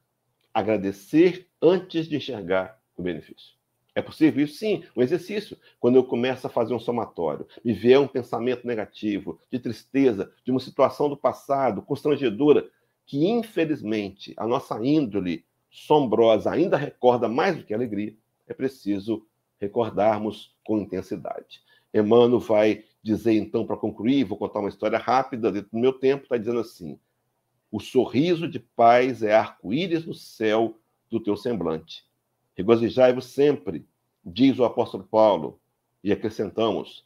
agradecer 0.52 1.48
antes 1.60 2.06
de 2.06 2.16
enxergar 2.16 2.80
o 2.96 3.02
benefício. 3.02 3.58
É 3.94 4.02
possível 4.02 4.44
isso? 4.44 4.58
Sim, 4.58 4.84
um 4.96 5.02
exercício. 5.02 5.58
Quando 5.80 5.96
eu 5.96 6.04
começo 6.04 6.46
a 6.46 6.50
fazer 6.50 6.72
um 6.72 6.78
somatório, 6.78 7.46
me 7.64 7.72
vier 7.72 7.98
um 7.98 8.06
pensamento 8.06 8.66
negativo, 8.66 9.40
de 9.50 9.58
tristeza, 9.58 10.32
de 10.44 10.50
uma 10.50 10.60
situação 10.60 11.08
do 11.08 11.16
passado, 11.16 11.82
constrangedora, 11.82 12.68
que 13.04 13.26
infelizmente 13.26 14.34
a 14.36 14.46
nossa 14.46 14.78
índole 14.84 15.44
sombrosa 15.70 16.50
ainda 16.50 16.76
recorda 16.76 17.28
mais 17.28 17.56
do 17.56 17.64
que 17.64 17.74
alegria, 17.74 18.14
é 18.46 18.54
preciso 18.54 19.26
recordarmos 19.60 20.54
com 20.64 20.78
intensidade. 20.78 21.60
Emmanuel 21.92 22.38
vai 22.38 22.84
dizer, 23.02 23.32
então, 23.32 23.66
para 23.66 23.76
concluir, 23.76 24.24
vou 24.24 24.38
contar 24.38 24.60
uma 24.60 24.68
história 24.68 24.98
rápida 24.98 25.50
dentro 25.50 25.70
do 25.72 25.78
meu 25.78 25.92
tempo, 25.92 26.24
está 26.24 26.36
dizendo 26.36 26.60
assim: 26.60 26.98
o 27.70 27.80
sorriso 27.80 28.48
de 28.48 28.58
paz 28.58 29.22
é 29.22 29.34
arco-íris 29.34 30.04
no 30.06 30.14
céu 30.14 30.78
do 31.10 31.20
teu 31.20 31.36
semblante. 31.36 32.04
Regozijai-vos 32.56 33.26
sempre, 33.26 33.86
diz 34.24 34.58
o 34.58 34.64
apóstolo 34.64 35.04
Paulo, 35.04 35.60
e 36.02 36.12
acrescentamos: 36.12 37.04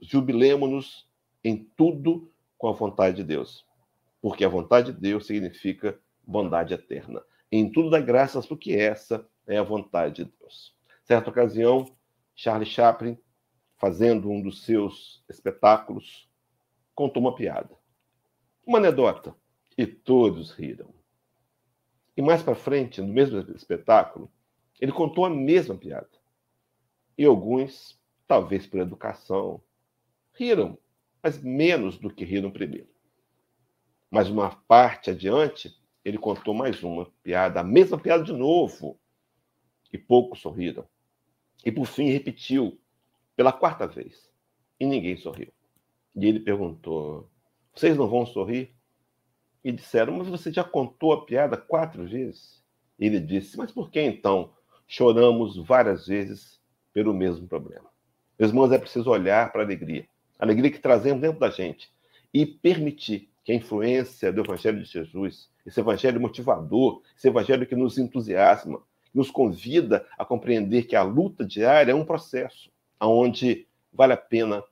jubilemo-nos 0.00 1.06
em 1.42 1.56
tudo 1.76 2.30
com 2.58 2.68
a 2.68 2.72
vontade 2.72 3.16
de 3.16 3.24
Deus, 3.24 3.64
porque 4.20 4.44
a 4.44 4.48
vontade 4.48 4.92
de 4.92 5.00
Deus 5.00 5.26
significa 5.26 5.98
bondade 6.26 6.74
eterna. 6.74 7.22
Em 7.50 7.70
tudo 7.70 7.90
dá 7.90 8.00
graças, 8.00 8.46
porque 8.46 8.72
essa 8.72 9.26
é 9.46 9.56
a 9.56 9.62
vontade 9.62 10.24
de 10.24 10.32
Deus. 10.40 10.74
Certa 11.04 11.30
ocasião, 11.30 11.86
Charlie 12.34 12.68
Chaplin, 12.68 13.16
fazendo 13.76 14.28
um 14.30 14.42
dos 14.42 14.64
seus 14.64 15.22
espetáculos, 15.28 16.28
contou 16.94 17.22
uma 17.22 17.34
piada. 17.34 17.70
Uma 18.66 18.78
anedota. 18.78 19.34
E 19.76 19.86
todos 19.86 20.52
riram. 20.52 20.94
E 22.16 22.22
mais 22.22 22.42
para 22.42 22.54
frente, 22.54 23.02
no 23.02 23.12
mesmo 23.12 23.38
espetáculo, 23.54 24.30
ele 24.80 24.92
contou 24.92 25.24
a 25.24 25.30
mesma 25.30 25.76
piada. 25.76 26.08
E 27.16 27.24
alguns, 27.24 27.98
talvez 28.26 28.66
por 28.66 28.80
educação, 28.80 29.62
riram, 30.32 30.78
mas 31.22 31.42
menos 31.42 31.98
do 31.98 32.08
que 32.08 32.24
riram 32.24 32.50
primeiro. 32.50 32.88
Mas 34.10 34.28
uma 34.28 34.50
parte 34.50 35.10
adiante, 35.10 35.74
ele 36.04 36.18
contou 36.18 36.54
mais 36.54 36.82
uma 36.82 37.10
piada, 37.22 37.60
a 37.60 37.64
mesma 37.64 37.98
piada 37.98 38.22
de 38.22 38.32
novo, 38.32 38.98
e 39.92 39.98
poucos 39.98 40.40
sorriram. 40.40 40.86
E 41.64 41.72
por 41.72 41.86
fim 41.86 42.10
repetiu 42.10 42.78
pela 43.34 43.52
quarta 43.52 43.86
vez, 43.86 44.30
e 44.78 44.86
ninguém 44.86 45.16
sorriu. 45.16 45.52
E 46.14 46.26
ele 46.26 46.40
perguntou: 46.40 47.30
Vocês 47.74 47.96
não 47.96 48.08
vão 48.08 48.24
sorrir? 48.24 48.75
E 49.66 49.72
disseram: 49.72 50.18
Mas 50.18 50.28
você 50.28 50.52
já 50.52 50.62
contou 50.62 51.12
a 51.12 51.26
piada 51.26 51.56
quatro 51.56 52.06
vezes? 52.06 52.62
Ele 52.96 53.18
disse: 53.18 53.58
Mas 53.58 53.72
por 53.72 53.90
que 53.90 54.00
então 54.00 54.52
choramos 54.86 55.56
várias 55.56 56.06
vezes 56.06 56.60
pelo 56.92 57.12
mesmo 57.12 57.48
problema? 57.48 57.90
Meus 58.38 58.52
irmãos, 58.52 58.70
é 58.70 58.78
preciso 58.78 59.10
olhar 59.10 59.50
para 59.50 59.62
a 59.62 59.64
alegria, 59.64 60.06
a 60.38 60.44
alegria 60.44 60.70
que 60.70 60.78
trazemos 60.78 61.20
dentro 61.20 61.40
da 61.40 61.50
gente, 61.50 61.90
e 62.32 62.46
permitir 62.46 63.28
que 63.42 63.50
a 63.50 63.56
influência 63.56 64.32
do 64.32 64.42
Evangelho 64.42 64.80
de 64.80 64.88
Jesus, 64.88 65.50
esse 65.66 65.80
Evangelho 65.80 66.20
motivador, 66.20 67.02
esse 67.18 67.26
Evangelho 67.26 67.66
que 67.66 67.74
nos 67.74 67.98
entusiasma, 67.98 68.80
nos 69.12 69.32
convida 69.32 70.06
a 70.16 70.24
compreender 70.24 70.84
que 70.84 70.94
a 70.94 71.02
luta 71.02 71.44
diária 71.44 71.90
é 71.90 71.94
um 71.94 72.04
processo 72.04 72.70
onde 73.00 73.66
vale 73.92 74.12
a 74.12 74.16
pena 74.16 74.62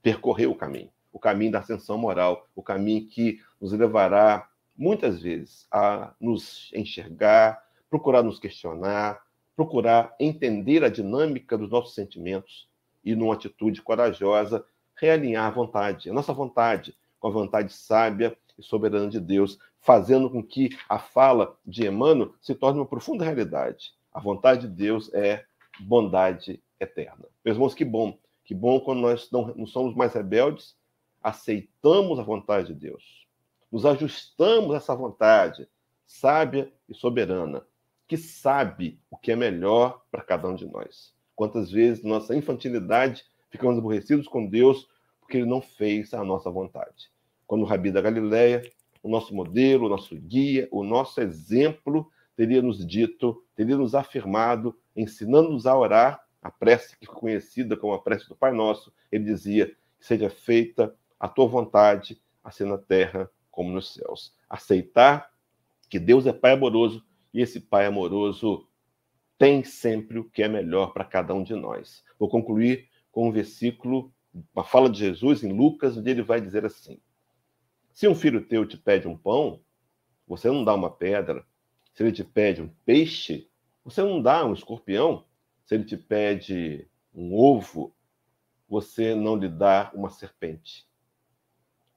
percorrer 0.00 0.48
o 0.48 0.54
caminho, 0.54 0.88
o 1.12 1.18
caminho 1.18 1.52
da 1.52 1.58
ascensão 1.58 1.98
moral, 1.98 2.48
o 2.56 2.62
caminho 2.62 3.06
que 3.06 3.46
nos 3.60 3.72
levará 3.72 4.48
muitas 4.76 5.20
vezes 5.20 5.66
a 5.72 6.14
nos 6.20 6.70
enxergar, 6.72 7.62
procurar 7.90 8.22
nos 8.22 8.38
questionar, 8.38 9.20
procurar 9.56 10.14
entender 10.20 10.84
a 10.84 10.88
dinâmica 10.88 11.58
dos 11.58 11.70
nossos 11.70 11.94
sentimentos 11.94 12.68
e, 13.04 13.14
numa 13.14 13.34
atitude 13.34 13.82
corajosa, 13.82 14.64
realinhar 14.94 15.46
a 15.46 15.50
vontade, 15.50 16.10
a 16.10 16.12
nossa 16.12 16.32
vontade, 16.32 16.96
com 17.18 17.28
a 17.28 17.32
vontade 17.32 17.72
sábia 17.72 18.36
e 18.56 18.62
soberana 18.62 19.08
de 19.08 19.18
Deus, 19.18 19.58
fazendo 19.80 20.30
com 20.30 20.42
que 20.42 20.70
a 20.88 20.98
fala 20.98 21.56
de 21.64 21.86
Emmanuel 21.86 22.34
se 22.40 22.54
torne 22.54 22.78
uma 22.78 22.86
profunda 22.86 23.24
realidade. 23.24 23.92
A 24.12 24.20
vontade 24.20 24.68
de 24.68 24.74
Deus 24.74 25.12
é 25.14 25.44
bondade 25.80 26.62
eterna. 26.78 27.26
Meus 27.44 27.56
irmãos, 27.56 27.74
que 27.74 27.84
bom, 27.84 28.18
que 28.44 28.54
bom 28.54 28.80
quando 28.80 29.00
nós 29.00 29.30
não, 29.30 29.54
não 29.54 29.66
somos 29.66 29.94
mais 29.94 30.12
rebeldes, 30.12 30.76
aceitamos 31.22 32.18
a 32.18 32.22
vontade 32.22 32.68
de 32.68 32.74
Deus, 32.74 33.26
nos 33.70 33.84
ajustamos 33.84 34.74
a 34.74 34.78
essa 34.78 34.94
vontade 34.94 35.68
sábia 36.06 36.72
e 36.88 36.94
soberana, 36.94 37.62
que 38.06 38.16
sabe 38.16 38.98
o 39.10 39.16
que 39.16 39.30
é 39.30 39.36
melhor 39.36 40.02
para 40.10 40.22
cada 40.22 40.48
um 40.48 40.54
de 40.54 40.66
nós. 40.66 41.14
Quantas 41.36 41.70
vezes, 41.70 42.02
nossa 42.02 42.34
infantilidade, 42.34 43.24
ficamos 43.50 43.78
aborrecidos 43.78 44.26
com 44.26 44.46
Deus 44.46 44.88
porque 45.20 45.36
ele 45.36 45.46
não 45.46 45.60
fez 45.60 46.14
a 46.14 46.24
nossa 46.24 46.50
vontade. 46.50 47.10
Quando 47.46 47.62
o 47.62 47.66
Rabi 47.66 47.92
da 47.92 48.00
Galileia, 48.00 48.62
o 49.02 49.08
nosso 49.08 49.34
modelo, 49.34 49.86
o 49.86 49.88
nosso 49.90 50.16
guia, 50.16 50.66
o 50.72 50.82
nosso 50.82 51.20
exemplo, 51.20 52.10
teria 52.34 52.62
nos 52.62 52.84
dito, 52.84 53.44
teria 53.54 53.76
nos 53.76 53.94
afirmado, 53.94 54.74
ensinando-nos 54.96 55.66
a 55.66 55.76
orar, 55.76 56.24
a 56.40 56.50
prece 56.50 56.96
que 56.98 57.04
foi 57.04 57.14
conhecida 57.14 57.76
como 57.76 57.92
a 57.92 58.00
prece 58.00 58.26
do 58.28 58.34
Pai 58.34 58.52
Nosso, 58.52 58.92
ele 59.12 59.24
dizia: 59.24 59.76
seja 60.00 60.30
feita 60.30 60.94
a 61.20 61.28
tua 61.28 61.46
vontade, 61.46 62.20
assim 62.42 62.64
na 62.64 62.78
terra 62.78 63.30
como 63.58 63.72
nos 63.72 63.92
céus. 63.92 64.32
Aceitar 64.48 65.32
que 65.90 65.98
Deus 65.98 66.28
é 66.28 66.32
Pai 66.32 66.52
amoroso 66.52 67.04
e 67.34 67.40
esse 67.40 67.58
Pai 67.58 67.86
amoroso 67.86 68.68
tem 69.36 69.64
sempre 69.64 70.20
o 70.20 70.30
que 70.30 70.44
é 70.44 70.48
melhor 70.48 70.92
para 70.92 71.04
cada 71.04 71.34
um 71.34 71.42
de 71.42 71.56
nós. 71.56 72.04
Vou 72.20 72.28
concluir 72.28 72.88
com 73.10 73.28
um 73.28 73.32
versículo 73.32 74.14
uma 74.54 74.62
fala 74.62 74.88
de 74.88 75.00
Jesus 75.00 75.42
em 75.42 75.52
Lucas, 75.52 75.96
onde 75.96 76.08
ele 76.08 76.22
vai 76.22 76.40
dizer 76.40 76.64
assim: 76.64 77.00
Se 77.92 78.06
um 78.06 78.14
filho 78.14 78.46
teu 78.46 78.64
te 78.64 78.76
pede 78.76 79.08
um 79.08 79.18
pão, 79.18 79.60
você 80.24 80.46
não 80.46 80.64
dá 80.64 80.72
uma 80.72 80.90
pedra. 80.90 81.44
Se 81.94 82.04
ele 82.04 82.12
te 82.12 82.22
pede 82.22 82.62
um 82.62 82.68
peixe, 82.86 83.50
você 83.84 84.00
não 84.02 84.22
dá 84.22 84.46
um 84.46 84.54
escorpião. 84.54 85.24
Se 85.66 85.74
ele 85.74 85.84
te 85.84 85.96
pede 85.96 86.86
um 87.12 87.34
ovo, 87.34 87.92
você 88.68 89.16
não 89.16 89.34
lhe 89.34 89.48
dá 89.48 89.90
uma 89.92 90.10
serpente. 90.10 90.87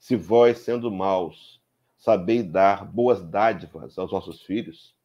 Se 0.02 0.16
vós, 0.16 0.58
sendo 0.58 0.90
maus, 0.90 1.62
sabeis 1.96 2.44
dar 2.44 2.84
boas 2.84 3.22
dádivas 3.22 4.00
aos 4.00 4.10
vossos 4.10 4.42
filhos, 4.42 4.96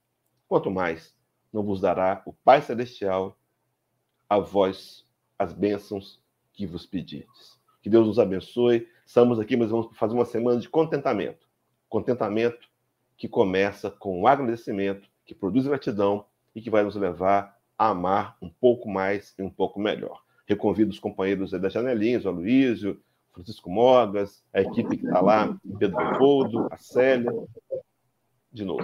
quanto 0.49 0.71
mais 0.71 1.15
não 1.53 1.63
vos 1.63 1.83
dará 1.83 2.23
o 2.25 2.33
Pai 2.33 2.63
Celestial 2.63 3.39
a 4.27 4.39
vós 4.39 5.07
as 5.39 5.53
bênçãos 5.53 6.19
que 6.51 6.67
vos 6.67 6.87
pedires. 6.87 7.61
Que 7.83 7.91
Deus 7.91 8.07
nos 8.07 8.19
abençoe. 8.19 8.89
Estamos 9.05 9.39
aqui, 9.39 9.55
mas 9.55 9.71
vamos 9.71 9.95
fazer 9.99 10.15
uma 10.15 10.25
semana 10.25 10.59
de 10.59 10.69
contentamento. 10.69 11.47
Contentamento 11.91 12.67
que 13.19 13.29
começa 13.29 13.91
com 13.91 14.23
um 14.23 14.27
agradecimento, 14.27 15.11
que 15.27 15.35
produz 15.35 15.67
gratidão 15.67 16.25
e 16.55 16.63
que 16.63 16.71
vai 16.71 16.83
nos 16.83 16.97
levar 16.97 17.61
a 17.77 17.89
amar 17.89 18.39
um 18.41 18.49
pouco 18.49 18.89
mais 18.89 19.35
e 19.39 19.43
um 19.43 19.51
pouco 19.51 19.79
melhor. 19.79 20.23
Reconvido 20.47 20.91
os 20.91 20.99
companheiros 20.99 21.51
da 21.51 21.69
Janelinhas, 21.69 22.25
o 22.25 22.31
Aloysio, 22.31 22.99
Francisco 23.37 23.69
Mogas, 23.69 24.43
a 24.55 24.63
equipe 24.63 24.97
que 24.97 25.05
está 25.05 25.21
lá, 25.21 25.55
Pedro 25.79 25.99
Leopoldo, 25.99 26.69
a 26.71 26.77
Célia. 26.79 27.31
De 28.51 28.65
novo. 28.65 28.83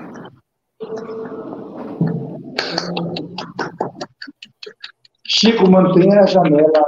Chico, 5.24 5.70
mantenha 5.70 6.20
a 6.20 6.26
janela, 6.26 6.84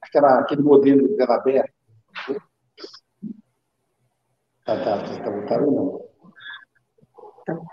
aquela, 0.00 0.40
aquele 0.40 0.62
modelo 0.62 1.14
dela 1.18 1.34
aberta. 1.34 1.74
Tá, 4.64 4.84
tá, 4.84 5.22
tá 5.22 5.30
voltando 5.30 5.70
não. 5.70 6.08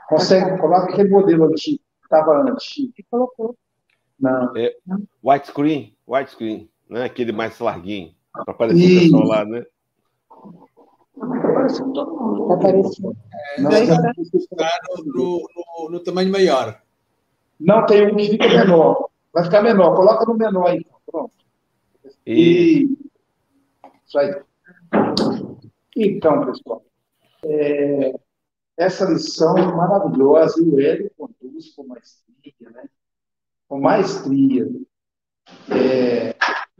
Consegue, 0.10 0.58
coloca 0.60 0.92
aquele 0.92 1.10
modelo 1.10 1.46
antigo, 1.46 1.80
que 1.80 2.04
estava 2.04 2.42
antes. 2.42 2.92
colocou. 3.10 3.58
Não. 4.20 4.56
É, 4.58 4.76
widescreen, 5.24 5.98
widescreen, 6.06 6.70
né? 6.90 7.06
Aquele 7.06 7.32
mais 7.32 7.60
larguinho, 7.60 8.15
para 8.44 8.54
aparecer 8.54 8.98
o 8.98 9.02
pessoal 9.02 9.24
lá, 9.24 9.46
né? 9.46 9.66
Apareceu 11.22 11.94
todo 11.94 12.16
mundo. 12.16 12.54
Apareceu. 12.54 13.16
É, 13.58 13.62
daí 13.62 13.84
está 13.84 14.70
no, 15.06 15.48
no, 15.56 15.90
no, 15.92 16.00
tamanho 16.02 16.32
maior. 16.32 16.82
Não, 17.60 17.86
tem 17.86 18.08
um 18.08 18.16
que 18.16 18.32
fica 18.32 18.48
menor. 18.48 19.10
Vai 19.34 19.44
ficar 19.46 19.62
menor. 19.62 19.96
Coloca 19.96 20.26
no 20.26 20.36
menor 20.36 20.68
aí. 20.68 20.86
Pronto. 21.10 21.34
E... 22.26 22.98
Isso 24.06 24.20
aí. 24.20 24.42
Então, 25.96 26.46
pessoal, 26.46 26.86
é... 27.46 28.14
essa 28.78 29.06
lição 29.06 29.58
é 29.58 29.66
maravilhosa 29.66 30.62
e 30.62 30.70
o 30.70 30.80
Hélio 30.80 31.12
conduz 31.18 31.74
com 31.74 31.88
maestria, 31.88 32.70
né? 32.72 32.90
Com 33.68 33.80
maestria. 33.80 34.70
É... 35.72 36.36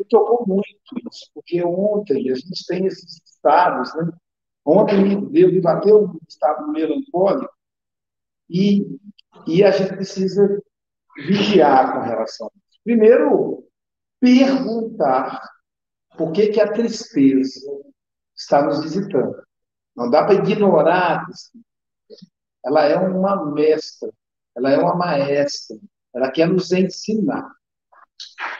Tocou 0.10 0.46
muito 0.48 0.70
isso, 1.10 1.30
porque 1.34 1.64
ontem 1.64 2.32
a 2.32 2.36
gente 2.36 2.66
tem 2.68 2.86
esses 2.86 3.22
estados, 3.24 3.94
né? 3.96 4.12
Ontem 4.66 5.20
me 5.20 5.62
bateu 5.62 6.06
um 6.06 6.20
estado 6.28 6.68
melancólico 6.72 7.54
e, 8.50 9.00
e 9.48 9.64
a 9.64 9.72
gente 9.72 9.96
precisa 9.96 10.62
vigiar 11.18 11.94
com 11.94 12.00
relação 12.02 12.48
a 12.48 12.58
isso. 12.58 12.80
Primeiro, 12.84 13.68
perguntar 14.20 15.42
por 16.18 16.32
que, 16.32 16.48
que 16.48 16.62
a 16.62 16.72
tristeza 16.72 17.60
está 18.36 18.64
nos 18.64 18.82
visitando. 18.82 19.36
Não 19.96 20.10
dá 20.10 20.26
para 20.26 20.36
ignorar 20.36 21.26
tristeza. 21.26 21.66
Ela 22.66 22.86
é 22.86 22.98
uma 22.98 23.46
mestra, 23.52 24.12
ela 24.56 24.72
é 24.72 24.78
uma 24.78 24.96
maestra, 24.96 25.78
ela 26.14 26.32
quer 26.32 26.48
nos 26.48 26.72
ensinar. 26.72 27.48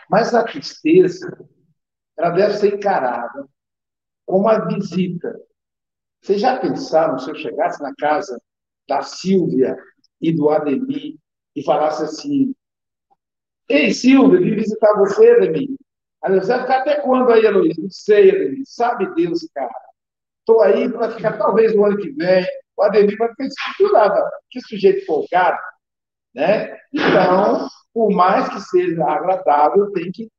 Mas 0.10 0.34
a 0.34 0.44
tristeza, 0.44 1.28
ela 2.18 2.30
deve 2.30 2.58
ser 2.58 2.76
encarada 2.76 3.48
como 4.26 4.48
a 4.48 4.66
visita 4.66 5.36
vocês 6.26 6.42
já 6.42 6.60
pensaram 6.60 7.20
se 7.20 7.30
eu 7.30 7.36
chegasse 7.36 7.80
na 7.84 7.94
casa 8.00 8.42
da 8.90 9.04
Silvia 9.04 9.78
e 10.20 10.32
do 10.32 10.50
Ademir 10.50 11.18
e 11.56 11.64
falasse 11.64 12.04
assim: 12.04 12.56
Ei, 13.70 13.94
Silvia, 13.94 14.40
vim 14.40 14.56
visitar 14.56 14.98
você, 14.98 15.30
Ademir. 15.34 15.70
Aí 16.24 16.40
você 16.40 16.48
vai 16.48 16.62
ficar 16.62 16.78
até 16.80 17.00
quando 17.02 17.32
aí, 17.32 17.46
Heloísa? 17.46 17.80
Não 17.80 17.92
sei, 17.92 18.32
Ademir. 18.32 18.64
Sabe 18.66 19.14
Deus, 19.14 19.48
cara. 19.54 19.70
Estou 20.40 20.62
aí 20.64 20.92
para 20.92 21.12
ficar 21.12 21.38
talvez 21.38 21.76
no 21.76 21.86
ano 21.86 21.98
que 21.98 22.10
vem. 22.14 22.44
O 22.76 22.82
Ademir 22.82 23.18
vai 23.20 23.30
ficar 23.30 23.46
estruturado. 23.46 24.20
Que 24.50 24.62
sujeito 24.62 25.06
folgado. 25.06 25.60
Né? 26.36 26.78
Então, 26.94 27.68
por 27.94 28.12
mais 28.12 28.50
que 28.50 28.60
seja 28.60 29.04
agradável, 29.06 29.92
tem 29.94 30.12
que 30.12 30.30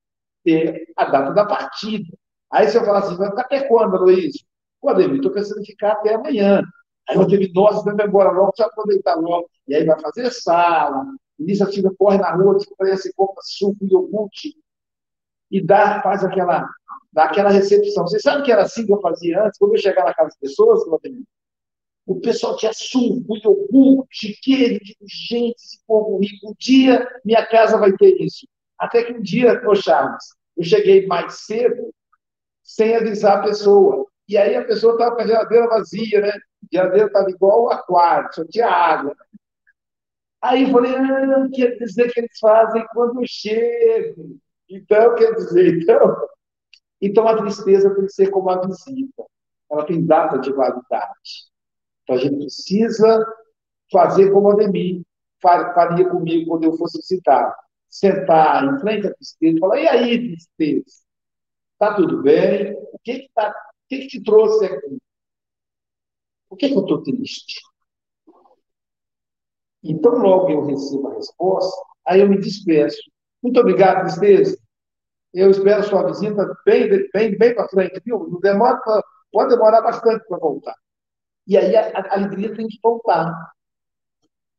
ter 0.45 0.87
a 0.95 1.07
data 1.07 1.33
da 1.33 1.47
partida. 1.47 2.07
Aí 2.53 2.69
se 2.69 2.77
eu 2.77 2.85
falar 2.85 2.99
assim, 2.99 3.17
vai 3.17 3.31
ficar 3.31 3.43
até 3.43 3.67
quando, 3.67 3.97
Heloísa? 3.97 4.39
Pô, 4.81 4.91
Ademir, 4.91 5.17
estou 5.17 5.33
pensando 5.33 5.63
em 5.63 5.65
ficar 5.65 5.93
até 5.93 6.15
amanhã. 6.15 6.63
Aí 7.09 7.17
o 7.17 7.23
Ademir, 7.23 7.51
nossa, 7.55 7.83
vamos 7.83 8.05
embora 8.05 8.31
logo, 8.31 8.53
deixa 8.55 8.65
eu 8.65 8.67
aproveitar 8.67 9.15
logo. 9.15 9.49
E 9.67 9.75
aí 9.75 9.85
vai 9.85 9.99
fazer 9.99 10.31
sala, 10.31 11.07
iniciativa 11.39 11.91
corre 11.99 12.19
na 12.19 12.33
rua, 12.33 12.59
parece 12.77 13.13
compra 13.15 13.43
suco, 13.43 13.85
iogurte, 13.87 14.55
e 15.51 15.65
dá, 15.65 16.03
faz 16.03 16.25
aquela, 16.25 16.69
dá 17.13 17.25
aquela 17.25 17.51
recepção. 17.51 18.07
Você 18.07 18.21
sabe 18.21 18.43
que 18.45 18.53
era 18.53 18.63
assim 18.63 18.85
que 18.85 18.93
eu 18.93 19.01
fazia 19.01 19.45
antes, 19.45 19.59
quando 19.59 19.75
eu 19.75 19.81
chegava 19.81 20.09
na 20.09 20.15
casa 20.15 20.29
das 20.29 20.39
pessoas, 20.39 20.85
o 22.07 22.21
pessoal 22.21 22.57
tinha 22.57 22.73
suco, 22.73 23.37
iogurte, 23.37 24.39
queijo, 24.41 24.95
gente, 25.03 25.57
esse 25.57 25.81
povo 25.87 26.19
rico. 26.19 26.51
Um 26.51 26.55
dia 26.57 27.07
minha 27.25 27.45
casa 27.45 27.77
vai 27.77 27.93
ter 27.93 28.17
isso. 28.23 28.47
Até 28.79 29.03
que 29.03 29.13
um 29.13 29.21
dia, 29.21 29.61
ô 29.69 29.75
Charles, 29.75 30.25
eu 30.57 30.63
cheguei 30.63 31.07
mais 31.07 31.41
cedo, 31.41 31.93
sem 32.63 32.95
avisar 32.95 33.39
a 33.39 33.43
pessoa. 33.43 34.07
E 34.29 34.37
aí 34.37 34.55
a 34.55 34.65
pessoa 34.65 34.93
estava 34.93 35.17
com 35.17 35.23
a 35.23 35.27
geladeira 35.27 35.69
vazia, 35.69 36.21
né? 36.21 36.31
A 36.31 36.41
geladeira 36.73 37.07
estava 37.07 37.31
igual 37.31 37.65
o 37.65 37.71
aquário, 37.71 38.29
só 38.33 38.45
tinha 38.45 38.69
água. 38.69 39.15
Aí 40.41 40.63
eu 40.63 40.71
falei, 40.71 40.95
ah, 40.95 41.49
quer 41.53 41.77
dizer 41.77 42.13
que 42.13 42.21
eles 42.21 42.39
fazem 42.39 42.87
quando 42.93 43.21
eu 43.21 43.27
chego. 43.27 44.39
Então, 44.69 45.15
quer 45.17 45.35
dizer, 45.35 45.83
então, 45.83 46.17
então 47.01 47.27
a 47.27 47.37
tristeza 47.37 47.93
tem 47.95 48.07
que 48.07 48.13
ser 48.13 48.31
como 48.31 48.49
a 48.51 48.61
visita. 48.65 49.25
Ela 49.71 49.85
tem 49.85 50.05
data 50.05 50.39
de 50.39 50.53
validade. 50.53 51.56
Então 52.07 52.17
a 52.17 52.19
gente 52.21 52.37
precisa 52.37 53.27
fazer 53.91 54.31
como 54.31 54.51
Ademir 54.51 55.03
faria 55.43 56.09
comigo 56.09 56.51
quando 56.51 56.65
eu 56.65 56.77
fosse 56.77 56.99
visitar. 56.99 57.53
Sentar 57.89 58.65
em 58.65 58.81
frente 58.81 59.07
à 59.09 59.15
tristeza 59.15 59.57
e 59.57 59.61
falar, 59.61 59.81
e 59.81 59.89
aí, 59.89 60.29
tristeza? 60.29 61.03
Tá 61.79 61.95
tudo 61.95 62.23
bem? 62.23 62.75
O 62.93 62.99
que 63.03 63.13
está 63.13 63.51
o 63.51 63.89
que, 63.89 63.99
que 64.01 64.07
te 64.09 64.23
trouxe 64.23 64.65
aqui? 64.65 64.99
Por 66.49 66.57
que, 66.57 66.69
que 66.69 66.75
eu 66.75 66.83
estou 66.83 67.03
triste? 67.03 67.61
Então, 69.83 70.13
logo 70.15 70.51
eu 70.51 70.65
recebo 70.65 71.09
a 71.09 71.15
resposta, 71.15 71.81
aí 72.07 72.21
eu 72.21 72.29
me 72.29 72.39
despeço. 72.39 73.01
Muito 73.43 73.61
obrigado, 73.61 74.03
tristeza. 74.03 74.59
Eu 75.33 75.51
espero 75.51 75.85
sua 75.85 76.07
visita 76.07 76.45
bem, 76.65 76.89
bem, 77.13 77.39
bem 77.39 77.55
para 77.55 77.69
frente, 77.69 78.01
viu? 78.05 78.27
Não 78.29 78.41
demora 78.41 78.81
pode 79.33 79.51
demorar 79.51 79.83
bastante 79.83 80.27
para 80.27 80.39
voltar. 80.39 80.75
E 81.47 81.57
aí 81.57 81.77
a, 81.77 81.99
a, 81.99 82.15
alegria 82.15 82.55
tem 82.55 82.67
que 82.67 82.79
voltar. 82.83 83.33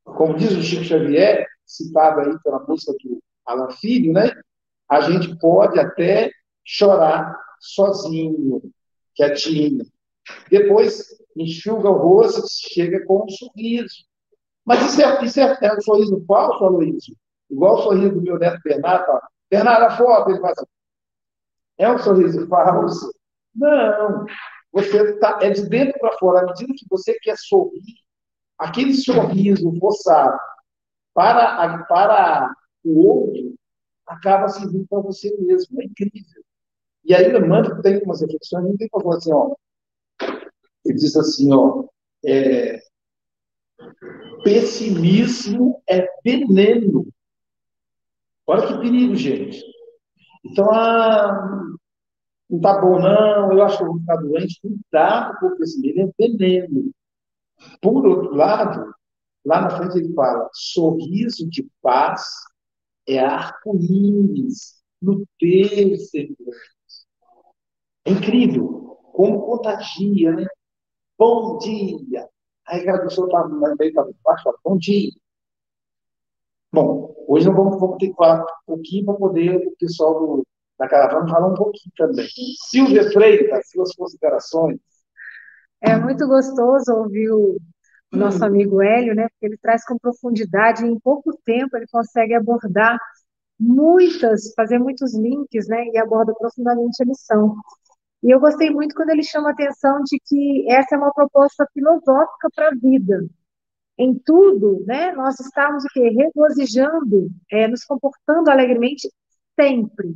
Como 0.03 0.35
diz 0.35 0.51
o 0.53 0.61
Chico 0.61 0.83
Xavier, 0.83 1.45
citado 1.65 2.21
aí 2.21 2.39
pela 2.43 2.63
música 2.65 2.93
do 3.03 3.21
Alan 3.45 3.69
Filho, 3.71 4.13
né? 4.13 4.31
A 4.89 5.01
gente 5.01 5.37
pode 5.37 5.79
até 5.79 6.31
chorar 6.63 7.37
sozinho, 7.59 8.61
quietinho. 9.13 9.85
Depois 10.49 11.17
enxuga 11.35 11.89
o 11.89 11.97
rosto, 11.97 12.47
chega 12.49 13.05
com 13.05 13.25
um 13.25 13.29
sorriso. 13.29 14.05
Mas 14.65 14.91
isso 14.91 15.01
é, 15.01 15.23
isso 15.23 15.39
é, 15.39 15.57
é 15.61 15.73
um 15.73 15.81
sorriso 15.81 16.23
falso, 16.25 16.63
Aloysio? 16.63 17.15
Igual 17.49 17.75
o 17.75 17.81
sorriso 17.83 18.15
do 18.15 18.21
meu 18.21 18.37
neto 18.37 18.59
Bernardo. 18.63 19.21
Bernardo, 19.49 19.85
a 19.85 19.97
foto, 19.97 20.29
ele 20.29 20.39
fala 20.39 20.53
assim, 20.53 20.65
é 21.77 21.91
um 21.91 21.97
sorriso 21.99 22.47
falso? 22.47 23.13
Não. 23.55 24.25
Você 24.71 25.17
tá, 25.19 25.39
é 25.41 25.49
de 25.49 25.67
dentro 25.67 25.99
para 25.99 26.17
fora. 26.17 26.41
À 26.41 26.45
medida 26.45 26.73
que 26.75 26.85
você 26.89 27.17
quer 27.19 27.37
sorrir, 27.37 27.95
aquele 28.57 28.93
sorriso 28.93 29.71
forçado 29.79 30.37
para, 31.13 31.63
a, 31.63 31.83
para 31.83 32.55
o 32.83 33.07
outro 33.07 33.55
acaba 34.05 34.47
servindo 34.49 34.87
para 34.87 34.99
você 34.99 35.35
mesmo. 35.39 35.81
É 35.81 35.85
incrível. 35.85 36.43
E 37.03 37.13
aí 37.13 37.29
Emmanuel 37.29 37.81
tem 37.81 38.01
umas 38.03 38.21
reflexões 38.21 38.65
muito 38.65 38.83
importantes, 38.83 39.27
assim, 39.27 39.33
ó. 39.33 39.55
Ele 40.85 40.95
diz 40.95 41.15
assim, 41.15 41.53
ó, 41.53 41.85
é, 42.25 42.81
pessimismo 44.43 45.81
é 45.87 46.07
veneno. 46.23 47.07
Olha 48.45 48.67
que 48.67 48.79
perigo, 48.79 49.15
gente. 49.15 49.63
Então, 50.45 50.69
ah, 50.71 51.61
não 52.49 52.61
tá 52.61 52.79
bom 52.79 52.99
não, 52.99 53.51
eu 53.51 53.63
acho 53.63 53.77
que 53.77 53.83
eu 53.83 53.87
vou 53.87 53.99
ficar 53.99 54.15
doente. 54.17 54.61
Cuidado 54.61 55.37
com 55.39 55.47
o 55.47 55.57
pessimismo, 55.57 56.13
é 56.19 56.27
veneno. 56.27 56.91
Por 57.81 58.05
outro 58.05 58.35
lado, 58.35 58.93
lá 59.45 59.61
na 59.61 59.69
frente 59.71 59.97
ele 59.97 60.13
fala, 60.13 60.49
sorriso 60.53 61.49
de 61.49 61.67
paz 61.81 62.23
é 63.07 63.19
arco-íris 63.19 64.81
no 65.01 65.25
teu. 65.39 65.95
É 68.05 68.11
incrível 68.11 68.97
como 69.13 69.41
contagia, 69.41 70.31
né? 70.31 70.45
Bom 71.17 71.57
dia. 71.57 72.27
Aí 72.67 72.87
a 72.87 73.01
pessoa 73.01 73.27
está 73.27 73.47
meio 73.47 73.93
para 73.93 74.09
baixo, 74.23 74.43
fala, 74.43 74.57
bom 74.63 74.77
dia. 74.77 75.11
Bom, 76.71 77.15
hoje 77.27 77.47
nós 77.47 77.55
vamos, 77.55 77.79
vamos 77.79 77.97
ter 77.97 78.09
que 78.09 78.15
falar 78.15 78.43
um 78.43 78.45
pouquinho 78.65 79.05
para 79.05 79.15
poder 79.15 79.55
o 79.55 79.75
pessoal 79.77 80.19
do, 80.19 80.47
da 80.77 80.87
caravana 80.87 81.29
falar 81.29 81.47
um 81.47 81.55
pouquinho 81.55 81.93
também. 81.95 82.27
Silvia 82.69 83.11
Freitas, 83.11 83.69
suas 83.69 83.95
considerações. 83.95 84.79
É 85.81 85.95
muito 85.97 86.27
gostoso 86.27 86.91
ouvir 86.93 87.31
o 87.31 87.57
nosso 88.11 88.43
amigo 88.43 88.81
Hélio, 88.81 89.15
né? 89.15 89.27
Porque 89.29 89.45
ele 89.45 89.57
traz 89.57 89.83
com 89.85 89.97
profundidade, 89.97 90.85
em 90.85 90.99
pouco 90.99 91.37
tempo 91.45 91.75
ele 91.77 91.87
consegue 91.91 92.33
abordar 92.33 92.97
muitas, 93.59 94.53
fazer 94.55 94.79
muitos 94.79 95.15
links, 95.15 95.67
né? 95.67 95.85
E 95.93 95.97
aborda 95.97 96.33
profundamente 96.33 97.01
a 97.01 97.05
lição. 97.05 97.55
E 98.23 98.31
eu 98.33 98.39
gostei 98.39 98.69
muito 98.69 98.95
quando 98.95 99.11
ele 99.11 99.23
chama 99.23 99.49
a 99.49 99.51
atenção 99.53 100.01
de 100.03 100.19
que 100.25 100.65
essa 100.69 100.95
é 100.95 100.97
uma 100.97 101.13
proposta 101.13 101.67
filosófica 101.73 102.49
para 102.55 102.69
a 102.69 102.75
vida. 102.75 103.25
em 103.97 104.13
tudo, 104.19 104.83
né, 104.87 105.11
nós 105.13 105.39
estamos 105.39 105.83
o 105.85 105.87
quê? 105.89 106.09
Regozijando, 106.09 107.29
é, 107.51 107.67
nos 107.67 107.83
comportando 107.85 108.49
alegremente 108.51 109.09
sempre. 109.59 110.15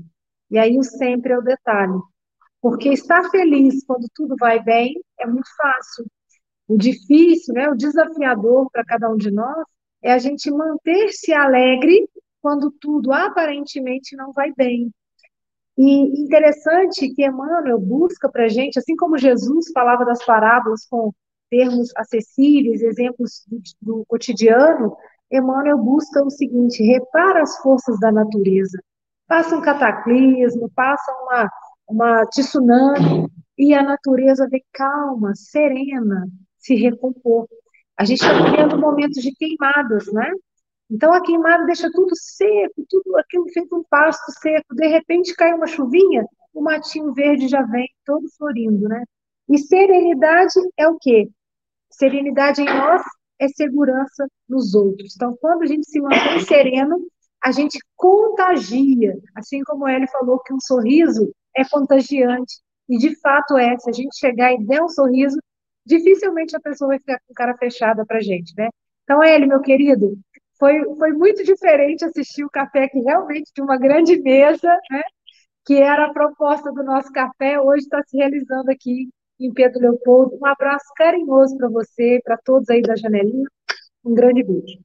E 0.51 0.59
aí 0.59 0.77
o 0.77 0.83
sempre 0.83 1.31
é 1.33 1.37
o 1.37 1.41
detalhe. 1.41 1.99
Porque 2.61 2.89
estar 2.89 3.29
feliz 3.31 3.83
quando 3.85 4.07
tudo 4.13 4.35
vai 4.37 4.61
bem 4.61 4.93
é 5.19 5.25
muito 5.25 5.49
fácil. 5.55 6.05
O 6.67 6.77
difícil, 6.77 7.53
né, 7.53 7.69
o 7.69 7.75
desafiador 7.75 8.69
para 8.71 8.85
cada 8.85 9.09
um 9.09 9.17
de 9.17 9.31
nós 9.31 9.65
é 10.01 10.11
a 10.11 10.19
gente 10.19 10.51
manter-se 10.51 11.33
alegre 11.33 12.07
quando 12.41 12.71
tudo 12.71 13.11
aparentemente 13.13 14.15
não 14.15 14.31
vai 14.31 14.51
bem. 14.53 14.91
E 15.77 16.21
interessante 16.21 17.09
que 17.13 17.25
Emmanuel 17.25 17.79
busca 17.79 18.29
para 18.29 18.45
a 18.45 18.49
gente, 18.49 18.77
assim 18.77 18.95
como 18.95 19.17
Jesus 19.17 19.71
falava 19.73 20.05
das 20.05 20.23
parábolas 20.23 20.85
com 20.85 21.13
termos 21.49 21.91
acessíveis, 21.95 22.81
exemplos 22.81 23.43
do, 23.47 23.61
do 23.81 24.05
cotidiano, 24.07 24.95
Emmanuel 25.31 25.77
busca 25.77 26.23
o 26.23 26.29
seguinte: 26.29 26.83
repara 26.83 27.41
as 27.41 27.57
forças 27.59 27.99
da 27.99 28.11
natureza. 28.11 28.81
Passa 29.31 29.55
um 29.55 29.61
cataclismo, 29.61 30.69
passa 30.75 31.09
uma, 31.23 31.49
uma 31.87 32.25
tsunami, 32.25 33.29
e 33.57 33.73
a 33.73 33.81
natureza 33.81 34.45
vem 34.51 34.61
calma, 34.73 35.31
serena, 35.35 36.27
se 36.57 36.75
recompor. 36.75 37.47
A 37.97 38.03
gente 38.03 38.21
está 38.21 38.33
vivendo 38.33 38.77
momentos 38.77 39.23
de 39.23 39.33
queimadas, 39.33 40.11
né? 40.11 40.29
Então 40.89 41.13
a 41.13 41.21
queimada 41.21 41.65
deixa 41.65 41.89
tudo 41.93 42.13
seco, 42.13 42.85
tudo 42.89 43.15
aquilo 43.15 43.47
feito 43.53 43.73
um 43.73 43.85
pasto 43.89 44.33
seco. 44.33 44.75
De 44.75 44.87
repente 44.87 45.33
cai 45.33 45.53
uma 45.53 45.65
chuvinha, 45.65 46.25
o 46.53 46.61
matinho 46.61 47.13
verde 47.13 47.47
já 47.47 47.61
vem 47.61 47.87
todo 48.05 48.27
florindo, 48.37 48.89
né? 48.89 49.01
E 49.47 49.57
serenidade 49.57 50.59
é 50.75 50.89
o 50.89 50.97
quê? 50.99 51.29
Serenidade 51.89 52.61
em 52.61 52.65
nós 52.65 53.01
é 53.39 53.47
segurança 53.47 54.27
nos 54.49 54.75
outros. 54.75 55.15
Então, 55.15 55.37
quando 55.39 55.61
a 55.61 55.67
gente 55.67 55.89
se 55.89 56.01
mantém 56.01 56.41
sereno, 56.41 56.99
a 57.43 57.51
gente 57.51 57.79
contagia. 57.95 59.17
Assim 59.35 59.63
como 59.63 59.87
ele 59.87 60.07
falou 60.07 60.39
que 60.39 60.53
um 60.53 60.59
sorriso 60.59 61.33
é 61.55 61.63
contagiante. 61.65 62.55
E 62.87 62.97
de 62.97 63.19
fato 63.19 63.57
é. 63.57 63.77
Se 63.77 63.89
a 63.89 63.93
gente 63.93 64.17
chegar 64.17 64.53
e 64.53 64.63
der 64.65 64.81
um 64.83 64.89
sorriso, 64.89 65.37
dificilmente 65.85 66.55
a 66.55 66.59
pessoa 66.59 66.89
vai 66.89 66.99
ficar 66.99 67.19
com 67.27 67.33
cara 67.33 67.57
fechada 67.57 68.05
para 68.05 68.21
gente, 68.21 68.53
né? 68.57 68.69
Então, 69.03 69.23
ele, 69.23 69.47
meu 69.47 69.61
querido, 69.61 70.17
foi, 70.59 70.83
foi 70.95 71.11
muito 71.13 71.43
diferente 71.43 72.05
assistir 72.05 72.43
o 72.43 72.49
café 72.49 72.87
que 72.87 72.99
realmente 72.99 73.51
de 73.53 73.61
uma 73.61 73.77
grande 73.77 74.21
mesa, 74.21 74.69
né? 74.91 75.01
Que 75.65 75.75
era 75.75 76.05
a 76.05 76.13
proposta 76.13 76.71
do 76.71 76.83
nosso 76.83 77.11
café, 77.11 77.59
hoje 77.59 77.83
está 77.83 78.01
se 78.03 78.17
realizando 78.17 78.69
aqui 78.69 79.09
em 79.39 79.51
Pedro 79.51 79.79
Leopoldo. 79.79 80.37
Um 80.39 80.45
abraço 80.45 80.85
carinhoso 80.95 81.57
para 81.57 81.69
você, 81.69 82.19
para 82.23 82.37
todos 82.37 82.69
aí 82.69 82.81
da 82.81 82.95
janelinha. 82.95 83.47
Um 84.05 84.13
grande 84.13 84.43
beijo. 84.43 84.79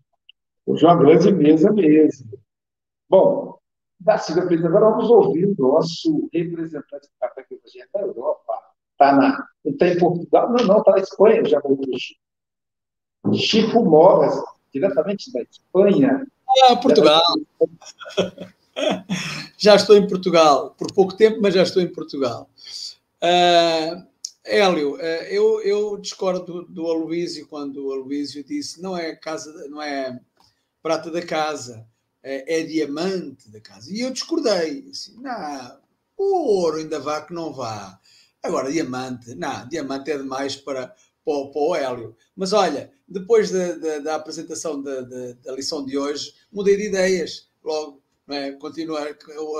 Hoje 0.64 0.84
é 0.84 0.88
uma 0.88 0.96
grande 0.96 1.32
mesa 1.32 1.72
mesmo. 1.72 2.45
Bom, 3.08 3.58
Darcy, 4.00 4.32
agora 4.32 4.90
vamos 4.90 5.08
ouvir 5.10 5.46
o 5.46 5.54
nosso 5.58 6.28
representante 6.32 7.08
do 7.08 7.18
Café 7.20 7.46
é 7.50 7.86
da 7.92 8.00
Europa. 8.00 8.52
Está 8.92 9.12
na, 9.12 9.48
está 9.64 9.88
em 9.88 9.98
Portugal? 9.98 10.52
Não, 10.52 10.66
não, 10.66 10.78
está 10.78 10.92
na 10.92 10.98
Espanha, 10.98 11.44
já 11.44 11.60
voltou. 11.60 11.94
Chico 13.34 13.84
Moras, 13.84 14.34
diretamente 14.72 15.32
da 15.32 15.42
Espanha. 15.42 16.26
Ah, 16.64 16.76
Portugal. 16.76 17.22
já 19.58 19.74
estou 19.74 19.96
em 19.96 20.06
Portugal, 20.06 20.74
por 20.78 20.92
pouco 20.92 21.16
tempo, 21.16 21.38
mas 21.40 21.54
já 21.54 21.62
estou 21.62 21.82
em 21.82 21.92
Portugal. 21.92 22.48
Uh, 23.22 24.06
Hélio, 24.44 24.94
uh, 24.94 24.98
eu, 24.98 25.60
eu 25.62 25.96
discordo 25.96 26.44
do, 26.44 26.64
do 26.66 26.90
Aloísio 26.90 27.48
quando 27.48 27.86
o 27.86 27.92
Aloísio 27.92 28.44
disse 28.44 28.80
não 28.80 28.96
é 28.96 29.14
casa, 29.16 29.68
não 29.68 29.82
é 29.82 30.20
prata 30.82 31.10
da 31.10 31.24
casa, 31.24 31.86
é, 32.26 32.58
é 32.58 32.62
diamante 32.64 33.48
da 33.48 33.60
casa. 33.60 33.92
E 33.92 34.00
eu 34.00 34.10
discordei. 34.10 34.88
Assim, 34.90 35.14
não, 35.20 35.78
o 36.18 36.60
ouro 36.60 36.78
ainda 36.78 36.98
vá 36.98 37.22
que 37.22 37.32
não 37.32 37.52
vá. 37.52 38.00
Agora, 38.42 38.70
diamante, 38.70 39.32
não, 39.36 39.68
diamante 39.68 40.10
é 40.10 40.18
demais 40.18 40.56
para, 40.56 40.88
para, 41.24 41.46
para 41.52 41.60
o 41.62 41.74
Hélio. 41.76 42.16
Mas 42.34 42.52
olha, 42.52 42.92
depois 43.06 43.52
da, 43.52 43.72
da, 43.76 43.98
da 44.00 44.14
apresentação 44.16 44.82
da, 44.82 45.02
da, 45.02 45.52
lição 45.52 45.84
de 45.86 45.96
hoje, 45.96 46.34
mudei 46.52 46.76
de 46.76 46.88
ideias. 46.88 47.48
Logo, 47.62 48.02
é? 48.28 48.50
continuar, 48.52 49.06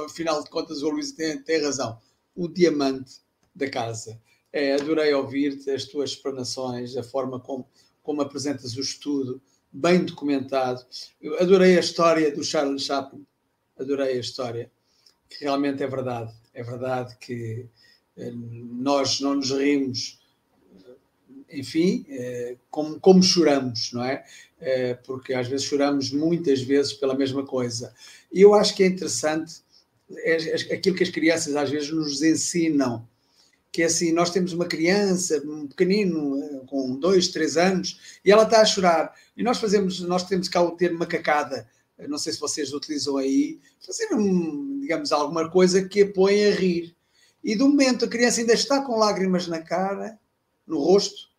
afinal 0.05 0.43
de 0.43 0.51
contas, 0.51 0.83
o 0.83 0.91
Luís 0.91 1.13
tem, 1.13 1.41
tem 1.43 1.63
razão. 1.63 2.01
O 2.35 2.49
diamante 2.49 3.21
da 3.55 3.71
casa. 3.71 4.21
É, 4.53 4.75
adorei 4.75 5.15
ouvir-te, 5.15 5.71
as 5.71 5.85
tuas 5.85 6.11
explanações, 6.11 6.97
a 6.97 7.03
forma 7.05 7.39
como, 7.39 7.69
como 8.03 8.23
apresentas 8.23 8.77
o 8.77 8.81
estudo, 8.81 9.41
bem 9.73 10.05
documentado. 10.05 10.85
Eu 11.21 11.39
adorei 11.41 11.77
a 11.77 11.81
história 11.81 12.35
do 12.35 12.43
Charles 12.45 12.83
Chaplin, 12.83 13.27
adorei 13.79 14.17
a 14.17 14.21
história, 14.21 14.71
que 15.29 15.45
realmente 15.45 15.83
é 15.83 15.87
verdade. 15.87 16.33
É 16.55 16.63
verdade 16.63 17.17
que 17.19 17.67
eh, 18.17 18.33
nós 18.35 19.21
não 19.21 19.35
nos 19.35 19.51
rimos 19.51 20.19
enfim, 21.51 22.05
eh, 22.09 22.57
como, 22.71 22.99
como 23.01 23.23
choramos, 23.23 23.93
não 23.93 24.05
é? 24.05 24.25
Eh, 24.61 24.95
porque 25.05 25.35
às 25.35 25.49
vezes 25.49 25.67
choramos 25.67 26.11
muitas 26.11 26.61
vezes 26.63 26.93
pela 26.93 27.15
mesma 27.15 27.45
coisa. 27.45 27.95
E 28.33 28.41
eu 28.41 28.55
acho 28.55 28.75
que 28.75 28.83
é 28.83 28.87
interessante 28.87 29.63
aquilo 30.73 30.97
que 30.97 31.03
as 31.03 31.11
crianças 31.11 31.57
às 31.57 31.71
vezes 31.71 31.91
nos 31.91 32.23
ensinam, 32.23 33.07
que 33.73 33.83
é 33.83 33.87
assim, 33.87 34.13
nós 34.13 34.31
temos 34.31 34.53
uma 34.53 34.67
criança, 34.67 35.43
um 35.45 35.67
pequenino, 35.67 36.43
eh, 36.43 36.61
com 36.67 36.99
dois, 36.99 37.29
três 37.29 37.57
anos, 37.57 38.19
e 38.25 38.33
ela 38.33 38.45
está 38.45 38.61
a 38.61 38.65
chorar. 38.65 39.15
E 39.37 39.43
nós 39.43 39.59
fazemos, 39.59 40.01
nós 40.01 40.25
temos 40.25 40.49
cá 40.49 40.63
o 40.63 40.77
termo 40.77 40.99
macacada, 40.99 41.69
não 42.09 42.19
sei 42.19 42.33
se 42.33 42.41
vocês 42.41 42.73
utilizam 42.73 43.17
aí, 43.17 43.59
fazer, 43.85 44.15
um, 44.15 44.81
digamos, 44.81 45.13
alguma 45.13 45.51
coisa 45.51 45.87
que 45.89 46.03
a 46.03 46.13
põe 46.13 46.45
a 46.45 46.55
rir. 46.55 46.95
E 47.43 47.55
do 47.57 47.69
momento 47.69 48.05
a 48.05 48.09
criança 48.09 48.41
ainda 48.41 48.53
está 48.53 48.83
com 48.83 48.99
lágrimas 48.99 49.47
na 49.47 49.61
cara, 49.61 50.19
no 50.67 50.79
rosto, 50.79 51.31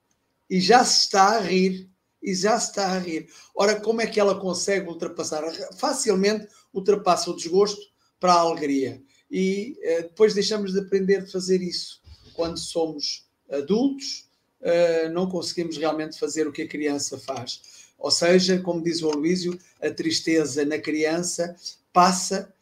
e 0.50 0.60
já 0.60 0.84
se 0.84 1.02
está 1.02 1.38
a 1.38 1.40
rir. 1.40 1.90
E 2.22 2.34
já 2.34 2.60
se 2.60 2.70
está 2.70 2.88
a 2.88 2.98
rir. 2.98 3.30
Ora, 3.56 3.80
como 3.80 4.02
é 4.02 4.08
que 4.08 4.20
ela 4.20 4.40
consegue 4.40 4.90
ultrapassar? 4.90 5.44
Facilmente 5.78 6.48
ultrapassa 6.74 7.30
o 7.30 7.36
desgosto 7.36 7.80
para 8.20 8.34
a 8.34 8.40
alegria. 8.40 9.02
E 9.30 9.78
uh, 9.78 10.02
depois 10.04 10.34
deixamos 10.34 10.74
de 10.74 10.80
aprender 10.80 11.18
a 11.18 11.28
fazer 11.28 11.62
isso. 11.62 12.02
Quando 12.38 12.60
somos 12.60 13.26
adultos, 13.50 14.30
uh, 14.62 15.10
não 15.12 15.28
conseguimos 15.28 15.76
realmente 15.76 16.20
fazer 16.20 16.48
o 16.48 16.52
que 16.52 16.62
a 16.62 16.68
criança 16.68 17.18
faz. 17.18 17.88
Ou 17.98 18.12
seja, 18.12 18.60
como 18.60 18.84
diz 18.84 19.02
o 19.02 19.10
Aloísio, 19.10 19.58
a 19.82 19.90
tristeza 19.90 20.64
na 20.64 20.78
criança 20.78 21.56
passa, 21.92 22.54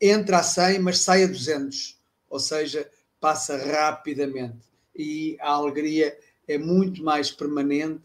entra 0.00 0.38
a 0.38 0.42
100, 0.42 0.80
mas 0.80 0.98
sai 0.98 1.22
a 1.22 1.28
200. 1.28 1.96
Ou 2.28 2.40
seja, 2.40 2.90
passa 3.20 3.56
rapidamente. 3.56 4.58
E 4.96 5.36
a 5.40 5.52
alegria 5.52 6.18
é 6.48 6.58
muito 6.58 7.00
mais 7.04 7.30
permanente 7.30 8.00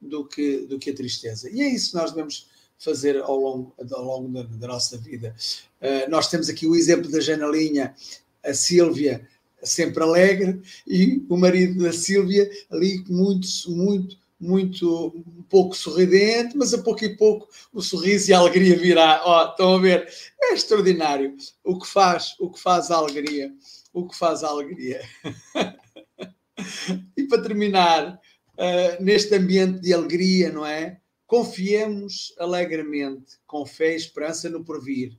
do 0.00 0.24
que, 0.26 0.60
do 0.60 0.78
que 0.78 0.88
a 0.88 0.94
tristeza. 0.94 1.50
E 1.50 1.60
é 1.60 1.68
isso 1.68 1.90
que 1.90 1.98
nós 1.98 2.12
devemos 2.12 2.48
fazer 2.78 3.18
ao 3.18 3.36
longo, 3.36 3.74
ao 3.92 4.02
longo 4.02 4.32
da, 4.32 4.44
da 4.44 4.66
nossa 4.66 4.96
vida. 4.96 5.36
Uh, 5.78 6.10
nós 6.10 6.28
temos 6.28 6.48
aqui 6.48 6.66
o 6.66 6.74
exemplo 6.74 7.10
da 7.10 7.20
janelinha, 7.20 7.94
a 8.42 8.54
Sílvia, 8.54 9.28
sempre 9.62 10.02
alegre, 10.02 10.60
e 10.86 11.24
o 11.28 11.36
marido 11.36 11.82
da 11.82 11.92
Sílvia 11.92 12.48
ali 12.70 13.04
muito, 13.08 13.48
muito, 13.68 14.16
muito, 14.40 15.24
pouco 15.48 15.76
sorridente, 15.76 16.56
mas 16.56 16.72
a 16.72 16.82
pouco 16.82 17.04
e 17.04 17.16
pouco 17.16 17.48
o 17.72 17.82
sorriso 17.82 18.30
e 18.30 18.34
a 18.34 18.38
alegria 18.38 18.76
virá. 18.76 19.20
Ó, 19.24 19.44
oh, 19.44 19.50
estão 19.50 19.74
a 19.74 19.80
ver? 19.80 20.08
É 20.40 20.54
extraordinário 20.54 21.36
o 21.62 21.78
que 21.78 21.86
faz, 21.86 22.34
o 22.40 22.50
que 22.50 22.58
faz 22.58 22.90
a 22.90 22.96
alegria, 22.96 23.52
o 23.92 24.08
que 24.08 24.16
faz 24.16 24.42
a 24.42 24.48
alegria. 24.48 25.02
e 27.16 27.24
para 27.24 27.42
terminar, 27.42 28.14
uh, 28.14 29.02
neste 29.02 29.34
ambiente 29.34 29.80
de 29.80 29.92
alegria, 29.92 30.50
não 30.50 30.64
é? 30.64 30.98
Confiemos 31.26 32.34
alegremente, 32.38 33.36
com 33.46 33.64
fé 33.66 33.92
e 33.92 33.96
esperança 33.96 34.48
no 34.48 34.64
porvir. 34.64 35.16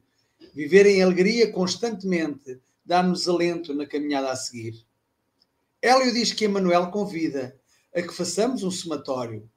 Viver 0.54 0.86
em 0.86 1.02
alegria 1.02 1.52
constantemente 1.52 2.60
dá-nos 2.86 3.28
alento 3.28 3.74
na 3.74 3.86
caminhada 3.86 4.32
a 4.32 4.36
seguir. 4.36 4.86
Hélio 5.82 6.14
diz 6.14 6.32
que 6.32 6.46
Emanuel 6.46 6.92
convida 6.92 7.60
a 7.94 8.02
que 8.02 8.14
façamos 8.14 8.64
um 8.64 8.72
somatório 8.72 9.50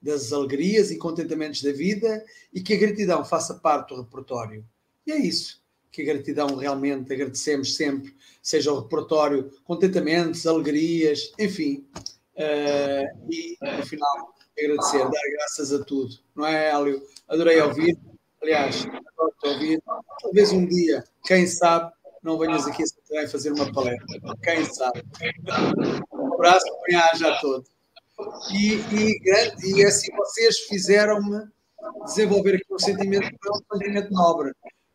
das 0.00 0.32
alegrias 0.32 0.90
e 0.90 0.98
contentamentos 0.98 1.62
da 1.62 1.72
vida 1.72 2.24
e 2.52 2.60
que 2.60 2.74
a 2.74 2.78
gratidão 2.78 3.24
faça 3.24 3.54
parte 3.54 3.94
do 3.94 4.02
repertório. 4.02 4.64
E 5.06 5.12
é 5.12 5.16
isso 5.16 5.62
que 5.92 6.02
a 6.02 6.06
gratidão 6.06 6.56
realmente 6.56 7.12
agradecemos 7.12 7.76
sempre, 7.76 8.16
seja 8.40 8.72
o 8.72 8.80
repertório, 8.80 9.52
contentamentos, 9.62 10.46
alegrias, 10.46 11.30
enfim. 11.38 11.86
Uh, 12.34 13.30
e, 13.30 13.58
no 13.60 13.86
final, 13.86 14.34
agradecer, 14.58 14.98
dar 14.98 15.30
graças 15.36 15.70
a 15.70 15.84
tudo. 15.84 16.14
Não 16.34 16.46
é, 16.46 16.70
Hélio? 16.70 17.02
Adorei 17.28 17.60
ouvir. 17.60 17.98
Aliás, 18.42 18.86
adoro 18.86 19.34
ouvir. 19.44 19.82
Talvez 20.22 20.50
um 20.50 20.66
dia, 20.66 21.04
quem 21.26 21.46
sabe, 21.46 21.92
não 22.22 22.38
venhas 22.38 22.66
aqui 22.66 22.84
a 23.18 23.28
fazer 23.28 23.52
uma 23.52 23.70
palestra. 23.72 24.06
Quem 24.42 24.64
sabe? 24.64 25.02
Um 26.12 26.34
abraço, 26.34 26.64
bem-aja 26.86 27.28
a 27.28 27.40
todos. 27.40 27.68
E, 28.52 28.74
e, 28.74 29.20
e 29.74 29.84
assim, 29.84 30.14
vocês 30.14 30.60
fizeram-me 30.60 31.48
desenvolver 32.04 32.54
aqui 32.56 32.72
um 32.72 32.78
sentimento, 32.78 33.26
um 33.26 33.76
sentimento 33.76 34.12
nobre, 34.12 34.52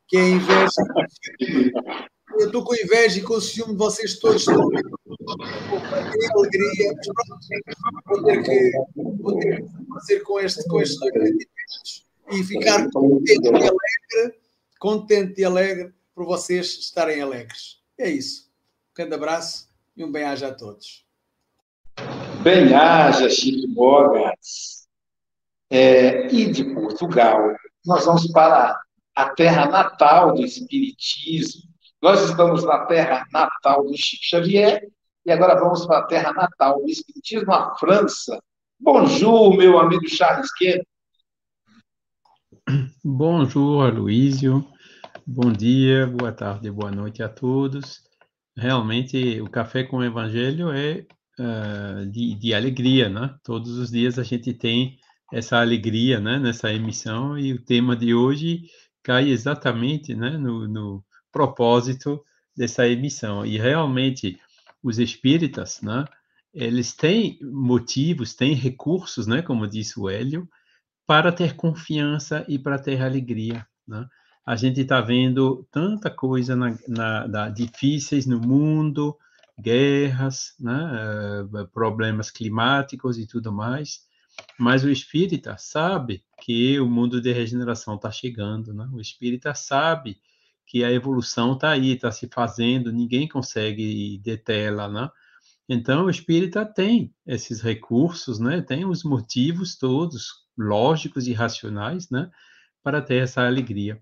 que 0.07 0.15
é 0.17 0.21
a 0.21 0.29
inveja. 0.29 0.81
Eu 2.39 2.45
estou 2.47 2.63
com 2.63 2.75
inveja 2.75 3.19
e 3.19 3.23
com 3.23 3.41
ciúme 3.41 3.73
de 3.73 3.77
vocês 3.77 4.19
todos. 4.19 4.45
Com 4.45 4.61
alegria, 6.39 6.93
pronto, 6.93 7.39
vou 8.05 8.23
ter 8.23 8.43
que, 8.43 8.71
vou 8.95 9.39
ter 9.39 9.57
que 9.57 9.67
fazer 9.93 10.19
com, 10.21 10.39
este, 10.39 10.63
com 10.67 10.81
estes 10.81 10.99
dois 10.99 11.17
sentimentos 11.17 12.05
e 12.31 12.43
ficar 12.43 12.89
contente 12.91 13.45
e 13.45 13.47
alegre, 13.47 14.39
contente 14.79 15.41
e 15.41 15.45
alegre 15.45 15.93
por 16.17 16.25
vocês 16.25 16.79
estarem 16.79 17.21
alegres. 17.21 17.79
É 17.95 18.09
isso. 18.09 18.49
Um 18.89 18.95
grande 18.95 19.13
abraço 19.13 19.69
e 19.95 20.03
um 20.03 20.11
bem-aja 20.11 20.47
a 20.47 20.53
todos. 20.53 21.05
Bem-aja, 22.41 23.29
Chico 23.29 23.71
Bogas. 23.71 24.87
É, 25.69 26.25
e 26.33 26.51
de 26.51 26.73
Portugal, 26.73 27.55
nós 27.85 28.05
vamos 28.05 28.31
para 28.31 28.81
a 29.13 29.29
terra 29.29 29.67
natal 29.67 30.33
do 30.33 30.43
Espiritismo. 30.43 31.61
Nós 32.01 32.27
estamos 32.27 32.63
na 32.63 32.87
terra 32.87 33.23
natal 33.31 33.83
do 33.83 33.95
Chico 33.95 34.23
Xavier 34.23 34.87
e 35.23 35.31
agora 35.31 35.59
vamos 35.59 35.85
para 35.85 35.99
a 35.99 36.07
terra 36.07 36.33
natal 36.33 36.81
do 36.81 36.89
Espiritismo, 36.89 37.53
a 37.53 37.75
França. 37.75 38.41
Bonjour, 38.79 39.55
meu 39.55 39.77
amigo 39.77 40.09
Charles 40.09 40.51
Quento. 40.55 40.87
Bonjour, 43.03 43.85
Aloísio. 43.85 44.67
Bom 45.29 45.51
dia, 45.51 46.07
boa 46.07 46.31
tarde, 46.31 46.71
boa 46.71 46.89
noite 46.89 47.21
a 47.21 47.27
todos. 47.27 48.01
Realmente, 48.55 49.41
o 49.41 49.49
Café 49.49 49.83
com 49.83 49.97
o 49.97 50.03
Evangelho 50.03 50.71
é 50.71 51.05
uh, 51.37 52.09
de, 52.09 52.33
de, 52.35 52.53
alegria, 52.53 53.09
né? 53.09 53.35
Todos 53.43 53.77
os 53.77 53.91
dias 53.91 54.17
a 54.17 54.23
gente 54.23 54.53
tem 54.53 54.97
essa 55.33 55.59
alegria, 55.59 56.21
né? 56.21 56.39
Nessa 56.39 56.71
emissão 56.71 57.37
e 57.37 57.51
o 57.51 57.61
tema 57.61 57.93
de 57.93 58.13
hoje 58.13 58.69
cai 59.03 59.29
exatamente, 59.29 60.15
né? 60.15 60.29
No, 60.37 60.65
no 60.65 61.03
propósito 61.29 62.23
dessa 62.55 62.87
emissão. 62.87 63.45
E 63.45 63.57
realmente, 63.57 64.39
os 64.81 64.97
espíritas, 64.97 65.81
né? 65.81 66.05
Eles 66.53 66.93
têm 66.95 67.37
motivos, 67.41 68.33
têm 68.33 68.53
recursos, 68.53 69.27
né? 69.27 69.41
Como 69.41 69.67
disse 69.67 69.99
o 69.99 70.09
Hélio, 70.09 70.47
para 71.05 71.33
ter 71.33 71.57
confiança 71.57 72.45
e 72.47 72.57
para 72.57 72.79
ter 72.79 73.01
alegria, 73.01 73.67
né? 73.85 74.07
A 74.47 74.55
gente 74.55 74.79
está 74.79 75.01
vendo 75.01 75.67
tanta 75.69 76.09
coisa 76.09 76.55
na, 76.55 76.77
na, 76.87 77.27
na, 77.27 77.49
difíceis 77.49 78.25
no 78.25 78.39
mundo, 78.39 79.17
guerras, 79.59 80.55
né, 80.57 81.43
uh, 81.43 81.67
problemas 81.67 82.31
climáticos 82.31 83.17
e 83.17 83.27
tudo 83.27 83.51
mais. 83.51 84.07
Mas 84.57 84.85
o 84.85 84.89
espírita 84.89 85.57
sabe 85.57 86.23
que 86.41 86.79
o 86.79 86.87
mundo 86.87 87.19
de 87.19 87.33
regeneração 87.33 87.95
está 87.95 88.09
chegando, 88.09 88.73
né? 88.73 88.87
O 88.93 89.01
espírita 89.01 89.53
sabe 89.53 90.17
que 90.65 90.81
a 90.81 90.93
evolução 90.93 91.53
está 91.53 91.71
aí, 91.71 91.91
está 91.91 92.09
se 92.09 92.29
fazendo, 92.33 92.93
ninguém 92.93 93.27
consegue 93.27 94.17
detê-la, 94.19 94.87
né? 94.87 95.09
Então, 95.67 96.05
o 96.05 96.09
espírita 96.09 96.65
tem 96.65 97.13
esses 97.25 97.59
recursos, 97.59 98.39
né? 98.39 98.61
Tem 98.61 98.85
os 98.85 99.03
motivos 99.03 99.77
todos 99.77 100.27
lógicos 100.57 101.27
e 101.27 101.33
racionais, 101.33 102.09
né? 102.09 102.31
Para 102.81 103.01
ter 103.01 103.23
essa 103.23 103.45
alegria 103.45 104.01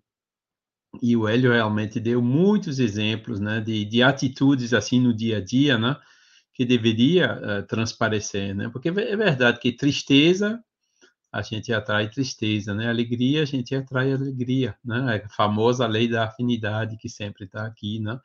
e 1.01 1.15
o 1.15 1.27
Hélio 1.27 1.51
realmente 1.51 1.99
deu 1.99 2.21
muitos 2.21 2.79
exemplos 2.79 3.39
né, 3.39 3.61
de, 3.61 3.85
de 3.85 4.03
atitudes 4.03 4.73
assim 4.73 4.99
no 4.99 5.13
dia 5.13 5.37
a 5.37 5.41
dia, 5.41 5.77
né, 5.77 5.95
que 6.53 6.65
deveria 6.65 7.33
uh, 7.33 7.67
transparecer, 7.67 8.55
né, 8.55 8.69
porque 8.69 8.89
é 8.89 9.15
verdade 9.15 9.59
que 9.59 9.71
tristeza 9.71 10.61
a 11.31 11.41
gente 11.41 11.73
atrai 11.73 12.09
tristeza, 12.09 12.73
né, 12.73 12.87
alegria 12.89 13.43
a 13.43 13.45
gente 13.45 13.75
atrai 13.75 14.13
alegria, 14.13 14.75
né, 14.83 15.21
a 15.25 15.29
famosa 15.29 15.85
lei 15.85 16.07
da 16.07 16.25
afinidade 16.25 16.97
que 16.97 17.09
sempre 17.09 17.45
está 17.45 17.65
aqui, 17.65 17.99
né, 17.99 18.19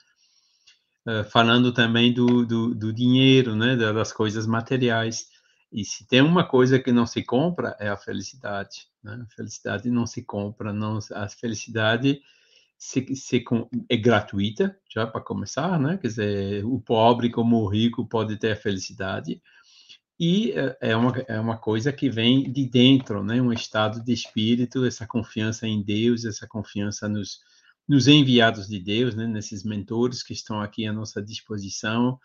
uh, 1.08 1.24
falando 1.24 1.72
também 1.72 2.12
do, 2.12 2.46
do, 2.46 2.74
do 2.74 2.92
dinheiro, 2.92 3.56
né, 3.56 3.76
das 3.76 4.12
coisas 4.12 4.46
materiais, 4.46 5.26
e 5.72 5.84
se 5.84 6.06
tem 6.06 6.20
uma 6.20 6.44
coisa 6.44 6.80
que 6.80 6.90
não 6.90 7.06
se 7.06 7.22
compra 7.22 7.76
é 7.78 7.88
a 7.88 7.96
felicidade, 7.96 8.88
né, 9.02 9.24
a 9.24 9.34
felicidade 9.34 9.90
não 9.90 10.06
se 10.06 10.22
compra, 10.22 10.72
não, 10.72 10.98
a 11.12 11.28
felicidade 11.28 12.20
se, 12.81 13.14
se, 13.14 13.45
é 13.91 13.97
gratuita, 13.99 14.74
já 14.91 15.07
para 15.07 15.20
começar, 15.20 15.78
né? 15.78 15.99
Quer 15.99 16.09
dizer, 16.09 16.64
o 16.64 16.81
pobre 16.81 17.28
como 17.31 17.59
o 17.59 17.68
rico 17.68 18.07
pode 18.09 18.39
ter 18.39 18.57
felicidade. 18.57 19.43
E 20.18 20.53
é, 20.53 20.78
é 20.81 20.97
uma, 20.97 21.18
é 21.28 21.39
uma 21.39 21.59
coisa 21.59 21.93
que 21.93 22.09
vem 22.09 22.51
de 22.51 22.66
dentro, 22.66 23.22
né? 23.22 23.41
Um 23.41 23.53
estado 23.53 24.03
de 24.03 24.12
espírito, 24.14 24.87
essa 24.87 25.07
confiança 25.07 25.66
em 25.68 25.83
Deus, 25.83 26.24
essa 26.24 26.47
confiança 26.49 27.07
nos, 27.07 27.41
nos 27.87 28.09
enviados 28.09 28.66
de 28.66 28.81
Deus, 28.81 29.14
né? 29.14 29.26
Nesses 29.26 29.62
mentores 29.62 30.22
que 30.22 30.33
estão 30.33 30.62
aqui 30.62 30.87
à 30.87 30.93
nossa 30.93 31.22
disposição. 31.22 32.18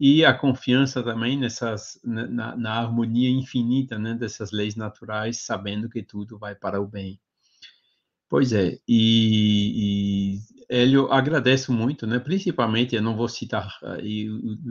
E 0.00 0.24
a 0.24 0.32
confiança 0.32 1.02
também 1.02 1.38
nessas, 1.38 2.00
na, 2.02 2.56
na 2.56 2.72
harmonia 2.80 3.28
infinita, 3.28 3.98
né? 3.98 4.14
Dessas 4.14 4.52
leis 4.52 4.74
naturais, 4.74 5.42
sabendo 5.42 5.90
que 5.90 6.02
tudo 6.02 6.38
vai 6.38 6.54
para 6.54 6.80
o 6.80 6.86
bem. 6.86 7.20
Pois 8.32 8.50
é, 8.54 8.78
e, 8.88 10.38
e 10.38 10.40
Hélio, 10.66 11.12
agradeço 11.12 11.70
muito, 11.70 12.06
né? 12.06 12.18
Principalmente, 12.18 12.96
eu 12.96 13.02
não 13.02 13.14
vou 13.14 13.28
citar, 13.28 13.78
e 14.02 14.26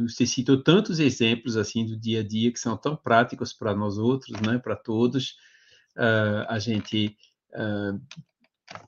você 0.07 0.26
citou 0.26 0.64
tantos 0.64 0.99
exemplos 0.99 1.55
assim 1.55 1.86
do 1.86 1.95
dia 1.95 2.22
a 2.22 2.28
dia 2.28 2.51
que 2.51 2.59
são 2.59 2.76
tão 2.76 2.95
práticos 2.95 3.53
para 3.53 3.76
nós 3.76 3.99
outros, 3.99 4.32
né? 4.41 4.57
Para 4.57 4.76
todos, 4.76 5.36
uh, 5.95 6.43
a 6.49 6.57
gente 6.57 7.16
uh, 7.53 8.01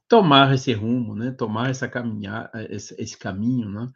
tomar 0.10 0.52
esse 0.56 0.74
rumo, 0.74 1.14
né? 1.14 1.30
Tomar 1.30 1.70
essa 1.70 1.88
caminhar, 1.88 2.50
esse, 2.72 3.00
esse 3.00 3.16
caminho, 3.16 3.70
né? 3.70 3.92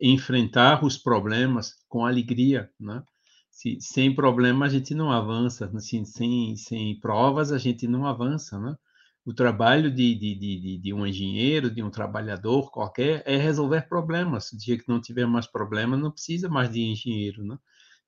Enfrentar 0.00 0.84
os 0.84 0.96
problemas 0.96 1.74
com 1.88 2.06
alegria, 2.06 2.70
né? 2.78 3.02
Se, 3.50 3.78
sem 3.80 4.14
problema 4.14 4.66
a 4.66 4.68
gente 4.68 4.94
não 4.94 5.10
avança, 5.10 5.68
assim, 5.74 6.04
sem, 6.04 6.54
sem 6.54 7.00
provas 7.00 7.50
a 7.50 7.58
gente 7.58 7.88
não 7.88 8.06
avança, 8.06 8.60
né? 8.60 8.76
O 9.24 9.32
trabalho 9.32 9.90
de, 9.90 10.14
de, 10.14 10.34
de, 10.34 10.78
de, 10.78 10.92
um 10.92 11.06
engenheiro, 11.06 11.70
de 11.70 11.82
um 11.82 11.90
trabalhador 11.90 12.70
qualquer, 12.70 13.22
é 13.24 13.36
resolver 13.36 13.88
problemas. 13.88 14.48
Se 14.48 14.56
dia 14.56 14.76
que 14.76 14.88
não 14.88 15.00
tiver 15.00 15.26
mais 15.26 15.46
problema, 15.46 15.96
não 15.96 16.10
precisa 16.10 16.48
mais 16.48 16.70
de 16.70 16.82
engenheiro, 16.82 17.42
né? 17.42 17.58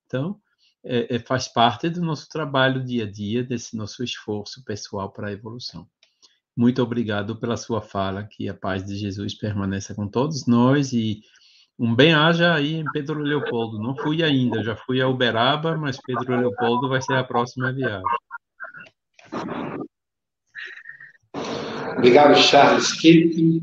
Então, 0.06 0.38
é, 0.84 1.16
é, 1.16 1.18
faz 1.18 1.48
parte 1.48 1.88
do 1.88 2.02
nosso 2.02 2.28
trabalho 2.28 2.84
dia 2.84 3.04
a 3.04 3.10
dia, 3.10 3.42
desse 3.42 3.76
nosso 3.76 4.04
esforço 4.04 4.62
pessoal 4.64 5.10
para 5.10 5.28
a 5.28 5.32
evolução. 5.32 5.88
Muito 6.56 6.82
obrigado 6.82 7.36
pela 7.36 7.56
sua 7.56 7.80
fala, 7.80 8.24
que 8.24 8.48
a 8.48 8.54
paz 8.54 8.84
de 8.84 8.96
Jesus 8.96 9.34
permaneça 9.34 9.94
com 9.94 10.08
todos 10.08 10.46
nós 10.46 10.92
e 10.92 11.20
um 11.78 11.94
bem-aja 11.94 12.54
aí 12.54 12.74
em 12.74 12.84
Pedro 12.92 13.20
Leopoldo. 13.20 13.78
Não 13.78 13.96
fui 13.96 14.22
ainda, 14.22 14.62
já 14.62 14.76
fui 14.76 15.00
a 15.00 15.08
Uberaba, 15.08 15.76
mas 15.76 15.98
Pedro 16.00 16.38
Leopoldo 16.38 16.88
vai 16.88 17.02
ser 17.02 17.14
a 17.14 17.24
próxima 17.24 17.72
viagem. 17.72 18.04
Obrigado, 21.96 22.34
Charles 22.36 22.92
Kipp. 22.92 23.62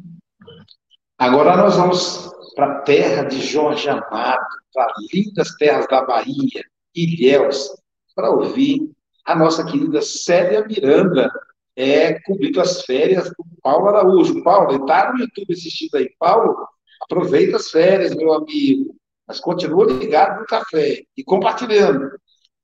Agora 1.20 1.56
nós 1.56 1.76
vamos 1.76 2.32
para 2.56 2.66
a 2.66 2.82
terra 2.82 3.24
de 3.26 3.40
Jorge 3.40 3.88
Amado, 3.88 4.44
para 4.74 4.92
lindas 5.14 5.56
terras 5.56 5.86
da 5.88 6.04
Bahia, 6.04 6.66
Ilhéus, 6.96 7.70
para 8.16 8.32
ouvir 8.32 8.92
a 9.24 9.36
nossa 9.36 9.64
querida 9.64 10.02
Célia 10.02 10.66
Miranda, 10.66 11.32
é, 11.76 12.20
cobrindo 12.22 12.60
as 12.60 12.82
férias 12.82 13.30
do 13.30 13.46
Paulo 13.62 13.90
Araújo. 13.90 14.44
Paulo, 14.44 14.82
está 14.82 15.14
no 15.14 15.20
YouTube 15.20 15.54
assistindo 15.54 15.96
aí. 15.96 16.10
Paulo, 16.18 16.56
aproveita 17.04 17.58
as 17.58 17.70
férias, 17.70 18.16
meu 18.16 18.34
amigo, 18.34 18.96
mas 19.28 19.40
continua 19.40 19.86
ligado 19.86 20.42
no 20.42 20.48
café 20.48 21.04
e 21.16 21.24
compartilhando. 21.24 22.10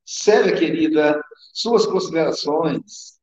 Célia, 0.04 0.56
querida, 0.56 1.22
suas 1.54 1.86
considerações. 1.86 3.19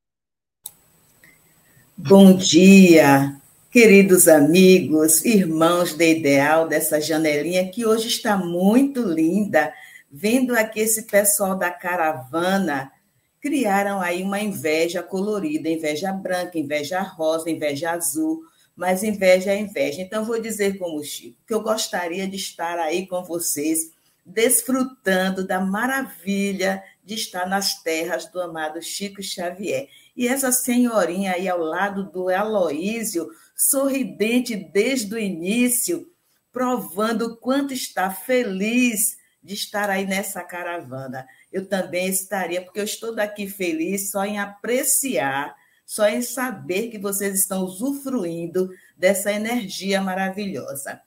Bom 1.98 2.36
dia, 2.36 3.40
queridos 3.70 4.28
amigos, 4.28 5.24
irmãos 5.24 5.94
de 5.94 6.10
ideal 6.10 6.68
dessa 6.68 7.00
janelinha 7.00 7.70
que 7.70 7.86
hoje 7.86 8.08
está 8.08 8.36
muito 8.36 9.00
linda. 9.00 9.72
Vendo 10.12 10.54
aqui 10.54 10.80
esse 10.80 11.04
pessoal 11.04 11.56
da 11.56 11.70
caravana, 11.70 12.92
criaram 13.40 13.98
aí 13.98 14.22
uma 14.22 14.38
inveja 14.38 15.02
colorida, 15.02 15.70
inveja 15.70 16.12
branca, 16.12 16.58
inveja 16.58 17.00
rosa, 17.00 17.50
inveja 17.50 17.92
azul, 17.92 18.42
mas 18.76 19.02
inveja 19.02 19.52
é 19.52 19.58
inveja. 19.58 20.02
Então, 20.02 20.22
vou 20.22 20.38
dizer 20.38 20.76
como 20.76 21.02
Chico, 21.02 21.38
que 21.46 21.54
eu 21.54 21.62
gostaria 21.62 22.28
de 22.28 22.36
estar 22.36 22.78
aí 22.78 23.06
com 23.06 23.24
vocês, 23.24 23.90
desfrutando 24.24 25.46
da 25.46 25.60
maravilha 25.60 26.84
de 27.02 27.14
estar 27.14 27.48
nas 27.48 27.82
terras 27.82 28.30
do 28.30 28.38
amado 28.38 28.82
Chico 28.82 29.22
Xavier. 29.22 29.88
E 30.16 30.26
essa 30.26 30.50
senhorinha 30.50 31.32
aí 31.32 31.46
ao 31.46 31.58
lado 31.58 32.10
do 32.10 32.30
Aloísio, 32.30 33.28
sorridente 33.54 34.56
desde 34.56 35.14
o 35.14 35.18
início, 35.18 36.10
provando 36.50 37.26
o 37.26 37.36
quanto 37.36 37.74
está 37.74 38.10
feliz 38.10 39.16
de 39.42 39.54
estar 39.54 39.90
aí 39.90 40.06
nessa 40.06 40.42
caravana. 40.42 41.26
Eu 41.52 41.68
também 41.68 42.08
estaria, 42.08 42.62
porque 42.62 42.80
eu 42.80 42.84
estou 42.84 43.14
daqui 43.14 43.46
feliz 43.46 44.10
só 44.10 44.24
em 44.24 44.38
apreciar, 44.38 45.54
só 45.84 46.08
em 46.08 46.22
saber 46.22 46.88
que 46.88 46.98
vocês 46.98 47.38
estão 47.38 47.62
usufruindo 47.62 48.70
dessa 48.96 49.30
energia 49.30 50.00
maravilhosa. 50.00 51.00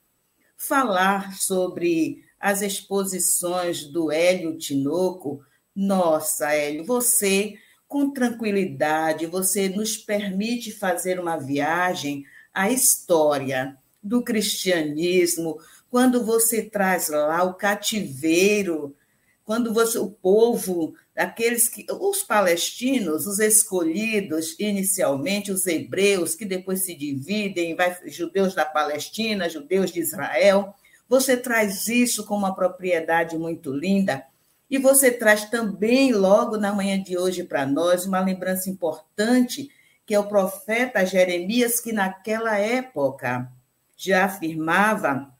Falar 0.55 1.36
sobre 1.36 2.24
as 2.39 2.62
exposições 2.62 3.84
do 3.86 4.12
Hélio 4.12 4.57
Tinoco, 4.57 5.41
nossa, 5.76 6.53
Hélio, 6.53 6.86
você 6.86 7.55
com 7.89 8.11
tranquilidade, 8.11 9.25
você 9.25 9.67
nos 9.67 9.97
permite 9.97 10.71
fazer 10.71 11.19
uma 11.19 11.35
viagem 11.35 12.23
à 12.53 12.69
história 12.69 13.75
do 14.01 14.23
cristianismo, 14.23 15.57
quando 15.89 16.23
você 16.23 16.61
traz 16.61 17.09
lá 17.09 17.43
o 17.43 17.55
cativeiro, 17.55 18.95
quando 19.43 19.73
você, 19.73 19.97
o 19.97 20.11
povo, 20.11 20.93
aqueles 21.15 21.67
que, 21.67 21.83
os 21.89 22.21
palestinos, 22.21 23.25
os 23.25 23.39
escolhidos 23.39 24.55
inicialmente, 24.59 25.51
os 25.51 25.65
hebreus, 25.65 26.35
que 26.35 26.45
depois 26.45 26.85
se 26.85 26.93
dividem, 26.95 27.75
vai, 27.75 27.97
judeus 28.05 28.53
da 28.53 28.65
Palestina, 28.65 29.49
judeus 29.49 29.91
de 29.91 29.99
Israel, 29.99 30.75
você 31.07 31.35
traz 31.35 31.87
isso 31.87 32.23
com 32.23 32.35
uma 32.35 32.53
propriedade 32.53 33.35
muito 33.35 33.73
linda. 33.73 34.23
E 34.70 34.78
você 34.78 35.11
traz 35.11 35.49
também, 35.49 36.13
logo 36.13 36.57
na 36.57 36.72
manhã 36.72 37.01
de 37.01 37.17
hoje, 37.17 37.43
para 37.43 37.65
nós, 37.65 38.05
uma 38.05 38.20
lembrança 38.20 38.70
importante, 38.70 39.70
que 40.05 40.13
é 40.13 40.20
o 40.20 40.28
profeta 40.28 41.05
Jeremias, 41.05 41.80
que 41.80 41.91
naquela 41.91 42.57
época 42.57 43.51
já 43.97 44.26
afirmava 44.26 45.34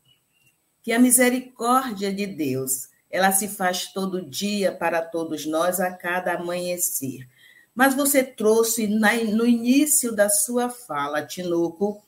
que 0.82 0.92
a 0.92 1.00
misericórdia 1.00 2.12
de 2.12 2.26
Deus, 2.26 2.90
ela 3.12 3.32
se 3.32 3.48
faz 3.48 3.92
todo 3.94 4.26
dia 4.26 4.72
para 4.72 5.02
todos 5.02 5.46
nós, 5.46 5.80
a 5.80 5.92
cada 5.92 6.34
amanhecer. 6.34 7.28
Mas 7.76 7.94
você 7.94 8.24
trouxe 8.24 8.88
no 8.88 9.46
início 9.46 10.12
da 10.12 10.30
sua 10.30 10.70
fala, 10.70 11.26
Tinuco, 11.26 12.04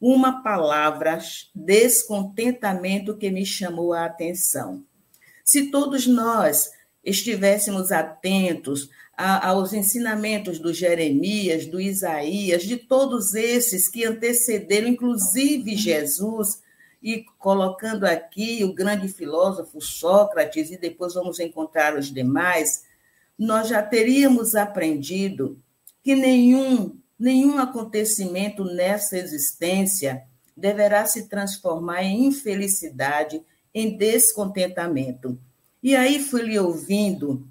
uma 0.00 0.42
palavra, 0.42 1.18
descontentamento, 1.54 3.16
que 3.16 3.30
me 3.30 3.44
chamou 3.44 3.92
a 3.92 4.04
atenção. 4.04 4.84
Se 5.48 5.70
todos 5.70 6.06
nós 6.06 6.72
estivéssemos 7.02 7.90
atentos 7.90 8.90
a, 9.16 9.48
aos 9.48 9.72
ensinamentos 9.72 10.58
do 10.58 10.74
Jeremias, 10.74 11.64
do 11.64 11.80
Isaías, 11.80 12.64
de 12.64 12.76
todos 12.76 13.34
esses 13.34 13.88
que 13.88 14.04
antecederam, 14.04 14.90
inclusive 14.90 15.74
Jesus, 15.74 16.62
e 17.02 17.24
colocando 17.38 18.04
aqui 18.04 18.62
o 18.62 18.74
grande 18.74 19.08
filósofo 19.08 19.80
Sócrates, 19.80 20.70
e 20.70 20.76
depois 20.76 21.14
vamos 21.14 21.40
encontrar 21.40 21.96
os 21.96 22.12
demais, 22.12 22.84
nós 23.38 23.68
já 23.68 23.82
teríamos 23.82 24.54
aprendido 24.54 25.58
que 26.02 26.14
nenhum, 26.14 26.94
nenhum 27.18 27.56
acontecimento 27.56 28.64
nessa 28.64 29.16
existência 29.16 30.24
deverá 30.54 31.06
se 31.06 31.26
transformar 31.26 32.02
em 32.02 32.26
infelicidade 32.26 33.42
em 33.74 33.96
descontentamento. 33.96 35.38
E 35.82 35.94
aí 35.94 36.18
fui 36.18 36.42
lhe 36.42 36.58
ouvindo 36.58 37.46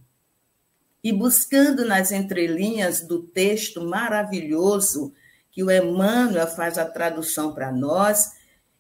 e 1.04 1.14
buscando 1.14 1.86
nas 1.86 2.12
entrelinhas 2.12 3.02
do 3.02 3.22
texto 3.22 3.82
maravilhoso 3.82 5.14
que 5.52 5.64
o 5.64 5.72
Emmanuel 5.72 6.48
faz 6.48 6.78
a 6.78 6.86
tradução 6.86 7.54
para 7.54 7.72
nós, 7.72 8.34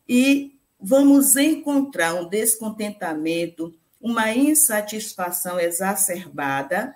e 0.07 0.55
vamos 0.79 1.35
encontrar 1.35 2.13
um 2.13 2.29
descontentamento, 2.29 3.73
uma 3.99 4.31
insatisfação 4.31 5.59
exacerbada, 5.59 6.93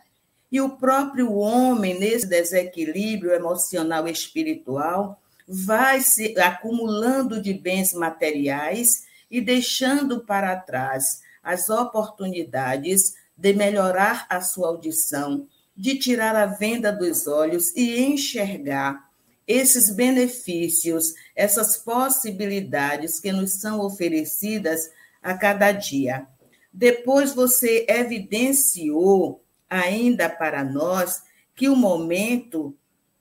e 0.51 0.59
o 0.61 0.77
próprio 0.77 1.33
homem, 1.33 1.97
nesse 1.97 2.27
desequilíbrio 2.27 3.31
emocional 3.31 4.07
e 4.07 4.11
espiritual, 4.11 5.19
vai 5.47 6.01
se 6.01 6.37
acumulando 6.39 7.41
de 7.41 7.53
bens 7.53 7.93
materiais 7.93 9.05
e 9.31 9.39
deixando 9.39 10.25
para 10.25 10.55
trás 10.57 11.21
as 11.41 11.69
oportunidades 11.69 13.15
de 13.35 13.53
melhorar 13.53 14.27
a 14.29 14.41
sua 14.41 14.67
audição, 14.67 15.47
de 15.75 15.97
tirar 15.97 16.35
a 16.35 16.45
venda 16.45 16.91
dos 16.91 17.25
olhos 17.25 17.75
e 17.75 17.99
enxergar 17.99 19.09
esses 19.47 19.89
benefícios, 19.89 21.13
essas 21.35 21.77
possibilidades 21.77 23.19
que 23.19 23.31
nos 23.31 23.53
são 23.53 23.79
oferecidas 23.79 24.91
a 25.21 25.33
cada 25.35 25.71
dia. 25.71 26.27
Depois 26.71 27.33
você 27.33 27.85
evidenciou 27.89 29.43
ainda 29.69 30.29
para 30.29 30.63
nós 30.63 31.23
que 31.55 31.67
o 31.67 31.75
momento, 31.75 32.75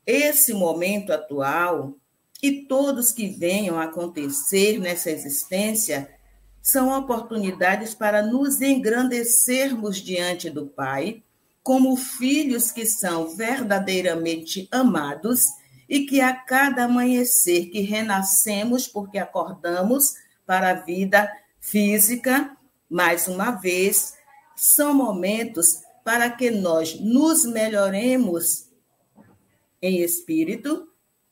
esse 0.06 0.52
momento 0.52 1.12
atual, 1.12 1.96
e 2.42 2.62
todos 2.62 3.12
que 3.12 3.28
venham 3.28 3.78
a 3.78 3.84
acontecer 3.84 4.78
nessa 4.78 5.10
existência 5.10 6.10
são 6.62 6.96
oportunidades 6.96 7.94
para 7.94 8.22
nos 8.22 8.60
engrandecermos 8.60 9.98
diante 9.98 10.50
do 10.50 10.66
Pai, 10.66 11.22
como 11.62 11.96
filhos 11.96 12.70
que 12.70 12.86
são 12.86 13.34
verdadeiramente 13.34 14.68
amados 14.70 15.46
e 15.88 16.06
que 16.06 16.20
a 16.20 16.34
cada 16.34 16.84
amanhecer 16.84 17.66
que 17.70 17.80
renascemos, 17.80 18.86
porque 18.86 19.18
acordamos 19.18 20.14
para 20.46 20.70
a 20.70 20.74
vida 20.74 21.30
física, 21.60 22.56
mais 22.88 23.28
uma 23.28 23.50
vez, 23.52 24.14
são 24.56 24.94
momentos 24.94 25.82
para 26.04 26.30
que 26.30 26.50
nós 26.50 26.98
nos 27.00 27.44
melhoremos 27.44 28.68
em 29.82 30.02
espírito 30.02 30.89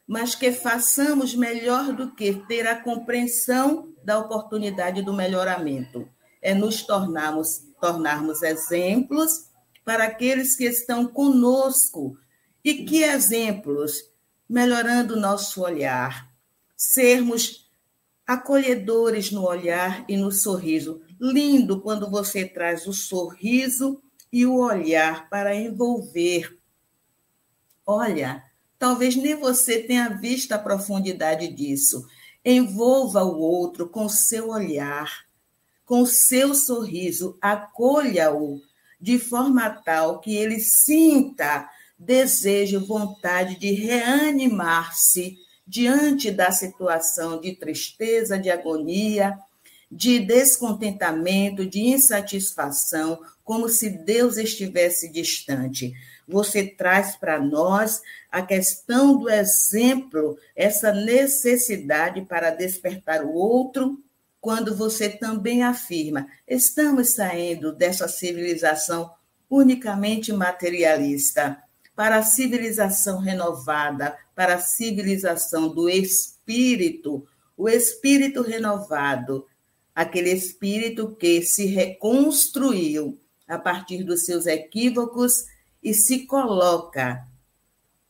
mas 0.09 0.34
que 0.34 0.50
façamos 0.50 1.34
melhor 1.34 1.92
do 1.92 2.11
que 2.11 2.32
ter 2.32 2.66
a 2.66 2.80
compreensão 2.80 3.92
da 4.02 4.18
oportunidade 4.18 5.02
do 5.02 5.12
melhoramento. 5.12 6.09
É 6.40 6.54
nos 6.54 6.80
tornarmos, 6.80 7.66
tornarmos 7.78 8.42
exemplos 8.42 9.50
para 9.84 10.04
aqueles 10.04 10.56
que 10.56 10.64
estão 10.64 11.06
conosco. 11.06 12.16
E 12.64 12.86
que 12.86 13.02
exemplos? 13.02 14.11
Melhorando 14.48 15.14
o 15.14 15.20
nosso 15.20 15.61
olhar, 15.61 16.32
sermos 16.74 17.70
acolhedores 18.26 19.30
no 19.30 19.46
olhar 19.46 20.06
e 20.09 20.16
no 20.16 20.32
sorriso. 20.32 21.02
Lindo 21.20 21.82
quando 21.82 22.11
você 22.11 22.46
traz 22.46 22.86
o 22.86 22.94
sorriso 22.94 24.02
e 24.32 24.46
o 24.46 24.56
olhar 24.56 25.28
para 25.28 25.54
envolver. 25.54 26.59
Olha, 27.84 28.47
Talvez 28.79 29.16
nem 29.16 29.35
você 29.35 29.83
tenha 29.83 30.09
visto 30.09 30.53
a 30.53 30.59
profundidade 30.59 31.49
disso. 31.49 32.07
Envolva 32.45 33.24
o 33.24 33.39
outro 33.39 33.89
com 33.89 34.09
seu 34.09 34.51
olhar, 34.51 35.26
com 35.85 36.07
seu 36.07 36.55
sorriso, 36.55 37.37
acolha-o 37.41 38.61
de 39.01 39.18
forma 39.18 39.68
tal 39.70 40.20
que 40.20 40.35
ele 40.37 40.61
sinta 40.61 41.68
desejo, 41.99 42.85
vontade 42.85 43.59
de 43.59 43.72
reanimar-se 43.72 45.37
diante 45.66 46.31
da 46.31 46.51
situação 46.51 47.41
de 47.41 47.55
tristeza, 47.57 48.39
de 48.39 48.51
agonia, 48.51 49.37
de 49.91 50.20
descontentamento, 50.20 51.66
de 51.66 51.81
insatisfação, 51.81 53.18
como 53.43 53.68
se 53.68 53.91
Deus 53.91 54.37
estivesse 54.37 55.11
distante 55.11 55.95
você 56.29 56.66
traz 56.66 57.16
para 57.16 57.41
nós 57.41 58.03
a 58.31 58.43
questão 58.43 59.16
do 59.16 59.31
exemplo, 59.31 60.39
essa 60.55 60.93
necessidade 60.93 62.20
para 62.22 62.51
despertar 62.51 63.24
o 63.24 63.33
outro, 63.33 63.99
quando 64.39 64.76
você 64.76 65.09
também 65.09 65.62
afirma: 65.62 66.29
estamos 66.47 67.14
saindo 67.14 67.72
dessa 67.72 68.07
civilização 68.07 69.11
unicamente 69.51 70.31
materialista 70.31 71.62
para 71.97 72.18
a 72.18 72.22
civilização 72.22 73.18
renovada, 73.18 74.16
para 74.35 74.57
a 74.57 74.61
civilização 74.61 75.68
do 75.68 75.89
espírito, 75.89 77.26
o 77.57 77.68
espírito 77.68 78.43
renovado, 78.43 79.47
aquele 79.95 80.31
espírito 80.31 81.16
que 81.16 81.43
se 81.43 81.66
reconstruiu 81.66 83.18
a 83.49 83.59
partir 83.59 84.05
dos 84.05 84.24
seus 84.24 84.47
equívocos 84.47 85.47
e 85.83 85.95
se 85.95 86.26
coloca, 86.26 87.26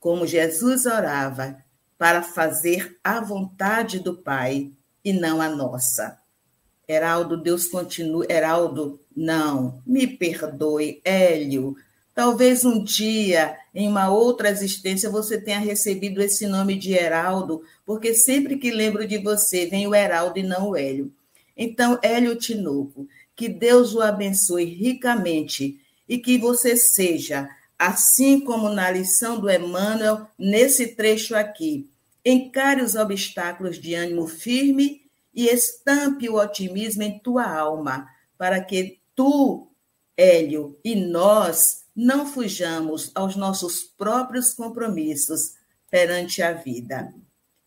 como 0.00 0.26
Jesus 0.26 0.86
orava, 0.86 1.62
para 1.96 2.22
fazer 2.22 2.96
a 3.02 3.20
vontade 3.20 3.98
do 3.98 4.16
Pai 4.16 4.70
e 5.04 5.12
não 5.12 5.40
a 5.40 5.48
nossa. 5.48 6.18
Heraldo, 6.88 7.36
Deus 7.36 7.66
continue. 7.66 8.26
Heraldo, 8.30 9.00
não, 9.14 9.82
me 9.86 10.06
perdoe, 10.06 11.00
Hélio. 11.04 11.76
Talvez 12.14 12.64
um 12.64 12.82
dia, 12.82 13.56
em 13.74 13.86
uma 13.86 14.10
outra 14.10 14.48
existência, 14.48 15.10
você 15.10 15.40
tenha 15.40 15.58
recebido 15.58 16.20
esse 16.20 16.46
nome 16.46 16.76
de 16.76 16.92
Heraldo, 16.92 17.62
porque 17.84 18.14
sempre 18.14 18.56
que 18.56 18.70
lembro 18.70 19.06
de 19.06 19.18
você, 19.18 19.66
vem 19.66 19.86
o 19.86 19.94
Heraldo 19.94 20.38
e 20.38 20.42
não 20.42 20.70
o 20.70 20.76
Hélio. 20.76 21.12
Então, 21.56 21.98
Hélio 22.02 22.36
Tinoco, 22.36 23.06
Que 23.36 23.48
Deus 23.48 23.94
o 23.94 24.00
abençoe 24.00 24.64
ricamente 24.64 25.80
e 26.08 26.18
que 26.18 26.38
você 26.38 26.76
seja, 26.76 27.48
assim 27.78 28.40
como 28.40 28.68
na 28.68 28.90
lição 28.90 29.38
do 29.38 29.50
Emmanuel, 29.50 30.26
nesse 30.38 30.88
trecho 30.96 31.36
aqui, 31.36 31.88
encare 32.24 32.82
os 32.82 32.94
obstáculos 32.94 33.78
de 33.78 33.94
ânimo 33.94 34.26
firme 34.26 35.02
e 35.32 35.46
estampe 35.46 36.28
o 36.28 36.34
otimismo 36.34 37.02
em 37.02 37.18
tua 37.18 37.44
alma, 37.44 38.08
para 38.36 38.60
que 38.60 38.98
tu, 39.14 39.68
Hélio, 40.16 40.78
e 40.84 40.96
nós 40.96 41.84
não 41.94 42.26
fujamos 42.26 43.10
aos 43.14 43.36
nossos 43.36 43.82
próprios 43.82 44.52
compromissos 44.52 45.54
perante 45.90 46.42
a 46.42 46.52
vida. 46.52 47.12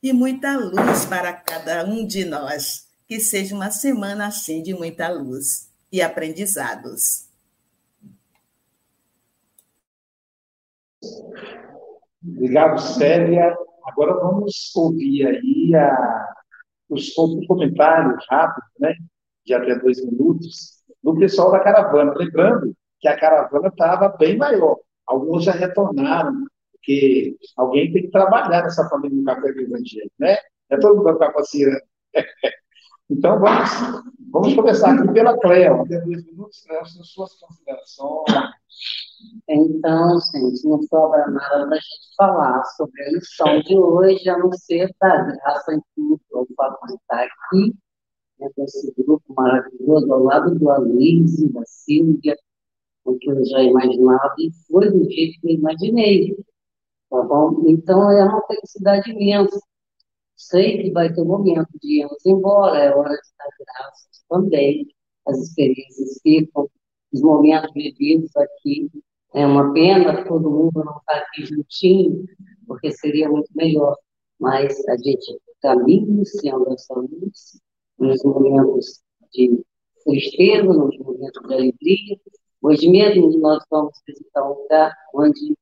E 0.04 0.12
muita 0.14 0.58
luz 0.58 1.06
para 1.06 1.32
cada 1.34 1.86
um 1.86 2.06
de 2.06 2.26
nós. 2.26 2.88
Que 3.08 3.20
seja 3.20 3.54
uma 3.54 3.70
semana 3.72 4.28
assim 4.28 4.64
de 4.64 4.74
muita 4.74 5.10
luz 5.10 5.70
e 5.92 6.02
aprendizados. 6.02 7.26
Obrigado, 12.24 12.78
Célia. 12.80 13.56
Agora 13.86 14.14
vamos 14.16 14.72
ouvir 14.76 15.26
aí 15.26 15.76
a, 15.76 16.34
os, 16.90 17.14
comentários 17.48 18.24
rápidos, 18.30 18.70
né, 18.80 18.94
de 19.46 19.54
até 19.54 19.76
dois 19.76 20.04
minutos, 20.06 20.84
do 21.04 21.18
pessoal 21.18 21.52
da 21.52 21.60
caravana. 21.60 22.14
Lembrando 22.16 22.76
que 23.00 23.08
a 23.08 23.20
caravana 23.20 23.70
estava 23.70 24.10
bem 24.10 24.38
maior. 24.38 24.78
Alguns 25.08 25.44
já 25.46 25.52
retornaram, 25.52 26.46
porque 26.72 27.36
alguém 27.58 27.92
tem 27.92 28.04
que 28.04 28.12
trabalhar 28.12 28.62
nessa 28.64 28.88
família 28.88 29.18
do 29.18 29.24
Café 29.24 29.52
do 29.52 29.62
Evangelho, 29.62 30.12
né? 30.20 30.38
É 30.70 30.78
todo 30.78 30.98
mundo 30.98 31.10
está 31.12 31.32
passeando. 31.32 31.82
Então, 33.12 33.38
vamos, 33.42 33.70
vamos 34.32 34.56
começar 34.56 34.94
aqui 34.94 35.12
pela 35.12 35.38
Cleo. 35.38 35.82
Até 35.82 36.00
dois 36.00 36.26
minutos, 36.26 36.64
Cleo, 36.66 36.86
suas 36.86 37.34
considerações. 37.36 38.24
Então, 39.50 40.18
gente, 40.34 40.66
não 40.66 40.82
sobra 40.84 41.28
nada 41.28 41.68
para 41.68 41.76
a 41.76 41.80
gente 41.80 42.16
falar 42.16 42.64
sobre 42.78 43.04
a 43.04 43.12
lição 43.12 43.62
de 43.64 43.78
hoje, 43.78 44.30
a 44.30 44.38
não 44.38 44.50
ser 44.54 44.96
da 45.02 45.24
graça 45.24 45.74
em 45.74 45.82
tudo. 45.94 46.22
Eu 46.32 46.48
vou 46.58 46.96
estar 46.96 47.26
aqui, 47.26 47.76
né, 48.40 48.50
com 48.56 48.64
esse 48.64 48.94
grupo 48.98 49.34
maravilhoso, 49.36 50.14
ao 50.14 50.24
lado 50.24 50.58
do 50.58 50.70
Aloysio, 50.70 51.52
da 51.52 51.66
Silvia, 51.66 52.38
o 53.04 53.18
que 53.18 53.30
eu 53.30 53.46
já 53.46 53.62
imaginava, 53.62 54.36
e 54.40 54.52
foi 54.70 54.90
do 54.90 55.04
jeito 55.12 55.38
que 55.42 55.50
eu 55.50 55.56
imaginei. 55.56 56.38
Tá 57.10 57.22
bom? 57.24 57.66
Então, 57.68 58.10
é 58.10 58.24
uma 58.24 58.42
felicidade 58.48 59.12
imensa 59.12 59.60
Sei 60.42 60.82
que 60.82 60.92
vai 60.92 61.14
ter 61.14 61.22
um 61.22 61.26
momento 61.26 61.70
de 61.80 62.02
irmos 62.02 62.26
embora, 62.26 62.80
é 62.80 62.96
hora 62.96 63.14
de 63.14 63.30
dar 63.38 63.50
graças 63.60 64.24
também. 64.28 64.88
As 65.28 65.38
experiências 65.38 66.20
ficam, 66.24 66.68
os 67.14 67.22
momentos 67.22 67.72
vividos 67.76 68.36
aqui. 68.36 68.90
É 69.36 69.46
uma 69.46 69.72
pena 69.72 70.26
todo 70.26 70.50
mundo 70.50 70.84
não 70.84 70.98
estar 70.98 71.18
aqui 71.18 71.46
juntinho, 71.46 72.26
porque 72.66 72.92
seria 72.92 73.30
muito 73.30 73.50
melhor. 73.56 73.96
Mas 74.40 74.84
a 74.90 74.98
gente 74.98 75.40
caminha 75.62 76.08
iniciando 76.08 76.74
essa 76.74 76.96
luz 76.96 77.62
nos 78.00 78.24
momentos 78.24 79.00
de 79.32 79.64
tristeza, 80.04 80.74
nos 80.74 80.98
momentos 80.98 81.48
de 81.48 81.54
alegria. 81.54 82.20
Hoje 82.64 82.90
mesmo 82.90 83.38
nós 83.38 83.64
vamos 83.70 83.94
visitar 84.08 84.44
um 84.44 84.56
lugar 84.56 84.92
onde 85.14 85.56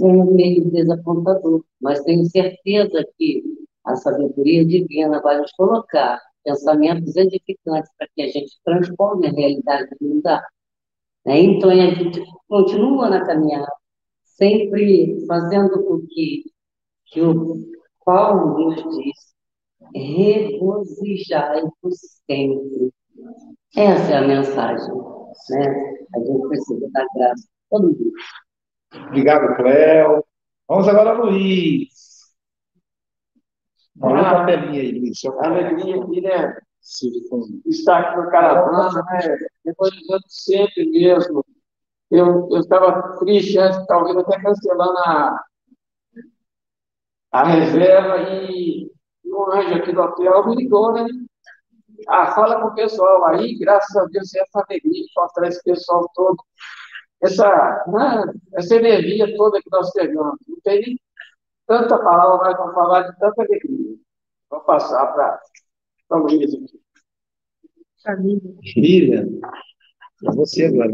é 0.00 0.12
meio 0.24 0.70
desapontador, 0.70 1.62
mas 1.80 2.02
tenho 2.02 2.24
certeza 2.24 3.06
que 3.16 3.53
a 3.84 3.96
sabedoria 3.96 4.64
divina 4.64 5.20
vai 5.20 5.38
nos 5.38 5.52
colocar 5.52 6.20
pensamentos 6.44 7.16
edificantes 7.16 7.90
para 7.98 8.06
que 8.14 8.22
a 8.22 8.28
gente 8.28 8.52
transforme 8.64 9.26
a 9.26 9.32
realidade 9.32 9.88
do 10.00 10.14
lugar. 10.14 10.46
Né? 11.24 11.40
Então, 11.40 11.70
a 11.70 11.74
gente 11.74 12.22
continua 12.48 13.08
na 13.08 13.24
caminhada, 13.24 13.72
sempre 14.22 15.24
fazendo 15.26 15.82
com 15.82 16.06
que, 16.06 16.44
que 17.06 17.22
o 17.22 17.64
Paulo 18.04 18.70
nos 18.70 18.76
diz, 18.96 19.34
regozijai-vos 19.94 21.98
sempre. 22.26 22.92
Essa 23.76 24.12
é 24.12 24.18
a 24.18 24.26
mensagem. 24.26 24.94
Né? 25.50 25.96
A 26.14 26.20
gente 26.20 26.48
precisa 26.48 26.88
dar 26.92 27.06
graça 27.14 27.42
a 27.42 27.46
todo 27.70 27.88
mundo. 27.88 28.12
Obrigado, 29.08 29.56
Cléo. 29.56 30.24
Vamos 30.68 30.86
agora, 30.88 31.14
Luiz. 31.14 32.13
Olha 34.00 34.20
a 34.22 34.30
capelinha 34.40 34.80
aí, 34.80 34.98
Luiz. 34.98 35.24
A 35.24 35.46
alegria 35.46 36.02
aqui, 36.02 36.20
né? 36.20 36.58
Estar 37.66 37.98
aqui 37.98 38.16
no 38.20 38.30
caravana, 38.30 39.02
né? 39.02 39.38
Evangelizando 39.64 40.24
sempre 40.28 40.90
mesmo. 40.90 41.44
Eu, 42.10 42.48
eu 42.50 42.60
estava 42.60 43.16
triste 43.18 43.58
antes, 43.58 43.86
talvez 43.86 44.16
até 44.16 44.40
cancelando 44.40 44.98
a, 44.98 45.44
a 47.32 47.44
reserva 47.44 48.18
e 48.30 48.90
o 49.24 49.52
anjo 49.52 49.74
aqui 49.74 49.92
do 49.92 50.00
hotel 50.02 50.46
me 50.48 50.56
ligou, 50.56 50.92
né? 50.92 51.06
Ah, 52.08 52.34
fala 52.34 52.60
com 52.60 52.68
o 52.68 52.74
pessoal 52.74 53.24
aí, 53.26 53.56
graças 53.58 53.96
a 53.96 54.04
Deus, 54.06 54.34
essa 54.34 54.64
alegria 54.68 55.02
de 55.02 55.10
mostrar 55.16 55.48
esse 55.48 55.62
pessoal 55.62 56.08
todo, 56.14 56.36
essa, 57.22 57.84
né, 57.88 58.32
essa 58.54 58.76
energia 58.76 59.34
toda 59.36 59.60
que 59.60 59.70
nós 59.70 59.90
pegamos. 59.92 60.36
Não 60.46 60.58
tem 60.62 60.80
nem 60.82 61.00
tanta 61.66 61.98
palavra, 61.98 62.50
nós 62.50 62.56
vamos 62.56 62.74
falar 62.74 63.02
de 63.02 63.18
tanta 63.18 63.42
alegria. 63.42 63.96
Vou 64.50 64.60
passar 64.60 65.06
para 65.12 65.40
a 66.10 66.16
Luísa 66.16 66.56
aqui. 66.56 66.80
Família. 68.02 68.54
Filha, 68.62 69.26
para 70.20 70.34
você 70.34 70.66
agora, 70.66 70.92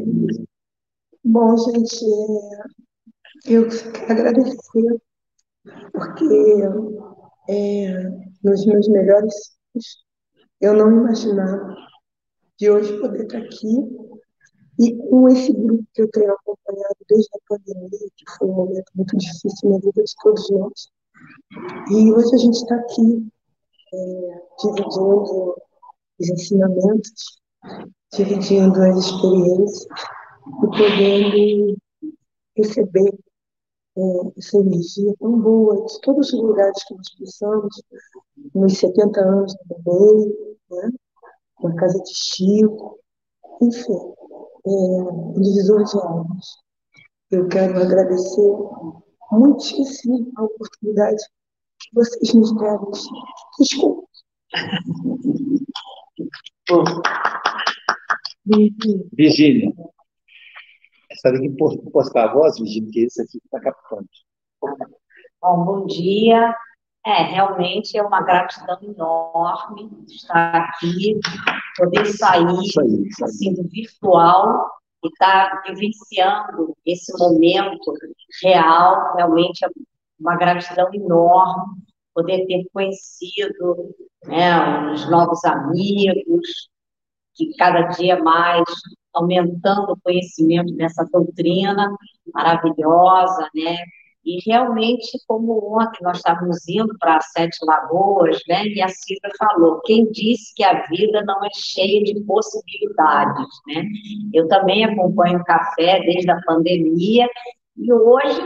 Bom, 1.22 1.56
gente, 1.56 2.04
é, 2.04 3.54
eu 3.54 3.68
quero 3.68 4.12
agradecer, 4.12 5.02
porque 5.92 6.24
é, 7.48 8.08
nos 8.42 8.64
meus 8.64 8.88
melhores 8.88 9.58
eu 10.60 10.74
não 10.74 10.90
imaginava 10.90 11.76
de 12.58 12.70
hoje 12.70 12.98
poder 13.00 13.24
estar 13.24 13.38
aqui 13.38 14.09
e 14.80 14.96
com 14.96 15.28
esse 15.28 15.52
grupo 15.52 15.84
que 15.92 16.00
eu 16.00 16.10
tenho 16.10 16.32
acompanhado 16.32 16.96
desde 17.06 17.28
a 17.34 17.38
pandemia, 17.46 18.08
que 18.16 18.24
foi 18.38 18.48
um 18.48 18.54
momento 18.54 18.90
muito 18.94 19.14
difícil 19.18 19.68
na 19.68 19.76
vida 19.76 20.02
de 20.02 20.14
todos 20.22 20.50
nós. 20.50 20.88
E 21.90 22.10
hoje 22.10 22.34
a 22.34 22.38
gente 22.38 22.54
está 22.54 22.76
aqui 22.76 23.28
é, 23.92 24.42
dividindo 24.58 25.54
os 26.18 26.30
ensinamentos, 26.30 27.42
dividindo 28.14 28.82
as 28.82 29.04
experiências 29.04 29.86
e 30.46 30.66
podendo 30.66 31.76
receber 32.56 33.18
é, 33.98 34.02
essa 34.38 34.56
energia 34.56 35.14
tão 35.18 35.40
boa 35.42 35.84
de 35.84 36.00
todos 36.00 36.32
os 36.32 36.40
lugares 36.40 36.82
que 36.84 36.94
nós 36.94 37.14
passamos, 37.18 37.82
nos 38.54 38.78
70 38.78 39.20
anos 39.20 39.54
também, 39.68 40.56
né? 40.70 40.90
na 41.62 41.74
casa 41.74 42.02
de 42.02 42.14
Chico, 42.14 42.98
enfim 43.60 44.14
é, 44.66 45.40
divisor 45.40 45.84
de 45.84 45.98
almas. 45.98 46.46
Eu 47.30 47.48
quero 47.48 47.80
agradecer 47.80 48.56
muitíssimo 49.32 50.32
a 50.36 50.44
oportunidade 50.44 51.22
que 51.80 51.94
vocês 51.94 52.34
nos 52.34 52.54
deram. 52.56 52.90
Desculpa. 53.58 54.08
Virgínia, 59.12 59.72
essa 61.10 61.32
tem 61.32 61.54
que 61.54 61.90
postar 61.92 62.30
a 62.30 62.34
voz, 62.34 62.58
Virgínia, 62.58 62.90
que 62.90 63.00
esse 63.00 63.22
aqui 63.22 63.38
está 63.44 63.60
captando. 63.60 64.08
Bom, 65.40 65.64
bom 65.64 65.86
dia. 65.86 66.54
É, 67.06 67.22
realmente 67.22 67.96
é 67.96 68.02
uma 68.02 68.22
gratidão 68.22 68.78
enorme 68.82 69.90
estar 70.06 70.54
aqui, 70.54 71.18
poder 71.76 72.04
sair 72.06 72.44
assim, 73.24 73.54
do 73.54 73.66
virtual 73.68 74.70
e 75.02 75.08
estar 75.08 75.62
vivenciando 75.66 76.76
esse 76.84 77.10
momento 77.18 77.94
real, 78.42 79.14
realmente 79.16 79.64
é 79.64 79.68
uma 80.20 80.36
gratidão 80.36 80.92
enorme 80.92 81.80
poder 82.14 82.46
ter 82.46 82.66
conhecido 82.72 83.94
né, 84.26 84.92
os 84.92 85.08
novos 85.08 85.42
amigos, 85.44 86.68
que 87.34 87.56
cada 87.56 87.82
dia 87.88 88.22
mais 88.22 88.62
aumentando 89.14 89.92
o 89.92 90.00
conhecimento 90.02 90.74
dessa 90.76 91.04
doutrina 91.10 91.90
maravilhosa, 92.34 93.48
né, 93.54 93.76
e 94.24 94.38
realmente, 94.46 95.18
como 95.26 95.78
ontem 95.80 96.02
nós 96.02 96.18
estávamos 96.18 96.68
indo 96.68 96.96
para 96.98 97.20
Sete 97.20 97.58
Lagoas, 97.64 98.38
né, 98.48 98.66
e 98.66 98.82
a 98.82 98.88
Cida 98.88 99.30
falou, 99.38 99.80
quem 99.82 100.10
disse 100.10 100.54
que 100.54 100.62
a 100.62 100.86
vida 100.86 101.22
não 101.24 101.44
é 101.44 101.48
cheia 101.54 102.02
de 102.04 102.20
possibilidades, 102.24 103.48
né? 103.66 103.82
Eu 104.34 104.46
também 104.48 104.84
acompanho 104.84 105.38
o 105.38 105.44
café 105.44 106.00
desde 106.00 106.30
a 106.30 106.40
pandemia, 106.42 107.26
e 107.76 107.92
hoje 107.92 108.42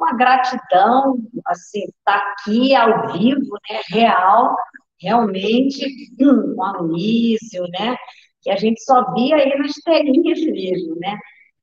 uma 0.00 0.14
gratidão, 0.14 1.18
assim, 1.46 1.80
estar 1.80 2.18
tá 2.18 2.32
aqui 2.32 2.74
ao 2.74 3.12
vivo, 3.12 3.52
né, 3.70 3.80
real, 3.90 4.56
realmente, 4.98 5.86
com 6.18 6.62
a 6.62 6.78
Luísio, 6.78 7.64
né, 7.78 7.96
que 8.42 8.50
a 8.50 8.56
gente 8.56 8.82
só 8.82 9.12
via 9.12 9.36
aí 9.36 9.58
nas 9.58 9.74
telinhas 9.84 10.40
mesmo, 10.40 10.96
né? 10.96 11.18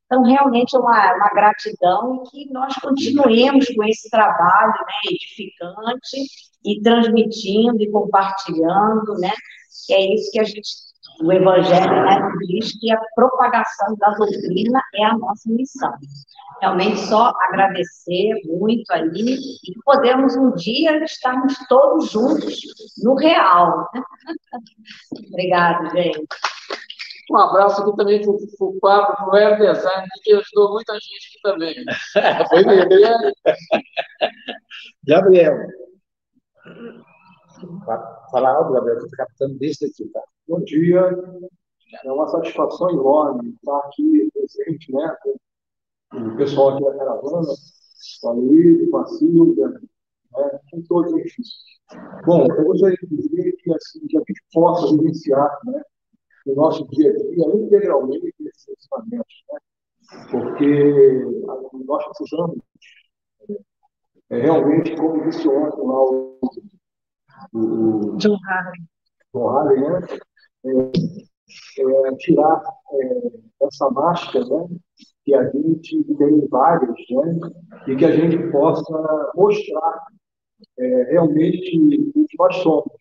Então, 0.08 0.24
realmente 0.24 0.74
é 0.74 0.80
uma, 0.80 1.16
uma 1.16 1.30
gratidão 1.32 2.24
e 2.24 2.30
que 2.30 2.54
nós 2.54 2.74
continuemos 2.76 3.68
com 3.76 3.84
esse 3.84 4.10
trabalho 4.10 4.72
né, 4.72 5.12
edificante 5.12 6.26
e 6.66 6.82
transmitindo 6.82 7.82
e 7.82 7.92
compartilhando, 7.92 9.14
né? 9.20 9.34
Que 9.86 9.94
é 9.94 10.14
isso 10.14 10.32
que 10.32 10.40
a 10.40 10.46
gente, 10.46 10.70
o 11.22 11.32
Evangelho 11.32 12.06
né, 12.06 12.32
diz 12.48 12.80
que 12.80 12.90
a 12.90 13.00
propagação 13.16 13.96
da 13.98 14.12
doutrina 14.12 14.82
é 14.96 15.04
a 15.04 15.18
nossa 15.18 15.50
missão. 15.50 15.92
Realmente 16.62 17.00
só 17.02 17.34
agradecer 17.42 18.32
muito 18.46 18.90
aí 18.92 19.12
e 19.14 19.38
que 19.38 19.80
podemos 19.84 20.38
um 20.38 20.56
dia 20.56 21.04
estarmos 21.04 21.54
todos 21.68 22.10
juntos 22.12 22.62
no 23.04 23.16
real. 23.16 23.90
Obrigada, 25.30 25.90
gente. 25.90 26.26
Um 27.30 27.38
abraço 27.38 27.82
aqui 27.82 27.96
também 27.98 28.22
para 28.22 28.32
o 28.32 28.80
Pablo 28.80 29.32
Web 29.34 29.58
Design, 29.58 30.08
que 30.24 30.34
ajudou 30.34 30.74
muita 30.74 30.94
gente 30.94 31.30
aqui 31.30 31.42
também. 31.44 31.76
Foi 32.50 32.64
Gabriel. 32.64 33.18
Gabriel. 35.06 35.58
Fala 38.32 38.50
algo, 38.50 38.74
Gabriel, 38.74 38.98
que 38.98 39.04
eu 39.04 39.08
estou 39.08 39.18
captando 39.18 39.58
desde 39.58 39.86
aqui, 39.88 40.06
tá? 40.10 40.22
Bom 40.48 40.62
dia. 40.62 41.02
É 42.06 42.12
uma 42.12 42.28
satisfação 42.28 42.90
enorme 42.92 43.50
estar 43.50 43.78
aqui 43.80 44.30
presente, 44.34 44.92
né? 44.94 45.16
O 46.14 46.38
pessoal 46.38 46.70
aqui 46.70 46.84
da 46.84 46.98
caravana, 46.98 47.48
com 48.22 48.30
a 48.30 48.32
Luísa, 48.34 48.90
com 48.90 48.98
a 48.98 49.06
Silvia, 49.08 49.68
né? 49.68 49.80
com 50.72 50.82
todos 50.84 51.14
os 51.14 51.22
Bom, 52.26 52.46
eu 52.46 52.66
gostaria 52.66 52.98
de 53.02 53.16
dizer 53.16 53.54
que, 53.58 53.74
assim, 53.74 54.06
que 54.08 54.18
a 54.18 54.20
gente 54.20 54.44
possa 54.54 54.96
vivenciar, 54.96 55.50
né? 55.66 55.82
No 56.48 56.56
nosso 56.56 56.88
dia 56.88 57.10
a 57.10 57.14
dia 57.14 57.56
integralmente 57.56 58.34
esses 58.40 58.70
ensinamentos, 58.70 59.44
né? 59.52 59.60
porque 60.32 61.26
nós 61.86 62.06
precisamos 62.06 62.58
é, 64.30 64.42
realmente, 64.42 64.96
como 64.96 65.24
disse 65.24 65.48
ontem 65.48 65.86
lá 65.86 66.04
o, 66.04 66.40
o 67.54 68.18
John 68.18 68.38
Harley, 68.48 68.82
John 69.34 69.50
Harley 69.50 69.82
né? 69.82 70.08
É, 70.66 72.10
é, 72.10 72.16
tirar 72.18 72.62
é, 72.92 73.66
essa 73.66 73.90
máscara 73.90 74.46
né? 74.46 74.78
que 75.24 75.34
a 75.34 75.50
gente 75.50 76.04
tem 76.18 76.48
várias, 76.48 76.90
né? 76.90 77.40
e 77.88 77.96
que 77.96 78.06
a 78.06 78.12
gente 78.12 78.52
possa 78.52 79.32
mostrar 79.36 80.08
é, 80.78 81.04
realmente 81.12 81.80
o 82.16 82.26
que 82.26 82.38
nós 82.38 82.56
somos. 82.58 82.92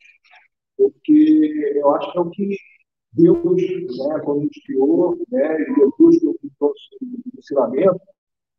Porque 0.77 1.73
eu 1.77 1.91
acho 1.95 2.13
que 2.13 2.19
é 2.19 2.21
o 2.21 2.31
que 2.31 2.57
Deus, 3.17 3.43
né, 3.43 4.21
quando 4.25 4.43
nos 4.43 4.63
criou, 4.65 5.17
né, 5.31 5.57
Jesus, 5.59 6.19
que 6.19 6.27
o 6.27 6.37
nosso 6.61 6.77
ensinamento, 7.37 8.01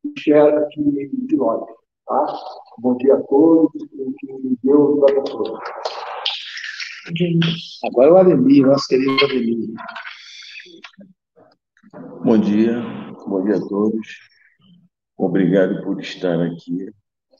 enxerga 0.03 0.61
aqui 0.61 1.09
de 1.13 1.35
nós. 1.37 1.63
Tá? 2.07 2.25
Bom 2.79 2.97
dia 2.97 3.15
a 3.15 3.21
todos 3.23 3.71
e 3.75 4.13
que 4.17 4.57
Deus 4.63 4.99
abençoe. 5.03 5.59
Agora 7.85 8.13
o 8.13 8.17
Ademir, 8.17 8.65
nosso 8.65 8.87
querido 8.87 9.23
Ademir. 9.23 9.69
Bom 12.23 12.37
dia, 12.39 12.81
bom 13.27 13.43
dia 13.43 13.57
a 13.57 13.67
todos. 13.67 14.07
Obrigado 15.17 15.83
por 15.83 15.99
estar 15.99 16.41
aqui 16.41 16.89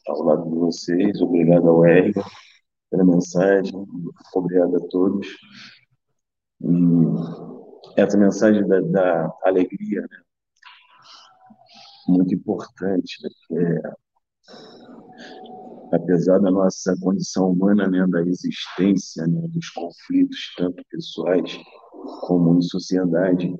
ao 0.06 0.22
lado 0.22 0.48
de 0.48 0.56
vocês. 0.56 1.20
Obrigado 1.20 1.68
ao 1.68 1.84
Érica 1.84 2.24
pela 2.90 3.04
mensagem. 3.04 3.72
Obrigado 4.34 4.76
a 4.76 4.80
todos. 4.88 5.26
E 6.60 8.00
essa 8.00 8.16
mensagem 8.16 8.66
da, 8.66 8.80
da 8.80 9.32
alegria, 9.44 10.02
né? 10.02 10.18
muito 12.08 12.34
importante, 12.34 13.22
né? 13.22 13.30
porque 13.48 13.80
apesar 15.92 16.38
da 16.38 16.50
nossa 16.50 16.94
condição 17.00 17.50
humana, 17.50 17.88
né, 17.88 18.06
da 18.06 18.22
existência, 18.22 19.26
né, 19.26 19.46
dos 19.48 19.70
conflitos, 19.70 20.54
tanto 20.56 20.82
pessoais 20.90 21.58
como 22.26 22.56
em 22.56 22.62
sociedade, 22.62 23.54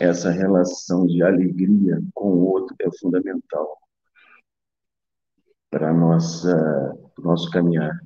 essa 0.00 0.30
relação 0.30 1.06
de 1.06 1.22
alegria 1.22 2.00
com 2.14 2.28
o 2.30 2.46
outro 2.46 2.74
é 2.80 2.90
fundamental 2.98 3.78
para 5.70 5.92
nossa 5.92 6.94
nosso 7.18 7.50
caminhar. 7.50 7.98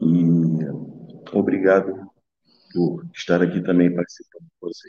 E 0.00 0.85
Obrigado 1.32 2.10
por 2.72 3.04
estar 3.14 3.42
aqui 3.42 3.62
também 3.62 3.94
participando 3.94 4.44
com 4.60 4.68
você. 4.68 4.88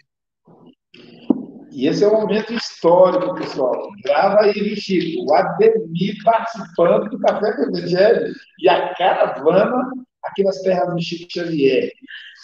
E 1.71 1.87
esse 1.87 2.03
é 2.03 2.07
um 2.07 2.21
momento 2.21 2.53
histórico, 2.53 3.35
pessoal. 3.35 3.89
Grava 4.03 4.41
aí, 4.41 4.75
Chico. 4.75 5.25
O 5.29 5.35
Ademir 5.35 6.15
participando 6.23 7.09
do 7.09 7.19
Café 7.19 7.55
com 7.55 7.61
o 7.61 7.77
Evangelho 7.77 8.33
e 8.59 8.67
a 8.67 8.93
caravana 8.95 9.87
aqui 10.23 10.43
nas 10.43 10.59
terras 10.61 10.93
do 10.93 11.01
Chico 11.01 11.27
Xavier. 11.31 11.91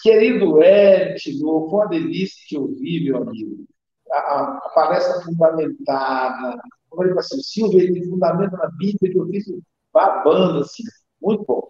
Querido 0.04 0.62
Ed, 0.62 1.20
foi 1.40 1.50
uma 1.50 1.88
delícia 1.88 2.46
te 2.48 2.58
ouvir, 2.58 3.06
meu 3.06 3.24
amigo. 3.24 3.66
A, 4.12 4.18
a, 4.18 4.72
palestra 4.76 5.22
fundamentada. 5.22 6.62
Ele 7.00 7.18
assim, 7.18 7.42
Silvio, 7.42 7.80
ele 7.80 8.06
fundamenta 8.08 8.56
na 8.56 8.70
Bíblia 8.78 9.12
que 9.12 9.18
eu 9.18 9.28
fiz 9.28 9.46
babando, 9.92 10.60
assim. 10.60 10.84
Muito 11.22 11.44
bom. 11.46 11.68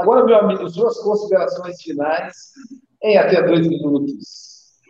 Agora, 0.00 0.24
meu 0.24 0.36
amigo, 0.36 0.66
suas 0.70 0.98
considerações 0.98 1.82
finais 1.82 2.52
em 3.02 3.18
até 3.18 3.42
dois 3.42 3.68
minutos. 3.68 4.80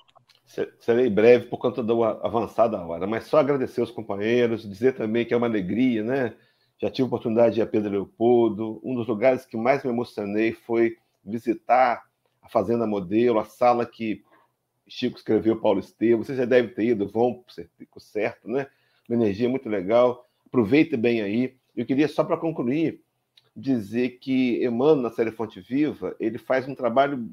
Serei 0.79 1.11
breve 1.11 1.47
por 1.47 1.59
conta 1.59 1.83
da 1.83 1.93
avançada 2.23 2.81
hora, 2.81 3.09
mas 3.09 3.25
só 3.25 3.39
agradecer 3.39 3.81
aos 3.81 3.91
companheiros, 3.91 4.69
dizer 4.69 4.95
também 4.95 5.25
que 5.25 5.35
é 5.35 5.37
uma 5.37 5.49
alegria, 5.49 6.05
né? 6.05 6.35
Já 6.79 6.89
tive 6.91 7.03
a 7.03 7.07
oportunidade 7.07 7.57
de 7.57 7.61
ir 7.61 7.65
a 7.65 7.67
Pedro 7.67 7.91
Leopoldo. 7.91 8.81
Um 8.85 8.95
dos 8.95 9.09
lugares 9.09 9.45
que 9.45 9.57
mais 9.57 9.83
me 9.83 9.91
emocionei 9.91 10.53
foi 10.53 10.97
visitar 11.25 12.05
a 12.41 12.49
Fazenda 12.49 12.87
Modelo, 12.87 13.41
a 13.41 13.45
sala 13.45 13.85
que 13.85 14.23
Chico 14.87 15.17
escreveu 15.17 15.61
Paulo 15.61 15.81
Estevam. 15.81 16.23
Vocês 16.23 16.39
já 16.39 16.45
devem 16.45 16.73
ter 16.73 16.85
ido, 16.85 17.09
vão 17.09 17.45
certo, 17.99 18.49
né? 18.49 18.69
Uma 19.09 19.25
energia 19.25 19.49
muito 19.49 19.69
legal. 19.69 20.25
Aproveite 20.47 20.97
bem 20.97 21.21
aí. 21.21 21.57
Eu 21.77 21.85
queria, 21.85 22.07
só 22.07 22.23
para 22.23 22.37
concluir, 22.37 23.03
dizer 23.61 24.19
que 24.19 24.65
Emmanuel, 24.65 24.97
na 24.97 25.11
série 25.11 25.31
Fonte 25.31 25.61
Viva, 25.61 26.17
ele 26.19 26.39
faz 26.39 26.67
um 26.67 26.75
trabalho 26.75 27.29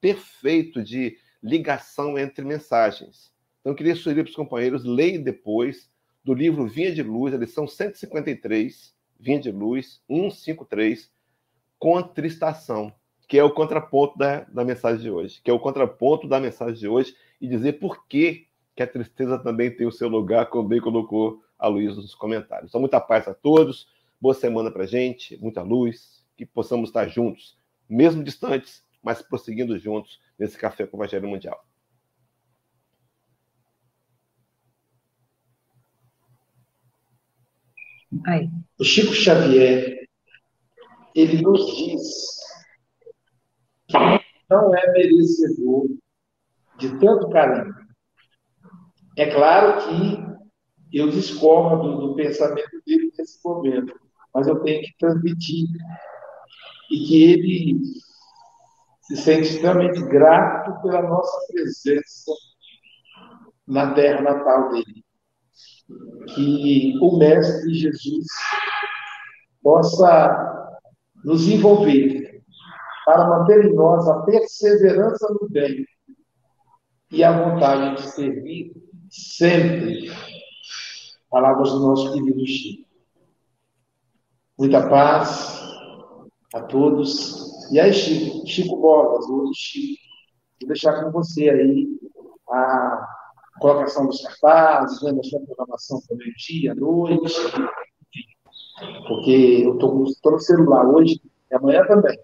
perfeito 0.00 0.82
de 0.82 1.16
ligação 1.42 2.18
entre 2.18 2.44
mensagens. 2.44 3.32
Então, 3.60 3.72
eu 3.72 3.76
queria 3.76 3.94
sugerir 3.94 4.22
para 4.22 4.30
os 4.30 4.36
companheiros, 4.36 4.84
leiam 4.84 5.22
depois 5.22 5.90
do 6.24 6.34
livro 6.34 6.66
Vinha 6.66 6.92
de 6.92 7.02
Luz, 7.02 7.34
a 7.34 7.38
lição 7.38 7.66
153, 7.66 8.94
Vinha 9.18 9.40
de 9.40 9.50
Luz, 9.50 10.02
153, 10.06 11.10
Contristação, 11.78 12.92
que 13.26 13.38
é 13.38 13.44
o 13.44 13.52
contraponto 13.52 14.18
da, 14.18 14.40
da 14.44 14.64
mensagem 14.64 15.00
de 15.00 15.10
hoje, 15.10 15.40
que 15.42 15.50
é 15.50 15.54
o 15.54 15.60
contraponto 15.60 16.28
da 16.28 16.40
mensagem 16.40 16.74
de 16.74 16.88
hoje, 16.88 17.14
e 17.40 17.48
dizer 17.48 17.74
por 17.74 18.06
que, 18.06 18.46
que 18.76 18.82
a 18.82 18.86
tristeza 18.86 19.38
também 19.38 19.70
tem 19.70 19.86
o 19.86 19.92
seu 19.92 20.08
lugar, 20.08 20.46
como 20.46 20.68
bem 20.68 20.80
colocou 20.80 21.42
a 21.58 21.68
Luísa 21.68 21.96
nos 21.96 22.14
comentários. 22.14 22.70
Então, 22.70 22.80
muita 22.80 23.00
paz 23.00 23.28
a 23.28 23.34
todos. 23.34 23.86
Boa 24.20 24.34
semana 24.34 24.70
para 24.70 24.84
gente, 24.84 25.38
muita 25.38 25.62
luz, 25.62 26.22
que 26.36 26.44
possamos 26.44 26.90
estar 26.90 27.08
juntos, 27.08 27.58
mesmo 27.88 28.22
distantes, 28.22 28.84
mas 29.02 29.22
prosseguindo 29.22 29.78
juntos 29.78 30.20
nesse 30.38 30.58
café 30.58 30.86
com 30.86 30.98
o 30.98 31.00
Evangelho 31.00 31.26
Mundial. 31.26 31.64
Ai. 38.26 38.50
O 38.78 38.84
Chico 38.84 39.14
Xavier, 39.14 40.06
ele 41.14 41.40
nos 41.40 41.76
diz 41.76 42.36
que 43.88 43.96
não 44.50 44.76
é 44.76 44.92
merecedor 44.92 45.88
de 46.78 46.98
tanto 46.98 47.30
carinho. 47.30 47.74
É 49.16 49.30
claro 49.30 49.78
que 49.86 50.98
eu 50.98 51.08
discordo 51.08 52.08
do 52.08 52.14
pensamento 52.14 52.82
dele 52.84 53.12
nesse 53.16 53.42
momento 53.44 53.99
mas 54.34 54.46
eu 54.46 54.58
tenho 54.60 54.82
que 54.82 54.94
transmitir. 54.98 55.68
E 56.90 57.06
que 57.06 57.22
ele 57.22 57.80
se 59.02 59.16
sente 59.16 59.48
extremamente 59.48 60.02
grato 60.06 60.80
pela 60.82 61.02
nossa 61.02 61.46
presença 61.52 62.32
na 63.66 63.94
terra 63.94 64.22
natal 64.22 64.70
dele. 64.70 65.04
Que 66.34 66.98
o 67.00 67.16
Mestre 67.16 67.74
Jesus 67.74 68.26
possa 69.62 70.76
nos 71.24 71.48
envolver 71.48 72.42
para 73.04 73.28
manter 73.28 73.64
em 73.64 73.74
nós 73.74 74.08
a 74.08 74.22
perseverança 74.22 75.26
no 75.40 75.48
bem 75.48 75.84
e 77.10 77.24
a 77.24 77.32
vontade 77.32 77.96
de 77.96 78.08
servir 78.10 78.72
sempre. 79.08 80.10
Palavras 81.28 81.70
do 81.70 81.80
nosso 81.80 82.12
querido 82.12 82.46
Chico. 82.46 82.89
Muita 84.60 84.86
paz 84.90 85.58
a 86.52 86.60
todos. 86.60 87.72
E 87.72 87.80
aí, 87.80 87.94
Chico, 87.94 88.46
Chico 88.46 88.76
Bolas, 88.76 89.26
hoje 89.26 89.54
Chico, 89.54 90.02
Vou 90.60 90.68
deixar 90.68 91.02
com 91.02 91.10
você 91.10 91.48
aí 91.48 91.88
a 92.50 93.06
colocação 93.58 94.06
dos 94.06 94.20
cartazes, 94.20 95.00
né, 95.02 95.12
da 95.14 95.22
programação 95.46 96.02
para 96.06 96.14
meio-dia, 96.18 96.74
noite, 96.74 97.34
porque 99.08 99.62
eu 99.64 99.72
estou 99.76 100.32
no 100.32 100.38
celular 100.38 100.86
hoje 100.86 101.22
e 101.50 101.54
amanhã 101.54 101.86
também. 101.86 102.18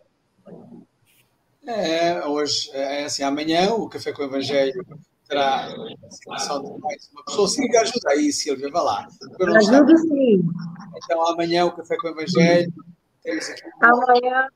É, 1.66 2.22
hoje, 2.26 2.70
é 2.74 3.04
assim, 3.04 3.22
amanhã 3.22 3.72
o 3.72 3.88
Café 3.88 4.12
com 4.12 4.20
o 4.20 4.26
Evangelho 4.26 4.84
terá 5.28 5.66
a 5.66 6.10
situação 6.10 6.62
de 6.62 6.80
mais 6.80 7.10
uma 7.12 7.24
pessoa. 7.24 7.48
Sim, 7.48 7.76
ajuda 7.76 8.10
aí, 8.10 8.32
Silvia, 8.32 8.70
vá 8.70 8.82
lá. 8.82 9.08
Ajuda 9.56 9.96
sim. 9.96 10.42
Então, 10.96 11.28
amanhã 11.28 11.66
o 11.66 11.72
Café 11.72 11.96
com 11.96 12.08
o 12.08 12.10
Evangelho. 12.10 12.72
Amanhã 13.80 14.48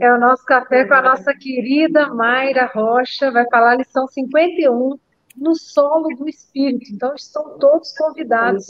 é 0.00 0.12
o 0.12 0.20
nosso 0.20 0.44
café 0.44 0.84
com 0.84 0.94
a 0.94 1.02
nossa 1.02 1.34
querida 1.34 2.14
Mayra 2.14 2.70
Rocha, 2.72 3.32
vai 3.32 3.44
falar 3.50 3.72
a 3.72 3.76
lição 3.76 4.06
51 4.06 4.96
no 5.36 5.54
solo 5.54 6.08
do 6.16 6.28
Espírito. 6.28 6.92
Então, 6.92 7.14
estão 7.14 7.58
todos 7.58 7.92
convidados 7.96 8.66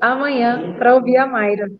amanhã 0.00 0.76
para 0.76 0.94
ouvir 0.94 1.16
a 1.16 1.26
Mayra. 1.26 1.70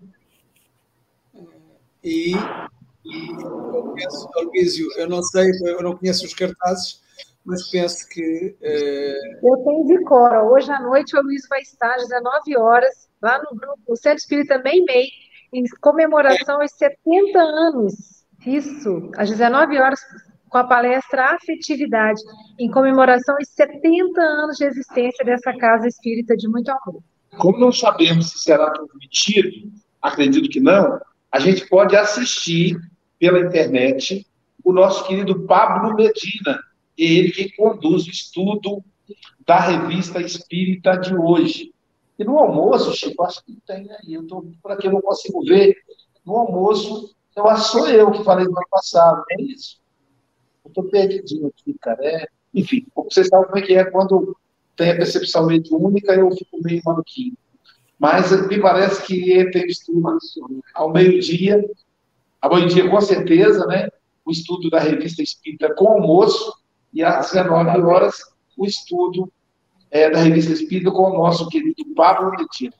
E, 2.02 2.32
e 2.32 3.30
eu 3.32 4.30
Aloysio, 4.36 4.88
eu 4.96 5.08
não 5.08 5.22
sei, 5.22 5.50
eu 5.64 5.82
não 5.82 5.96
conheço 5.96 6.24
os 6.24 6.34
cartazes, 6.34 7.02
mas 7.44 7.68
penso 7.70 8.08
que. 8.08 8.56
Eh, 8.62 9.38
eu 9.42 9.56
tenho 9.64 9.84
de 9.86 10.04
cor. 10.04 10.32
Hoje 10.52 10.70
à 10.72 10.80
noite 10.80 11.16
o 11.16 11.22
Luiz 11.22 11.46
vai 11.48 11.60
estar 11.60 11.94
às 11.94 12.08
19 12.08 12.56
horas, 12.56 13.08
lá 13.20 13.38
no 13.38 13.56
grupo, 13.56 13.80
o 13.86 13.96
Centro 13.96 14.18
Espírita 14.18 14.58
Meimei, 14.58 15.08
em 15.52 15.64
comemoração 15.80 16.60
aos 16.60 16.72
70 16.72 17.38
anos. 17.38 18.24
Isso, 18.46 19.10
às 19.16 19.28
19 19.30 19.78
horas, 19.78 20.00
com 20.48 20.58
a 20.58 20.64
palestra 20.64 21.34
Afetividade, 21.34 22.20
em 22.58 22.70
comemoração 22.70 23.34
aos 23.36 23.48
70 23.48 24.20
anos 24.20 24.56
de 24.56 24.64
existência 24.64 25.24
dessa 25.24 25.52
casa 25.56 25.86
espírita 25.86 26.36
de 26.36 26.48
muito 26.48 26.70
amor. 26.70 27.02
Como 27.38 27.58
não 27.58 27.72
sabemos 27.72 28.30
se 28.30 28.38
será 28.38 28.70
transmitido, 28.70 29.72
acredito 30.00 30.48
que 30.48 30.60
não, 30.60 31.00
a 31.32 31.38
gente 31.40 31.66
pode 31.68 31.96
assistir 31.96 32.76
pela 33.18 33.40
internet 33.40 34.26
o 34.62 34.72
nosso 34.72 35.06
querido 35.06 35.46
Pablo 35.46 35.94
Medina, 35.94 36.60
ele 36.96 37.30
que 37.30 37.50
conduz 37.56 38.06
o 38.06 38.10
estudo 38.10 38.84
da 39.46 39.60
revista 39.60 40.20
Espírita 40.20 40.96
de 40.96 41.14
hoje. 41.14 41.74
E 42.18 42.24
no 42.24 42.38
almoço, 42.38 42.94
Chico, 42.94 43.22
acho 43.24 43.44
que 43.44 43.58
tem 43.66 43.88
aí, 43.90 44.14
eu 44.14 44.22
estou 44.22 44.46
por 44.62 44.72
aqui, 44.72 44.86
eu 44.86 44.92
não 44.92 45.00
consigo 45.00 45.44
ver. 45.44 45.76
No 46.24 46.36
almoço, 46.36 47.14
eu 47.36 47.46
acho 47.48 47.72
sou 47.72 47.88
eu 47.88 48.10
que 48.12 48.24
falei 48.24 48.44
no 48.44 48.52
ano 48.52 48.68
passado, 48.70 49.24
é 49.30 49.42
isso? 49.42 49.80
Eu 50.64 50.68
estou 50.68 50.84
perdidinho 50.84 51.48
aqui, 51.48 51.74
cara. 51.80 51.98
É... 52.04 52.26
Enfim, 52.54 52.86
vocês 52.94 53.28
sabem 53.28 53.46
como 53.46 53.58
é 53.58 53.62
que 53.62 53.74
é 53.74 53.84
quando 53.84 54.36
tem 54.76 54.92
a 54.92 54.96
percepção 54.96 55.46
única, 55.46 56.14
eu 56.14 56.30
fico 56.30 56.62
meio 56.62 56.80
maluquinho. 56.84 57.36
Mas 57.98 58.30
me 58.48 58.60
parece 58.60 59.06
que 59.06 59.50
tem 59.50 59.66
estudo 59.66 60.18
ao 60.74 60.92
meio-dia, 60.92 61.64
ao 62.40 62.54
meio-dia 62.54 62.88
com 62.88 63.00
certeza, 63.00 63.66
né? 63.66 63.88
O 64.24 64.30
estudo 64.30 64.70
da 64.70 64.78
revista 64.78 65.22
Espírita 65.22 65.74
com 65.74 65.88
almoço, 65.88 66.54
e 66.94 67.02
às 67.02 67.32
19 67.32 67.82
horas 67.82 68.22
o 68.56 68.64
estudo 68.64 69.30
é, 69.90 70.08
da 70.10 70.18
revista 70.20 70.52
Espírita 70.52 70.90
com 70.90 71.10
o 71.10 71.18
nosso 71.18 71.48
querido 71.48 71.84
Pablo 71.94 72.30
Medina. 72.30 72.72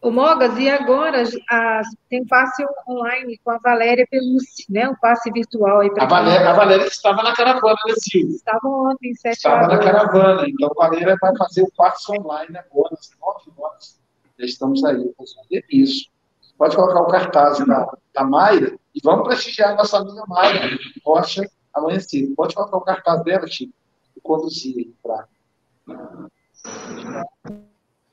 O 0.00 0.10
Mogas, 0.10 0.56
e 0.58 0.68
agora 0.68 1.24
a, 1.50 1.82
tem 2.08 2.24
passe 2.26 2.64
online 2.88 3.40
com 3.42 3.50
a 3.50 3.58
Valéria 3.58 4.06
Pelucci, 4.08 4.64
né? 4.70 4.88
Um 4.88 4.94
passe 4.94 5.32
virtual 5.32 5.80
aí 5.80 5.90
para 5.90 6.04
a 6.04 6.06
Valéria, 6.06 6.50
a 6.50 6.52
Valéria 6.52 6.86
estava 6.86 7.22
na 7.22 7.34
caravana, 7.34 7.76
né, 7.86 7.94
Silvio? 7.96 8.36
Estava 8.36 8.68
ontem, 8.68 9.14
sete 9.14 9.36
Estava 9.38 9.64
horas. 9.64 9.78
na 9.78 9.78
caravana, 9.78 10.48
então 10.48 10.70
a 10.70 10.86
Valéria 10.86 11.16
vai 11.20 11.36
fazer 11.36 11.62
o 11.62 11.72
passe 11.76 12.12
online 12.12 12.56
agora, 12.56 12.94
às 12.94 13.10
nove 13.20 13.50
horas. 13.58 14.00
Já 14.38 14.46
estamos 14.46 14.84
aí. 14.84 15.12
É 15.52 15.62
isso. 15.72 16.08
Pode 16.56 16.76
colocar 16.76 17.00
o 17.00 17.08
cartaz 17.08 17.66
da, 17.66 17.90
da 18.14 18.24
Mayra 18.24 18.78
e 18.94 19.00
vamos 19.02 19.26
prestigiar 19.26 19.70
a 19.70 19.74
nossa 19.74 19.98
amiga 19.98 20.22
Mayra 20.28 20.78
Rocha 21.04 21.42
amanhã 21.76 22.00
cedo. 22.00 22.34
Pode 22.34 22.54
colocar 22.54 22.76
o 22.76 22.80
cartaz 22.80 23.22
dela, 23.22 23.46
Chico, 23.46 23.72
e 24.16 24.20
conduzir 24.20 24.90
para. 25.02 25.28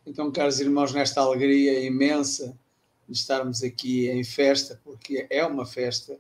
Então, 0.06 0.32
caros 0.32 0.60
irmãos, 0.60 0.94
nesta 0.94 1.22
alegria 1.22 1.84
imensa 1.86 2.56
de 3.08 3.18
estarmos 3.18 3.64
aqui 3.64 4.10
em 4.10 4.24
festa, 4.24 4.80
porque 4.84 5.26
é 5.30 5.46
uma 5.46 5.66
festa, 5.66 6.18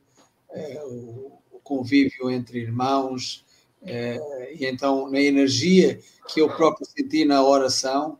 é, 0.51 0.81
o, 0.85 1.31
o, 1.51 1.59
convívio 1.63 2.29
entre 2.29 2.59
irmãos, 2.59 3.45
é, 3.81 4.55
e 4.57 4.65
então 4.65 5.09
na 5.09 5.19
energia 5.19 5.99
que 6.27 6.41
eu 6.41 6.49
próprio 6.49 6.85
senti 6.85 7.25
na 7.25 7.43
oração, 7.43 8.17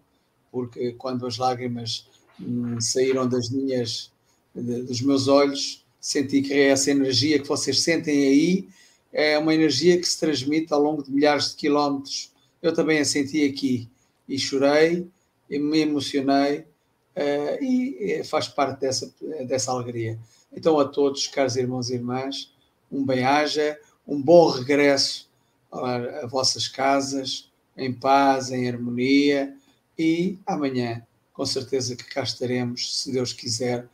porque 0.51 0.93
quando 0.93 1.25
as 1.25 1.37
lágrimas 1.37 2.07
hum, 2.39 2.79
saíram 2.79 3.27
das 3.27 3.49
minhas, 3.49 4.11
de, 4.53 4.83
dos 4.83 5.01
meus 5.01 5.27
olhos, 5.27 5.83
senti 5.99 6.41
que 6.41 6.53
é 6.53 6.67
essa 6.67 6.91
energia 6.91 7.39
que 7.39 7.47
vocês 7.47 7.81
sentem 7.81 8.27
aí, 8.27 8.69
é 9.13 9.37
uma 9.37 9.53
energia 9.53 9.97
que 9.97 10.07
se 10.07 10.19
transmite 10.19 10.73
ao 10.73 10.81
longo 10.81 11.03
de 11.03 11.11
milhares 11.11 11.51
de 11.51 11.55
quilómetros. 11.55 12.31
Eu 12.61 12.73
também 12.73 12.99
a 12.99 13.05
senti 13.05 13.45
aqui 13.45 13.87
e 14.27 14.39
chorei, 14.39 15.07
e 15.49 15.59
me 15.59 15.79
emocionei 15.79 16.59
uh, 16.59 17.63
e 17.63 18.23
faz 18.23 18.47
parte 18.47 18.79
dessa, 18.81 19.13
dessa 19.47 19.71
alegria. 19.71 20.17
Então, 20.51 20.79
a 20.79 20.85
todos, 20.85 21.27
caros 21.27 21.55
irmãos 21.55 21.89
e 21.89 21.95
irmãs, 21.95 22.51
um 22.91 23.05
bem-aja, 23.05 23.79
um 24.07 24.21
bom 24.21 24.49
regresso 24.49 25.29
a, 25.71 25.95
a 26.23 26.27
vossas 26.27 26.67
casas, 26.67 27.51
em 27.77 27.93
paz, 27.93 28.51
em 28.51 28.67
harmonia, 28.67 29.55
e 29.97 30.37
amanhã, 30.45 31.05
com 31.33 31.45
certeza 31.45 31.95
que 31.95 32.03
cá 32.03 32.23
estaremos, 32.23 33.01
se 33.01 33.11
Deus 33.11 33.33
quiser, 33.33 33.87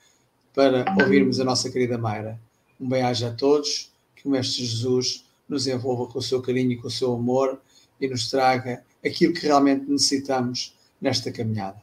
para 0.54 0.86
ouvirmos 1.02 1.40
a 1.40 1.46
nossa 1.46 1.70
querida 1.70 1.98
Mayra. 1.98 2.40
Um 2.80 2.88
bem-aja 2.88 3.30
a 3.30 3.34
todos, 3.34 3.89
que 4.22 4.28
o 4.28 4.32
Mestre 4.32 4.66
Jesus 4.66 5.26
nos 5.48 5.66
envolva 5.66 6.12
com 6.12 6.20
o 6.20 6.22
seu 6.22 6.42
carinho 6.42 6.74
e 6.74 6.78
com 6.78 6.88
o 6.88 6.92
seu 6.92 7.14
amor 7.14 7.62
e 8.00 8.08
nos 8.08 8.30
traga 8.30 8.84
aquilo 9.04 9.34
que 9.34 9.48
realmente 9.48 9.90
necessitamos 9.90 10.76
nesta 11.02 11.32
caminhada. 11.32 11.82